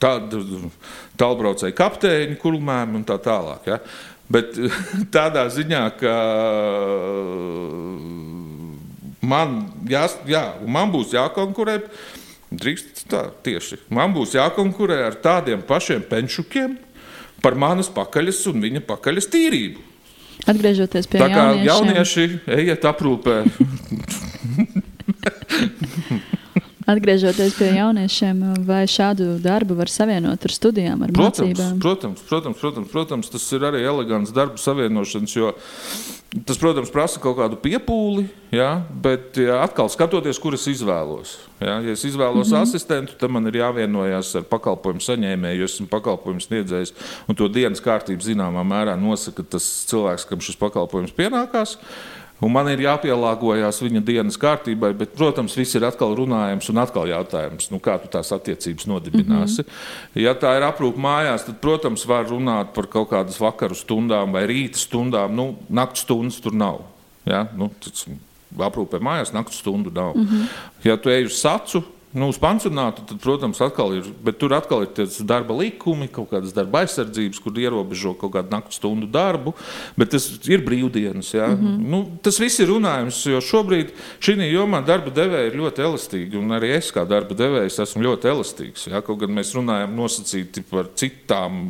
tādu 0.00 0.70
tālbraucēju 1.18 1.74
kapteiņu, 1.74 2.38
kurmēm 2.40 2.94
un 2.94 3.04
tā 3.04 3.18
tālāk. 3.18 3.66
Ja? 3.66 3.78
Bet 4.28 4.54
tādā 5.16 5.48
ziņā, 5.52 5.82
ka 6.00 6.14
man, 9.20 9.58
jās, 9.88 10.16
jā, 10.28 10.44
man 10.66 10.92
būs 10.94 11.16
jākonkurē. 11.16 11.82
Drīkst 12.48 13.02
tā 13.10 13.26
tieši. 13.44 13.76
Man 13.92 14.14
būs 14.14 14.32
jākonkurē 14.32 15.02
ar 15.04 15.18
tādiem 15.20 15.60
pašiem 15.60 16.00
penšukiem 16.08 16.78
par 17.44 17.54
manas 17.54 17.90
pakaļas 17.92 18.46
un 18.48 18.62
viņa 18.64 18.80
pakaļas 18.88 19.28
tīrību. 19.28 19.84
Atgriežoties 20.46 21.08
pie 21.10 21.18
Tā 21.20 21.28
kā 21.32 21.46
jauniešiem, 21.58 21.66
jaunieši 21.66 22.28
ejiet 22.60 22.86
aprūpē. 22.88 23.42
Atgriežoties 26.88 27.52
pie 27.58 27.66
jauniešiem, 27.76 28.38
vai 28.64 28.86
šādu 28.88 29.34
darbu 29.44 29.76
var 29.76 29.90
savienot 29.92 30.46
ar 30.48 30.52
studijām, 30.54 31.02
ar 31.04 31.10
Protams, 31.12 31.50
mācībām? 31.50 31.80
protams, 31.84 32.22
protams, 32.30 32.60
protams, 32.62 32.88
protams, 32.94 33.28
tas 33.34 33.44
ir 33.52 33.66
arī 33.68 33.82
elegants 33.84 34.32
darba 34.32 34.56
savienošanas, 34.56 35.34
jo 35.36 35.52
tas, 36.48 36.56
protams, 36.60 36.88
prasa 36.92 37.20
kaut 37.20 37.36
kādu 37.36 37.60
piepūli, 37.60 38.24
ja, 38.56 38.70
bet 39.04 39.36
ja, 39.36 39.60
atkal 39.66 39.88
skatoties, 39.92 40.40
kur 40.40 40.56
es 40.56 40.64
izvēlos. 40.70 41.36
Ja, 41.60 41.78
ja 41.84 41.92
es 41.92 42.04
izvēlos 42.08 42.48
mm 42.48 42.56
-hmm. 42.56 42.62
asistentu, 42.62 43.16
tad 43.20 43.36
man 43.36 43.46
ir 43.52 43.60
jāvienojas 43.60 44.34
ar 44.40 44.48
pakalpojumu 44.48 45.04
saņēmēju, 45.04 45.60
jo 45.60 45.64
esmu 45.68 45.86
pakalpojumu 45.92 46.40
sniedzējs, 46.40 46.94
un 47.28 47.36
to 47.36 47.48
dienas 47.48 47.84
kārtību 47.84 48.24
zināmā 48.24 48.64
mērā 48.64 48.96
nosaka 48.96 49.42
tas 49.42 49.84
cilvēks, 49.92 50.28
kam 50.28 50.40
šis 50.40 50.56
pakalpojums 50.56 51.12
pienākās. 51.12 51.76
Un 52.40 52.52
man 52.54 52.68
ir 52.70 52.84
jāpielāgojas 52.84 53.80
viņa 53.82 54.02
dienas 54.06 54.36
kārtībai, 54.38 54.92
bet, 54.94 55.16
protams, 55.18 55.56
viss 55.58 55.74
ir 55.74 55.86
atkal 55.88 56.14
runājams 56.14 56.68
un 56.70 56.78
atkal 56.78 57.08
jautājums, 57.10 57.70
nu, 57.72 57.80
kā 57.82 57.96
tu 57.98 58.10
tās 58.12 58.30
attiecības 58.34 58.86
nodibināsi. 58.86 59.64
Mm 59.64 59.66
-hmm. 59.66 60.22
Ja 60.22 60.34
tā 60.34 60.54
ir 60.56 60.62
aprūpe 60.62 61.02
mājās, 61.02 61.46
tad, 61.46 61.58
protams, 61.60 62.06
var 62.06 62.30
runāt 62.30 62.72
par 62.74 62.86
kaut 62.86 63.10
kādas 63.10 63.40
vakaru 63.40 63.74
stundām 63.74 64.32
vai 64.32 64.46
rīta 64.46 64.78
stundām. 64.78 65.34
Nu, 65.34 65.56
naktas 65.68 66.02
stundas 66.02 66.40
tur 66.40 66.52
nav. 66.52 66.80
Ja? 67.26 67.46
Nu, 67.56 67.70
aprūpē 68.56 69.00
mājās 69.00 69.32
naktas 69.34 69.58
stundu 69.58 69.90
nav. 69.94 70.16
Mm 70.16 70.26
-hmm. 70.26 70.46
Ja 70.84 70.96
tu 70.96 71.10
ej 71.10 71.24
uz 71.24 71.40
sacu, 71.40 71.82
Nu, 72.18 72.28
uz 72.32 72.38
pansionātu, 72.40 73.04
tad, 73.06 73.20
protams, 73.22 73.60
atkal 73.62 73.94
ir, 73.98 74.08
bet 74.24 74.38
tur 74.40 74.54
atkal 74.56 74.84
ir 74.86 75.12
darba 75.28 75.56
likumi, 75.58 76.08
kaut 76.12 76.32
kādas 76.32 76.54
darba 76.56 76.82
aizsardzības, 76.82 77.40
kur 77.44 77.58
ierobežo 77.62 78.14
kaut 78.18 78.34
kādu 78.34 78.52
naktas 78.54 78.80
stundu 78.80 79.08
darbu, 79.10 79.54
bet 79.98 80.12
tas 80.14 80.26
ir 80.50 80.64
brīvdienas. 80.66 81.30
Ja? 81.34 81.48
Mm 81.52 81.58
-hmm. 81.62 81.88
nu, 81.94 82.02
tas 82.22 82.40
viss 82.40 82.60
ir 82.60 82.68
runājums, 82.72 83.22
jo 83.30 83.40
šobrīd 83.40 83.94
šī 84.20 84.50
jomā 84.50 84.84
darba 84.84 85.10
devēja 85.10 85.50
ir 85.50 85.58
ļoti 85.60 85.84
elastīga, 85.86 86.38
un 86.38 86.50
arī 86.58 86.74
es 86.76 86.92
kā 86.92 87.06
darba 87.08 87.34
devējs 87.34 87.82
esmu 87.82 88.02
ļoti 88.02 88.32
elastīgs. 88.34 88.86
Ja? 88.90 89.00
Kaut 89.00 89.18
gan 89.18 89.30
mēs 89.30 89.54
runājam 89.54 89.94
nosacīti 89.96 90.62
par 90.70 90.90
citām 90.94 91.64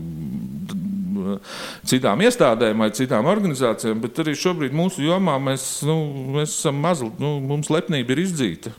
citām 1.88 2.20
iestādēm 2.24 2.78
vai 2.78 2.90
citām 2.94 3.26
organizācijām, 3.26 4.00
bet 4.00 4.18
arī 4.22 4.34
šobrīd 4.38 4.72
mūsu 4.72 5.02
jomā 5.02 5.38
mēs, 5.42 5.82
nu, 5.88 5.98
mēs 6.36 6.54
esam 6.60 6.80
mazliet, 6.82 7.18
nu, 7.22 7.38
mums 7.40 7.70
lepnība 7.72 8.14
ir 8.14 8.24
izdzīta. 8.26 8.72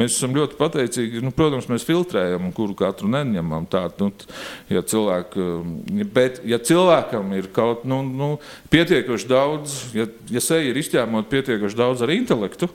Mēs 0.00 0.16
esam 0.16 0.34
ļoti 0.36 0.58
pateicīgi. 0.58 1.22
Nu, 1.24 1.32
protams, 1.34 1.68
mēs 1.70 1.86
filtrējam, 1.86 2.50
kuru 2.56 2.76
katru 2.78 3.10
neņemam. 3.12 3.68
Tādu, 3.72 4.08
nu, 4.08 4.32
ja, 4.72 4.82
cilvēku, 4.86 5.46
bet, 6.14 6.40
ja 6.48 6.60
cilvēkam 6.62 7.32
ir 7.38 7.50
kaut 7.56 7.86
nu, 7.88 8.02
nu, 8.06 8.32
pietiekoši 8.72 9.30
daudz, 9.30 9.78
ja, 9.96 10.08
ja 10.30 10.42
seja 10.44 10.70
ir 10.70 10.80
izķēmot 10.82 11.30
pietiekoši 11.32 11.78
daudz 11.78 12.04
ar 12.06 12.12
intelektu, 12.14 12.70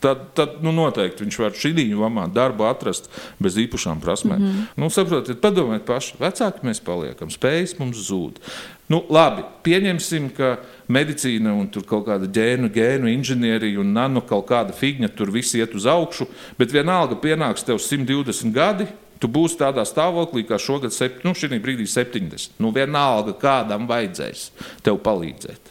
tad, 0.00 0.24
tad 0.36 0.58
nu, 0.64 0.72
noteikti 0.74 1.24
viņš 1.24 1.38
var 1.42 1.56
šī 1.56 1.74
jomā 1.90 2.26
darbu 2.32 2.66
atrast 2.68 3.10
bez 3.42 3.58
īpašām 3.60 4.00
prasmēm. 4.02 4.40
Mm 4.40 4.50
-hmm. 4.50 4.66
nu, 4.80 4.90
saprotiet, 4.90 5.40
padomājiet 5.40 5.86
paši, 5.86 6.16
vecāki 6.20 6.66
mēs 6.66 6.80
paliekam, 6.84 7.30
spējas 7.30 7.78
mums 7.78 8.00
zūd. 8.08 8.40
Nu, 8.88 9.04
labi, 9.10 9.44
pieņemsim, 9.62 10.30
ka 10.34 10.56
medicīna 10.92 11.54
un 11.56 11.68
kaut 11.70 12.06
kāda 12.08 12.28
ģēnu, 12.30 12.70
gēnu 12.74 13.10
inženierija 13.12 13.80
un 13.82 13.94
nano 13.96 14.22
kaut 14.26 14.48
kāda 14.50 14.74
figņa 14.76 15.12
tur 15.16 15.32
viss 15.34 15.56
iet 15.58 15.74
uz 15.78 15.86
augšu, 15.90 16.28
bet 16.58 16.74
vienalga 16.74 17.18
pienāks 17.20 17.66
tev 17.66 17.80
120 17.82 18.54
gadi. 18.54 18.88
Tu 19.20 19.28
būsi 19.28 19.58
tādā 19.60 19.82
stāvoklī, 19.84 20.46
kā 20.48 20.56
šogad, 20.56 20.94
sept, 20.96 21.26
nu, 21.28 21.34
šī 21.36 21.58
brīdī 21.60 21.84
70. 21.84 22.54
Nu, 22.56 22.70
vienalga, 22.72 23.34
kādam 23.36 23.84
vajadzēs 23.90 24.46
tev 24.86 24.96
palīdzēt. 25.04 25.68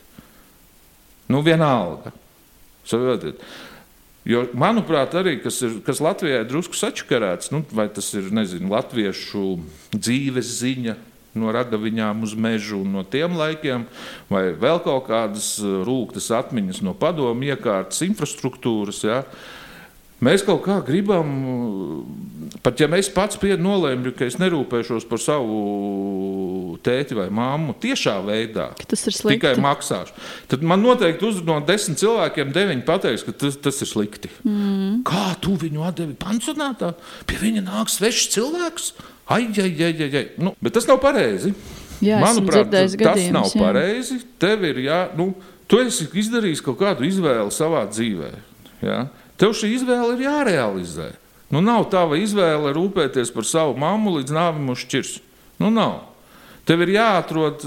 Nu, 1.33 1.41
vienalga. 1.41 2.13
Saprotiet? 2.85 3.41
Jo, 4.29 4.43
manuprāt, 4.53 5.15
arī 5.17 5.39
kas, 5.41 5.57
ir, 5.65 5.79
kas 5.85 6.01
Latvijā 6.03 6.43
ir 6.43 6.49
drusku 6.49 6.77
sačakarēts, 6.77 7.49
nu, 7.49 7.63
vai 7.73 7.87
tas 7.89 8.11
ir 8.13 8.29
nezinu, 8.35 8.69
latviešu 8.69 9.45
dzīves 9.95 10.51
ziņa 10.59 10.95
no 11.37 11.53
ragaviņām 11.53 12.25
uz 12.25 12.33
mežu 12.33 12.81
un 12.83 12.97
no 12.97 13.05
tiem 13.05 13.37
laikiem, 13.37 13.85
vai 14.31 14.49
vēl 14.57 14.81
kaut 14.85 15.07
kādas 15.09 15.57
rūktas 15.61 16.31
atmiņas 16.39 16.83
no 16.85 16.95
padomu 16.97 17.51
iekārtas 17.51 18.03
infrastruktūras. 18.07 19.03
Ja, 19.05 19.23
Mēs 20.19 20.41
kaut 20.43 20.65
kā 20.65 20.81
gribam, 20.83 21.29
pat 22.59 22.81
ja 22.81 22.89
mēs 22.91 23.07
pats 23.15 23.39
nolēmjam, 23.39 24.11
ka 24.17 24.27
es 24.27 24.35
nerūpēšos 24.35 25.05
par 25.07 25.21
savu 25.23 26.75
tēti 26.83 27.15
vai 27.15 27.29
māmu 27.31 27.71
tiešā 27.79 28.17
veidā, 28.27 28.73
tas 28.83 29.05
ir 29.07 29.15
slikti. 29.15 29.37
Tikai 29.37 29.53
maksāšu. 29.63 30.17
Tad 30.51 30.65
man 30.67 30.83
noteikti 30.83 31.31
no 31.47 31.61
desmit 31.63 32.01
cilvēkiem 32.03 32.51
deviņi 32.55 32.83
pateiks, 32.87 33.23
ka 33.23 33.31
tas, 33.31 33.55
tas 33.63 33.79
ir 33.79 33.87
slikti. 33.87 34.31
Mm. 34.43 35.05
Kā 35.07 35.37
tu 35.39 35.55
viņu 35.59 35.87
atdevi 35.87 36.17
pansionātā? 36.19 36.91
Pie 37.29 37.39
viņa 37.39 37.63
nāk 37.69 37.91
svešs 37.93 38.27
cilvēks. 38.35 38.91
Ai, 39.29 39.45
ai, 39.53 39.69
ai, 39.69 39.93
ai, 39.93 40.09
ai. 40.09 40.25
Nu, 40.41 40.55
bet 40.61 40.73
tas 40.73 40.87
nav 40.89 40.97
pareizi. 41.03 41.53
Jā, 42.01 42.17
Manuprāt, 42.23 42.69
tas 42.71 42.95
gadījums, 42.97 43.35
nav 43.35 43.47
jā. 43.51 43.61
pareizi. 43.61 44.19
Tev 44.41 44.63
ir 44.65 44.83
jā, 44.87 44.99
nu, 45.19 45.31
tu 45.69 45.81
esi 45.83 46.07
izdarījis 46.21 46.63
kaut 46.65 46.79
kādu 46.79 47.05
izvēli 47.07 47.53
savā 47.53 47.83
dzīvē. 47.91 48.31
Jā. 48.85 48.99
Tev 49.39 49.53
šī 49.55 49.73
izvēle 49.77 50.15
ir 50.15 50.25
jārealizē. 50.25 51.11
Nu, 51.53 51.61
nav 51.65 51.87
tava 51.93 52.17
izvēle 52.19 52.71
rūpēties 52.75 53.31
par 53.33 53.47
savu 53.47 53.75
mammu 53.81 54.19
līdz 54.19 54.35
nāvim 54.35 54.69
uzšķirs. 54.73 55.17
Nu, 55.61 55.71
nav. 55.73 55.97
Tev 56.69 56.83
ir 56.85 56.91
jāatrod, 56.93 57.63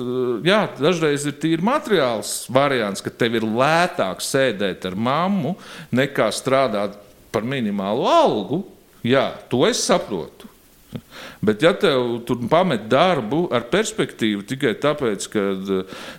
jā, 0.46 0.60
dažreiz 0.78 1.24
ir 1.26 1.34
tīri 1.42 1.64
materiāls 1.66 2.44
variants, 2.54 3.02
ka 3.02 3.10
tev 3.10 3.40
ir 3.40 3.46
lētāk 3.46 4.22
sēdēt 4.22 4.86
ar 4.86 4.94
mammu 4.94 5.56
nekā 5.90 6.28
strādāt 6.30 6.94
par 7.34 7.42
minimālu 7.42 8.06
algu. 8.06 8.60
Jā, 9.02 9.32
to 9.50 9.64
es 9.66 9.82
saprotu. 9.82 10.51
Bet, 11.46 11.62
ja 11.62 11.72
tev 11.76 12.20
tur 12.26 12.40
pamet 12.50 12.86
darbu 12.90 13.44
ar 13.54 13.66
perspektīvu 13.72 14.44
tikai 14.48 14.74
tāpēc, 14.82 15.28
ka 15.32 15.44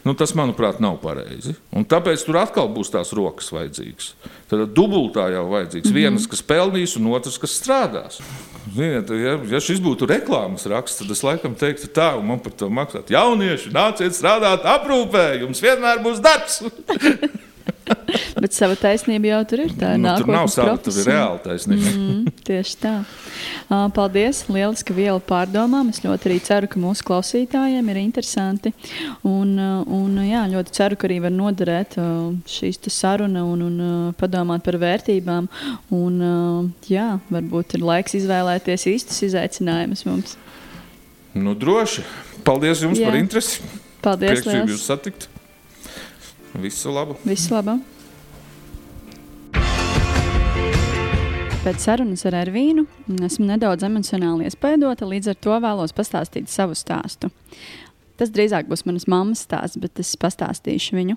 nu, 0.05 0.15
tas, 0.19 0.35
manuprāt, 0.37 0.81
nav 0.83 0.99
pareizi, 1.03 1.55
un 1.73 1.85
tāpēc 1.89 2.25
tur 2.27 2.41
atkal 2.41 2.71
būs 2.73 2.93
tās 2.93 3.13
rokas 3.15 3.51
vajadzīgas. 3.53 4.13
Tad 4.51 4.73
dubultā 4.75 5.29
jau 5.33 5.45
vajadzīgs. 5.51 5.87
Mm 5.87 5.91
-hmm. 5.91 6.01
Vienas, 6.01 6.27
kas 6.27 6.43
pelnīs, 6.43 6.97
un 6.97 7.07
otrs, 7.13 7.39
kas 7.41 7.55
strādās. 7.61 8.19
Ziniet, 8.75 9.09
ja, 9.09 9.37
ja 9.51 9.59
šis 9.59 9.81
būtu 9.83 10.07
reklāmas 10.07 10.65
raksts, 10.65 11.01
tad 11.01 11.11
es 11.11 11.23
laikam 11.23 11.55
teiktu, 11.55 11.87
tā, 11.87 12.13
un 12.17 12.25
man 12.25 12.39
par 12.39 12.51
to 12.51 12.69
maksāt. 12.69 13.09
Jaunieši, 13.09 13.73
nāciet 13.73 14.15
strādāt 14.15 14.63
aprūpē, 14.63 15.41
jums 15.41 15.61
vienmēr 15.61 16.03
būs 16.03 16.21
darbs. 16.21 16.63
Bet 18.43 18.55
sava 18.55 18.75
taisnība 18.79 19.29
jau 19.29 19.39
tur 19.51 19.63
ir. 19.65 19.73
Tā 19.79 19.93
ir 19.95 20.01
nu, 20.01 20.11
tur 20.19 20.29
nav 20.31 20.49
sava, 20.51 20.75
tur 20.81 20.95
ir 20.99 21.07
reāla 21.07 21.39
taisnība. 21.43 21.91
Mm, 21.93 22.33
tieši 22.47 22.77
tā. 22.81 22.93
Uh, 23.67 23.87
paldies! 23.95 24.43
Lieliska 24.51 24.95
viela 24.95 25.21
pārdomām. 25.23 25.91
Es 25.93 26.01
ļoti 26.03 26.29
arī 26.29 26.39
ceru, 26.43 26.69
ka 26.71 26.81
mūsu 26.81 27.05
klausītājiem 27.07 27.91
ir 27.93 28.01
interesanti. 28.01 28.73
Un, 29.27 29.55
un 29.59 30.21
jā, 30.25 30.43
ļoti 30.53 30.75
ceru, 30.75 30.99
ka 30.99 31.07
arī 31.09 31.19
var 31.23 31.35
noderēt 31.35 31.97
uh, 32.01 32.31
šīs 32.49 32.81
saruna 32.93 33.45
un, 33.47 33.65
un 33.67 33.83
uh, 33.83 34.07
padomāt 34.19 34.65
par 34.65 34.79
vērtībām. 34.81 35.49
Un, 35.95 36.19
jā, 36.89 37.09
varbūt 37.33 37.77
ir 37.77 37.87
laiks 37.87 38.17
izvēlēties 38.19 38.89
īstus 38.91 39.23
izaicinājumus 39.29 40.07
mums. 40.09 40.37
Nu, 41.33 41.55
droši. 41.57 42.03
Paldies 42.45 42.83
jums 42.83 42.99
jā. 42.99 43.07
par 43.09 43.17
interesi. 43.17 43.63
Paldies! 44.03 44.43
Prieks 44.43 44.73
jūs 44.75 44.83
satikt! 44.89 45.29
Visu 46.53 46.91
labu! 46.93 47.15
Visu 47.25 47.55
labu! 47.55 47.79
Pēc 51.63 51.79
sarunas 51.79 52.25
ar 52.27 52.35
Ervīnu 52.41 52.83
esmu 53.23 53.47
nedaudz 53.47 53.85
emocionāli 53.87 54.49
iespaidota, 54.49 55.07
līdz 55.07 55.31
ar 55.31 55.37
to 55.45 55.55
vēlos 55.63 55.95
pastāstīt 55.95 56.51
savu 56.51 56.75
stāstu. 56.75 57.31
Tas 58.19 58.29
drīzāk 58.29 58.67
būs 58.69 58.85
manas 58.85 59.07
mammas 59.09 59.41
stāsts, 59.47 59.79
bet 59.81 59.97
es 60.01 60.11
pastāstīšu 60.21 60.97
viņu. 60.97 61.15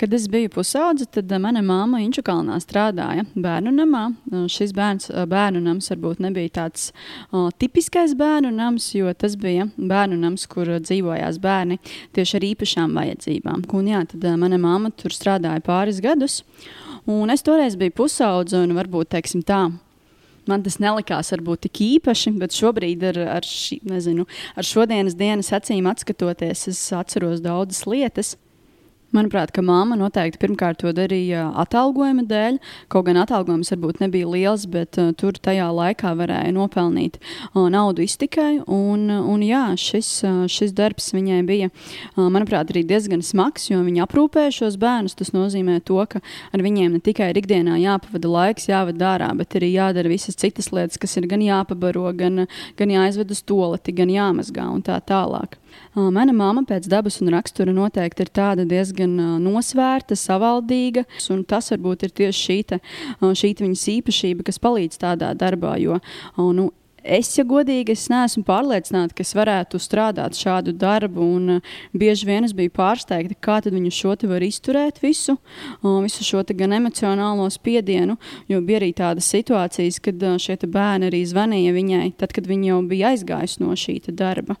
Kad 0.00 0.14
es 0.16 0.24
biju 0.32 0.48
pusaudze, 0.54 1.04
tad 1.12 1.32
mana 1.42 1.60
mamma 1.64 2.00
Inčukalnā 2.00 2.56
strādāja 2.64 3.26
bērnu 3.34 3.74
namā. 3.76 4.06
Šis 4.52 4.72
bērns, 4.76 5.10
bērnu 5.28 5.60
nams 5.64 5.90
varbūt 5.92 6.22
nebija 6.24 6.54
tāds 6.62 6.90
tipiskais 7.60 8.16
bērnu 8.18 8.54
nams, 8.56 8.88
jo 8.96 9.12
tas 9.12 9.36
bija 9.36 9.68
bērnu 9.76 10.16
nams, 10.24 10.48
kur 10.50 10.70
dzīvojās 10.80 11.40
bērni 11.42 11.78
tieši 12.16 12.38
ar 12.40 12.48
īpašām 12.52 12.96
vajadzībām. 12.96 13.68
Un, 13.72 13.92
jā, 13.92 14.02
tad 14.14 14.26
mana 14.40 14.58
mamma 14.60 14.92
tur 14.96 15.12
strādāja 15.12 15.60
pāris 15.64 16.00
gadus. 16.04 16.40
Un 17.10 17.30
es 17.34 17.42
toreiz 17.44 17.76
biju 17.76 17.96
pusaudze 18.02 18.60
un 18.62 18.76
varbūt 18.78 19.12
teiksim 19.16 19.42
tā 19.44 19.66
man 20.50 20.64
tas 20.66 20.78
nelikās 20.82 21.32
varbūt 21.34 21.66
tik 21.66 21.82
īpaši, 21.86 22.34
bet 22.40 22.56
šobrīd 22.56 23.04
ar, 23.12 23.20
ar, 23.38 23.46
ši, 23.46 23.80
nezinu, 23.88 24.26
ar 24.58 24.66
šodienas 24.66 25.18
dienas 25.18 25.52
acīm 25.54 25.90
skatoties, 25.98 26.68
es 26.70 26.82
atceros 26.96 27.42
daudzas 27.44 27.84
lietas. 27.86 28.36
Manuprāt, 29.12 29.50
ka 29.52 29.60
mamma 29.60 29.92
noteikti 30.00 30.38
pirmkārt 30.40 30.78
to 30.80 30.88
darīja 30.96 31.50
atalgojuma 31.60 32.22
dēļ. 32.30 32.56
Kaut 32.92 33.04
gan 33.10 33.18
atalgojums 33.20 33.68
varbūt 33.74 34.00
nebija 34.00 34.30
liels, 34.32 34.64
bet 34.72 34.96
uh, 34.96 35.10
tur 35.12 35.36
tajā 35.36 35.66
laikā 35.68 36.14
varēja 36.16 36.54
nopelnīt 36.56 37.18
uh, 37.20 37.66
naudu 37.68 38.06
iztikai. 38.06 38.62
Un, 38.64 39.10
un 39.12 39.44
jā, 39.44 39.66
šis, 39.76 40.08
uh, 40.24 40.40
šis 40.48 40.72
darbs 40.78 41.10
viņai 41.12 41.42
bija, 41.44 41.68
uh, 41.68 42.24
manuprāt, 42.32 42.72
arī 42.72 42.86
diezgan 42.88 43.20
smags, 43.20 43.68
jo 43.68 43.82
viņa 43.84 44.06
aprūpēja 44.06 44.56
šos 44.62 44.80
bērnus. 44.80 45.18
Tas 45.20 45.34
nozīmē 45.36 45.82
to, 45.84 46.00
ka 46.08 46.24
ar 46.56 46.64
viņiem 46.64 46.96
ne 46.96 47.04
tikai 47.04 47.34
ir 47.34 47.42
ikdienā 47.42 47.76
jāpavada 47.84 48.32
laiks, 48.32 48.70
jāvada 48.72 49.12
ārā, 49.12 49.28
bet 49.36 49.60
arī 49.60 49.74
jādara 49.74 50.08
visas 50.08 50.40
citas 50.40 50.72
lietas, 50.72 50.96
kas 50.96 51.20
ir 51.20 51.28
gan 51.28 51.44
jāpabaro, 51.44 52.08
gan, 52.16 52.46
gan 52.80 52.96
jāizved 52.96 53.36
uz 53.36 53.44
toleti, 53.44 53.92
gan 54.00 54.08
jāmazgā 54.08 54.72
un 54.72 54.80
tā 54.88 54.96
tālāk. 55.04 55.60
Mana 55.94 56.34
mamma 56.36 56.64
pēc 56.68 56.88
dabas 56.90 57.20
un 57.22 57.32
rakstura 57.34 57.74
noteikti 57.74 58.26
ir 58.26 58.32
tāda 58.34 58.66
diezgan 58.68 59.16
nosvērta, 59.42 60.18
savaldīga, 60.18 61.06
tas 61.48 61.72
varbūt 61.74 62.06
ir 62.08 62.14
tieši 62.22 62.44
šī, 62.46 62.78
šī 63.42 63.54
viņas 63.62 63.88
īpašība, 63.96 64.46
kas 64.48 64.62
palīdz 64.62 65.02
tādā 65.02 65.32
darbā. 65.38 65.76
Jo, 65.82 66.00
nu, 66.38 66.70
Es, 67.02 67.32
ja 67.34 67.42
godīgi, 67.42 67.96
es 67.96 68.04
neesmu 68.10 68.44
pārliecināta, 68.46 69.16
ka 69.18 69.24
es 69.24 69.32
varētu 69.34 69.78
strādāt 69.82 70.38
šādu 70.38 70.70
darbu. 70.78 71.24
Un, 71.36 71.48
uh, 71.56 71.72
bieži 71.98 72.28
vien 72.28 72.46
es 72.46 72.54
biju 72.54 72.70
pārsteigta, 72.76 73.34
kā 73.42 73.58
viņi 73.64 73.90
šo 73.90 74.14
te 74.14 74.30
var 74.30 74.42
izturēt 74.46 75.00
visu, 75.02 75.34
uh, 75.82 75.98
visu 76.04 76.22
šo 76.22 76.44
gan 76.54 76.78
emocionālo 76.78 77.48
spiedienu. 77.50 78.16
Jo 78.46 78.60
bija 78.62 78.78
arī 78.78 78.92
tādas 78.94 79.26
situācijas, 79.34 79.98
kad 80.02 80.22
uh, 80.22 80.38
šie 80.38 80.60
bērni 80.62 81.10
arī 81.10 81.24
zvanīja 81.26 81.74
viņai, 81.74 82.12
tad, 82.22 82.32
kad 82.32 82.46
viņa 82.46 82.70
jau 82.70 82.78
bija 82.86 83.10
aizgājusi 83.10 83.64
no 83.64 83.74
šī 83.74 83.98
darba. 84.14 84.54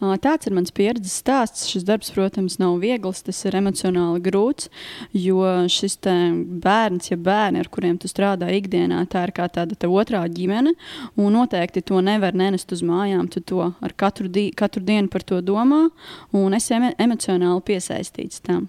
Tāds 0.00 0.48
ir 0.48 0.54
mans 0.56 0.72
pieredzes 0.72 1.18
stāsts. 1.20 1.66
Šis 1.68 1.84
darbs, 1.84 2.08
protams, 2.14 2.56
nav 2.60 2.78
viegls, 2.80 3.20
tas 3.26 3.36
ir 3.44 3.56
emocionāli 3.58 4.22
grūts, 4.24 4.70
jo 5.12 5.44
šis 5.68 5.98
bērns, 6.00 7.10
ja 7.10 7.18
bērni, 7.20 7.60
ar 7.60 7.68
kuriem 7.68 7.98
tu 8.00 8.08
strādā 8.08 8.48
ikdienā, 8.56 9.02
tā 9.12 9.26
ir 9.28 9.34
kā 9.36 9.48
tāda 9.52 9.76
otrā 9.90 10.22
ģimene, 10.24 10.72
un 11.20 11.36
noteikti 11.36 11.82
to 11.84 12.00
nevar 12.04 12.36
nenest 12.36 12.72
uz 12.72 12.80
mājām. 12.86 13.28
Tu 13.28 13.42
to 13.44 13.60
ar 13.68 13.92
katru, 13.96 14.30
di 14.32 14.48
katru 14.56 14.82
dienu 14.84 15.12
par 15.12 15.26
to 15.26 15.42
domā, 15.44 15.88
un 16.32 16.56
esi 16.56 16.72
emo 16.78 16.94
emocionāli 16.96 17.66
piesaistīts 17.68 18.40
tam. 18.46 18.68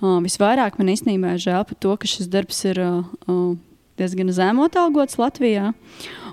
Uh, 0.00 0.20
visvairāk 0.24 0.78
man 0.78 0.92
īstenībā 0.94 1.34
ir 1.34 1.42
žēl 1.42 1.66
par 1.66 1.80
to, 1.82 1.96
ka 1.98 2.08
šis 2.08 2.30
darbs 2.30 2.62
ir 2.70 2.78
uh, 2.80 3.02
diezgan 4.00 4.30
zemot 4.32 4.78
algots 4.78 5.18
Latvijā. 5.20 5.72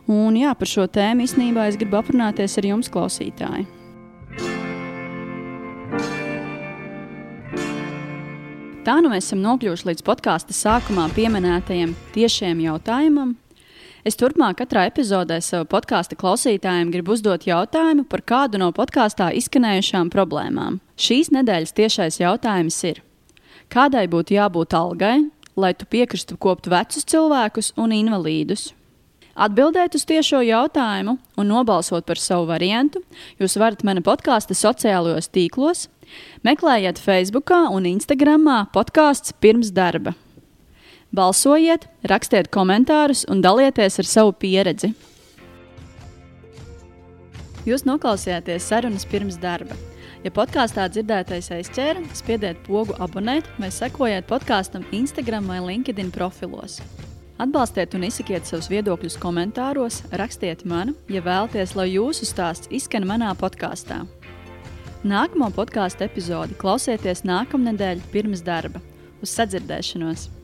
Un 0.07 0.37
jā, 0.39 0.53
par 0.55 0.69
šo 0.71 0.85
tēmu 0.87 1.25
īstenībā 1.25 1.67
es 1.67 1.79
gribu 1.79 1.99
aprunāties 1.99 2.55
ar 2.61 2.69
jums, 2.69 2.91
klausītāji. 2.93 3.67
Tā 8.87 9.01
nu 9.03 9.09
mēs 9.11 9.25
esam 9.25 9.41
nokļuvuši 9.43 9.83
līdz 9.89 10.03
podkāstu 10.07 10.53
sākumā 10.55 11.09
pieminētajam 11.11 11.89
tiešiem 12.15 12.61
jautājumam. 12.63 13.33
Es 14.07 14.15
turpmāk 14.15 14.61
katrā 14.61 14.85
epizodē 14.87 15.41
savu 15.43 15.67
podkāstu 15.73 16.15
klausītājiem 16.15 16.93
gribu 16.93 17.11
uzdot 17.17 17.43
jautājumu 17.49 18.05
par 18.07 18.23
kādu 18.23 18.61
no 18.61 18.69
podkāstā 18.71 19.33
izskanējušām 19.41 20.07
problēmām. 20.13 20.79
Šīs 20.95 21.33
nedēļas 21.35 21.75
tiešais 21.75 22.21
jautājums 22.21 22.79
ir: 22.87 23.03
kādai 23.67 24.05
būtu 24.07 24.39
jābūt 24.39 24.79
algai, 24.79 25.17
lai 25.59 25.73
tu 25.75 25.83
piekristu 25.83 26.39
kopt 26.39 26.71
vecus 26.71 27.03
cilvēkus 27.03 27.73
un 27.75 27.91
invalīdus? 27.91 28.69
Atbildēt 29.37 29.93
uz 29.93 30.01
tiešo 30.09 30.39
jautājumu 30.41 31.19
un 31.37 31.45
nobalsot 31.51 32.07
par 32.09 32.17
savu 32.17 32.47
variantu, 32.49 33.03
jūs 33.37 33.53
varat 33.61 33.83
mana 33.85 34.01
podkāstu 34.01 34.55
sociālajos 34.57 35.29
tīklos, 35.29 35.83
meklējiet 36.41 36.97
Facebook 36.97 37.53
un 37.53 37.85
Instagram 37.85 38.47
podkāsts 38.73 39.35
pirms 39.37 39.69
darba. 39.69 40.15
Balsojiet, 41.13 41.85
rakstiet 42.09 42.49
komentārus 42.49 43.27
un 43.29 43.43
dalieties 43.45 43.99
ar 44.01 44.09
savu 44.09 44.33
pieredzi. 44.33 44.89
Jūs 47.67 47.85
noklausījāties 47.85 48.65
sarunas 48.65 49.05
pirms 49.05 49.37
darba. 49.37 49.77
Ja 50.25 50.31
podkāstā 50.33 50.87
dzirdētais 50.89 51.51
aizķēra, 51.53 52.01
spiediet 52.17 52.63
pogu 52.65 52.97
abonēt 52.97 53.45
vai 53.61 53.69
sekojiet 53.69 54.25
podkāstam 54.31 54.87
Instagram 54.97 55.45
vai 55.51 55.61
LinkedIn 55.61 56.09
profilos. 56.15 56.81
Atbalstiet 57.37 57.93
un 57.93 58.07
izsakiet 58.07 58.47
savus 58.49 58.65
viedokļus 58.71 59.19
komentāros, 59.21 59.99
rakstiet 60.17 60.63
man, 60.65 60.95
ja 61.05 61.21
vēlaties, 61.21 61.75
lai 61.77 61.91
jūsu 61.91 62.25
stāsts 62.25 62.71
izskan 62.73 63.05
manā 63.05 63.29
podkāstā. 63.37 63.99
Nākamo 65.05 65.51
podkāstu 65.53 66.07
epizodi 66.07 66.57
klausieties 66.57 67.21
nākamnedēļ 67.29 68.01
pirms 68.09 68.41
darba. 68.41 68.81
Uz 69.21 69.37
sadzirdēšanos! 69.37 70.36